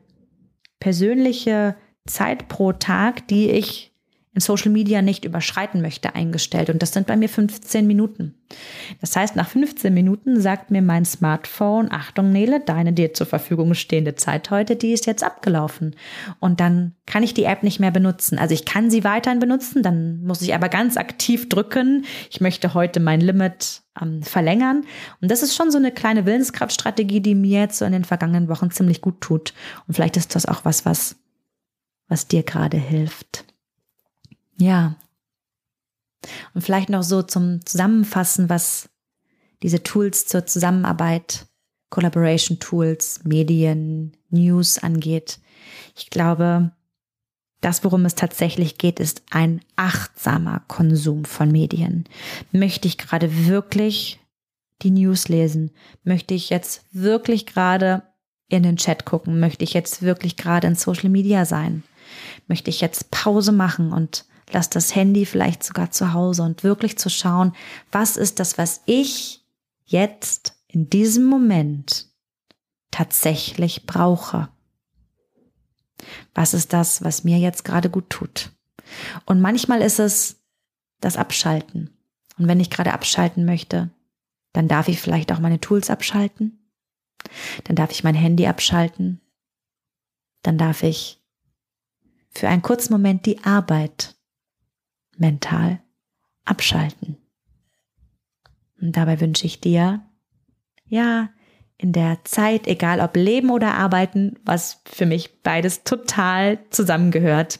persönliche 0.79 1.75
Zeit 2.07 2.47
pro 2.47 2.73
Tag, 2.73 3.27
die 3.27 3.49
ich 3.49 3.91
in 4.37 4.41
Social 4.41 4.71
Media 4.71 5.01
nicht 5.01 5.25
überschreiten 5.25 5.81
möchte, 5.81 6.13
eingestellt. 6.13 6.69
Und 6.69 6.83
das 6.83 6.93
sind 6.93 7.07
bei 7.07 7.17
mir 7.17 7.27
15 7.27 7.87
Minuten. 7.87 8.35
Das 9.01 9.15
heißt, 9.15 9.35
nach 9.35 9.49
15 9.49 9.91
Minuten 9.91 10.39
sagt 10.39 10.69
mir 10.69 10.83
mein 10.83 11.05
Smartphone, 11.05 11.91
Achtung 11.91 12.31
Nele, 12.31 12.59
deine 12.59 12.93
dir 12.93 13.15
zur 13.15 13.25
Verfügung 13.25 13.73
stehende 13.73 14.13
Zeit 14.13 14.51
heute, 14.51 14.75
die 14.75 14.93
ist 14.93 15.07
jetzt 15.07 15.23
abgelaufen. 15.23 15.95
Und 16.39 16.59
dann 16.59 16.93
kann 17.07 17.23
ich 17.23 17.33
die 17.33 17.45
App 17.45 17.63
nicht 17.63 17.79
mehr 17.79 17.89
benutzen. 17.89 18.37
Also 18.37 18.53
ich 18.53 18.65
kann 18.65 18.91
sie 18.91 19.03
weiterhin 19.03 19.39
benutzen, 19.39 19.81
dann 19.81 20.21
muss 20.21 20.43
ich 20.43 20.53
aber 20.53 20.69
ganz 20.69 20.97
aktiv 20.97 21.49
drücken. 21.49 22.05
Ich 22.29 22.39
möchte 22.39 22.75
heute 22.75 22.99
mein 22.99 23.21
Limit 23.21 23.81
ähm, 23.99 24.21
verlängern. 24.21 24.83
Und 25.19 25.31
das 25.31 25.41
ist 25.41 25.55
schon 25.55 25.71
so 25.71 25.79
eine 25.79 25.91
kleine 25.91 26.27
Willenskraftstrategie, 26.27 27.21
die 27.21 27.33
mir 27.33 27.61
jetzt 27.61 27.79
so 27.79 27.85
in 27.85 27.91
den 27.91 28.05
vergangenen 28.05 28.49
Wochen 28.49 28.69
ziemlich 28.69 29.01
gut 29.01 29.19
tut. 29.19 29.55
Und 29.87 29.95
vielleicht 29.95 30.15
ist 30.15 30.35
das 30.35 30.45
auch 30.45 30.63
was, 30.63 30.85
was 30.85 31.15
was 32.07 32.27
dir 32.27 32.43
gerade 32.43 32.77
hilft. 32.77 33.45
Ja. 34.57 34.95
Und 36.53 36.61
vielleicht 36.61 36.89
noch 36.89 37.03
so 37.03 37.21
zum 37.21 37.65
Zusammenfassen, 37.65 38.49
was 38.49 38.89
diese 39.63 39.83
Tools 39.83 40.25
zur 40.25 40.45
Zusammenarbeit, 40.45 41.47
Collaboration 41.89 42.59
Tools, 42.59 43.21
Medien, 43.23 44.15
News 44.29 44.77
angeht. 44.77 45.39
Ich 45.95 46.09
glaube, 46.09 46.71
das, 47.61 47.83
worum 47.83 48.05
es 48.05 48.15
tatsächlich 48.15 48.77
geht, 48.77 48.99
ist 48.99 49.23
ein 49.31 49.61
achtsamer 49.75 50.61
Konsum 50.67 51.25
von 51.25 51.51
Medien. 51.51 52.05
Möchte 52.51 52.87
ich 52.87 52.97
gerade 52.97 53.47
wirklich 53.47 54.19
die 54.83 54.91
News 54.91 55.27
lesen? 55.27 55.71
Möchte 56.03 56.33
ich 56.33 56.49
jetzt 56.49 56.85
wirklich 56.91 57.45
gerade 57.47 58.03
in 58.47 58.63
den 58.63 58.77
Chat 58.77 59.05
gucken? 59.05 59.39
Möchte 59.39 59.63
ich 59.63 59.73
jetzt 59.73 60.01
wirklich 60.01 60.37
gerade 60.37 60.67
in 60.67 60.75
Social 60.75 61.09
Media 61.09 61.45
sein? 61.45 61.83
Möchte 62.47 62.69
ich 62.69 62.81
jetzt 62.81 63.11
Pause 63.11 63.51
machen 63.51 63.93
und 63.93 64.25
lass 64.51 64.69
das 64.69 64.95
Handy 64.95 65.25
vielleicht 65.25 65.63
sogar 65.63 65.91
zu 65.91 66.13
Hause 66.13 66.43
und 66.43 66.63
wirklich 66.63 66.97
zu 66.97 67.09
schauen, 67.09 67.53
was 67.91 68.17
ist 68.17 68.39
das, 68.39 68.57
was 68.57 68.81
ich 68.85 69.43
jetzt 69.85 70.53
in 70.67 70.89
diesem 70.89 71.25
Moment 71.25 72.07
tatsächlich 72.91 73.85
brauche. 73.85 74.49
Was 76.33 76.53
ist 76.53 76.73
das, 76.73 77.03
was 77.03 77.23
mir 77.23 77.37
jetzt 77.37 77.65
gerade 77.65 77.89
gut 77.89 78.09
tut? 78.09 78.51
Und 79.25 79.41
manchmal 79.41 79.81
ist 79.81 79.99
es 79.99 80.41
das 81.01 81.17
Abschalten. 81.17 81.89
Und 82.37 82.47
wenn 82.47 82.59
ich 82.59 82.69
gerade 82.69 82.93
abschalten 82.93 83.45
möchte, 83.45 83.89
dann 84.53 84.67
darf 84.67 84.87
ich 84.87 85.01
vielleicht 85.01 85.31
auch 85.31 85.39
meine 85.39 85.59
Tools 85.59 85.89
abschalten. 85.89 86.71
Dann 87.63 87.75
darf 87.75 87.91
ich 87.91 88.03
mein 88.03 88.15
Handy 88.15 88.47
abschalten. 88.47 89.21
Dann 90.43 90.57
darf 90.57 90.83
ich 90.83 91.16
für 92.29 92.47
einen 92.47 92.61
kurzen 92.61 92.93
Moment 92.93 93.25
die 93.25 93.43
Arbeit 93.43 94.15
mental 95.17 95.81
abschalten. 96.45 97.17
Und 98.79 98.95
dabei 98.95 99.19
wünsche 99.19 99.45
ich 99.45 99.59
dir, 99.59 100.01
ja, 100.85 101.29
in 101.77 101.93
der 101.93 102.23
Zeit, 102.23 102.67
egal 102.67 102.99
ob 103.01 103.15
Leben 103.15 103.49
oder 103.49 103.75
Arbeiten, 103.75 104.37
was 104.43 104.81
für 104.85 105.05
mich 105.05 105.41
beides 105.43 105.83
total 105.83 106.59
zusammengehört, 106.69 107.59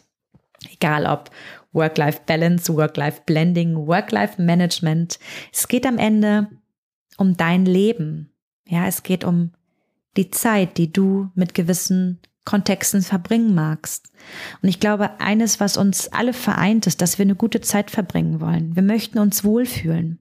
egal 0.72 1.06
ob 1.06 1.30
Work-Life-Balance, 1.74 2.74
Work-Life-Blending, 2.74 3.76
Work-Life-Management, 3.88 5.20
es 5.54 5.68
geht 5.68 5.86
am 5.86 6.00
Ende 6.00 6.50
um 7.18 7.38
dein 7.38 7.66
Leben. 7.66 8.32
Ja, 8.66 8.88
es 8.88 9.04
geht 9.04 9.24
um 9.24 9.52
die 10.18 10.32
Zeit, 10.32 10.78
die 10.78 10.92
du 10.92 11.30
mit 11.36 11.54
gewissen 11.54 12.20
Kontexten 12.48 13.02
verbringen 13.02 13.54
magst. 13.54 14.10
Und 14.62 14.70
ich 14.70 14.80
glaube, 14.80 15.20
eines, 15.20 15.60
was 15.60 15.76
uns 15.76 16.08
alle 16.14 16.32
vereint, 16.32 16.88
ist, 16.88 17.02
dass 17.02 17.18
wir 17.18 17.26
eine 17.26 17.36
gute 17.36 17.60
Zeit 17.60 17.92
verbringen 17.92 18.40
wollen. 18.40 18.74
Wir 18.74 18.84
möchten 18.84 19.20
uns 19.20 19.44
wohlfühlen. 19.44 20.20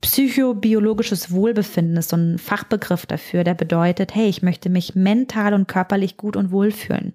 Psychobiologisches 0.00 1.30
Wohlbefinden 1.30 1.96
ist 1.96 2.10
so 2.10 2.16
ein 2.16 2.40
Fachbegriff 2.40 3.06
dafür, 3.06 3.44
der 3.44 3.54
bedeutet, 3.54 4.16
hey, 4.16 4.28
ich 4.28 4.42
möchte 4.42 4.68
mich 4.68 4.96
mental 4.96 5.54
und 5.54 5.68
körperlich 5.68 6.16
gut 6.16 6.36
und 6.36 6.50
wohlfühlen. 6.50 7.14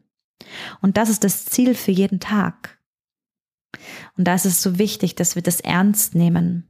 Und 0.80 0.96
das 0.96 1.10
ist 1.10 1.26
das 1.26 1.44
Ziel 1.44 1.76
für 1.76 1.92
jeden 1.92 2.22
Tag. 2.22 2.80
Und 4.16 4.26
da 4.26 4.36
ist 4.36 4.46
es 4.46 4.62
so 4.62 4.80
wichtig, 4.80 5.16
dass 5.16 5.36
wir 5.36 5.42
das 5.42 5.60
ernst 5.60 6.16
nehmen, 6.16 6.70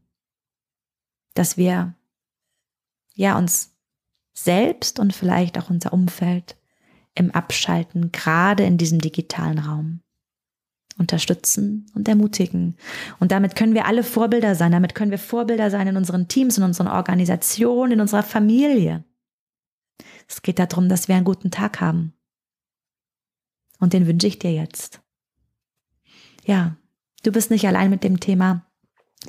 dass 1.35 1.55
wir 1.55 1.93
ja 3.13 3.37
uns 3.37 3.75
selbst 4.33 4.97
und 4.99 5.13
vielleicht 5.13 5.59
auch 5.59 5.69
unser 5.69 5.93
Umfeld 5.93 6.57
im 7.15 7.31
Abschalten, 7.31 8.11
gerade 8.11 8.63
in 8.63 8.77
diesem 8.77 8.99
digitalen 8.99 9.59
Raum 9.59 10.01
unterstützen 10.97 11.89
und 11.95 12.07
ermutigen. 12.07 12.77
Und 13.19 13.31
damit 13.31 13.55
können 13.55 13.73
wir 13.73 13.85
alle 13.85 14.03
Vorbilder 14.03 14.55
sein. 14.55 14.71
Damit 14.71 14.95
können 14.95 15.11
wir 15.11 15.17
Vorbilder 15.17 15.69
sein 15.69 15.87
in 15.87 15.97
unseren 15.97 16.27
Teams, 16.27 16.57
in 16.57 16.63
unseren 16.63 16.87
Organisationen, 16.87 17.93
in 17.93 18.01
unserer 18.01 18.23
Familie. 18.23 19.03
Es 20.27 20.41
geht 20.41 20.59
darum, 20.59 20.89
dass 20.89 21.07
wir 21.07 21.15
einen 21.15 21.25
guten 21.25 21.51
Tag 21.51 21.81
haben. 21.81 22.13
Und 23.79 23.93
den 23.93 24.07
wünsche 24.07 24.27
ich 24.27 24.39
dir 24.39 24.53
jetzt. 24.53 25.01
Ja, 26.45 26.77
du 27.23 27.31
bist 27.31 27.51
nicht 27.51 27.67
allein 27.67 27.89
mit 27.89 28.03
dem 28.03 28.19
Thema. 28.19 28.65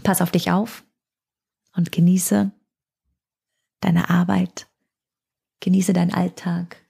Pass 0.03 0.21
auf 0.21 0.31
dich 0.31 0.51
auf 0.51 0.85
und 1.75 1.93
genieße 1.93 2.53
deine 3.81 4.11
Arbeit. 4.11 4.69
Genieße 5.61 5.93
deinen 5.93 6.13
Alltag. 6.13 6.82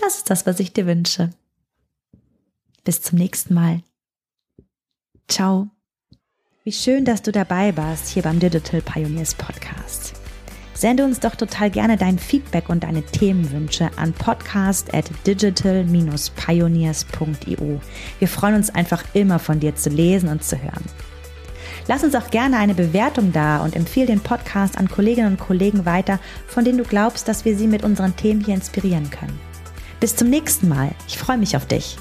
Das 0.00 0.16
ist 0.16 0.30
das, 0.30 0.46
was 0.46 0.58
ich 0.60 0.72
dir 0.72 0.86
wünsche. 0.86 1.30
Bis 2.84 3.02
zum 3.02 3.18
nächsten 3.18 3.52
Mal. 3.54 3.82
Ciao. 5.28 5.68
Wie 6.64 6.72
schön, 6.72 7.04
dass 7.04 7.20
du 7.22 7.30
dabei 7.32 7.76
warst 7.76 8.08
hier 8.08 8.22
beim 8.22 8.40
Digital 8.40 8.80
Pioneers 8.80 9.34
Podcast. 9.34 10.14
Sende 10.74 11.04
uns 11.04 11.20
doch 11.20 11.34
total 11.34 11.70
gerne 11.70 11.98
dein 11.98 12.18
Feedback 12.18 12.70
und 12.70 12.84
deine 12.84 13.02
Themenwünsche 13.02 13.90
an 13.96 14.14
podcast 14.14 14.94
at 14.94 15.10
digital-pioneers.io. 15.26 17.80
Wir 18.18 18.28
freuen 18.28 18.54
uns 18.54 18.70
einfach 18.70 19.04
immer 19.12 19.38
von 19.38 19.60
dir 19.60 19.76
zu 19.76 19.90
lesen 19.90 20.30
und 20.30 20.42
zu 20.42 20.62
hören. 20.62 20.84
Lass 21.86 22.02
uns 22.02 22.14
auch 22.14 22.30
gerne 22.30 22.56
eine 22.56 22.72
Bewertung 22.74 23.32
da 23.32 23.62
und 23.62 23.76
empfehle 23.76 24.06
den 24.06 24.20
Podcast 24.20 24.78
an 24.78 24.88
Kolleginnen 24.88 25.32
und 25.32 25.40
Kollegen 25.40 25.84
weiter, 25.84 26.18
von 26.46 26.64
denen 26.64 26.78
du 26.78 26.84
glaubst, 26.84 27.28
dass 27.28 27.44
wir 27.44 27.58
sie 27.58 27.66
mit 27.66 27.84
unseren 27.84 28.16
Themen 28.16 28.42
hier 28.42 28.54
inspirieren 28.54 29.10
können. 29.10 29.49
Bis 30.00 30.16
zum 30.16 30.30
nächsten 30.30 30.68
Mal. 30.68 30.92
Ich 31.06 31.18
freue 31.18 31.36
mich 31.36 31.56
auf 31.56 31.66
dich. 31.66 31.98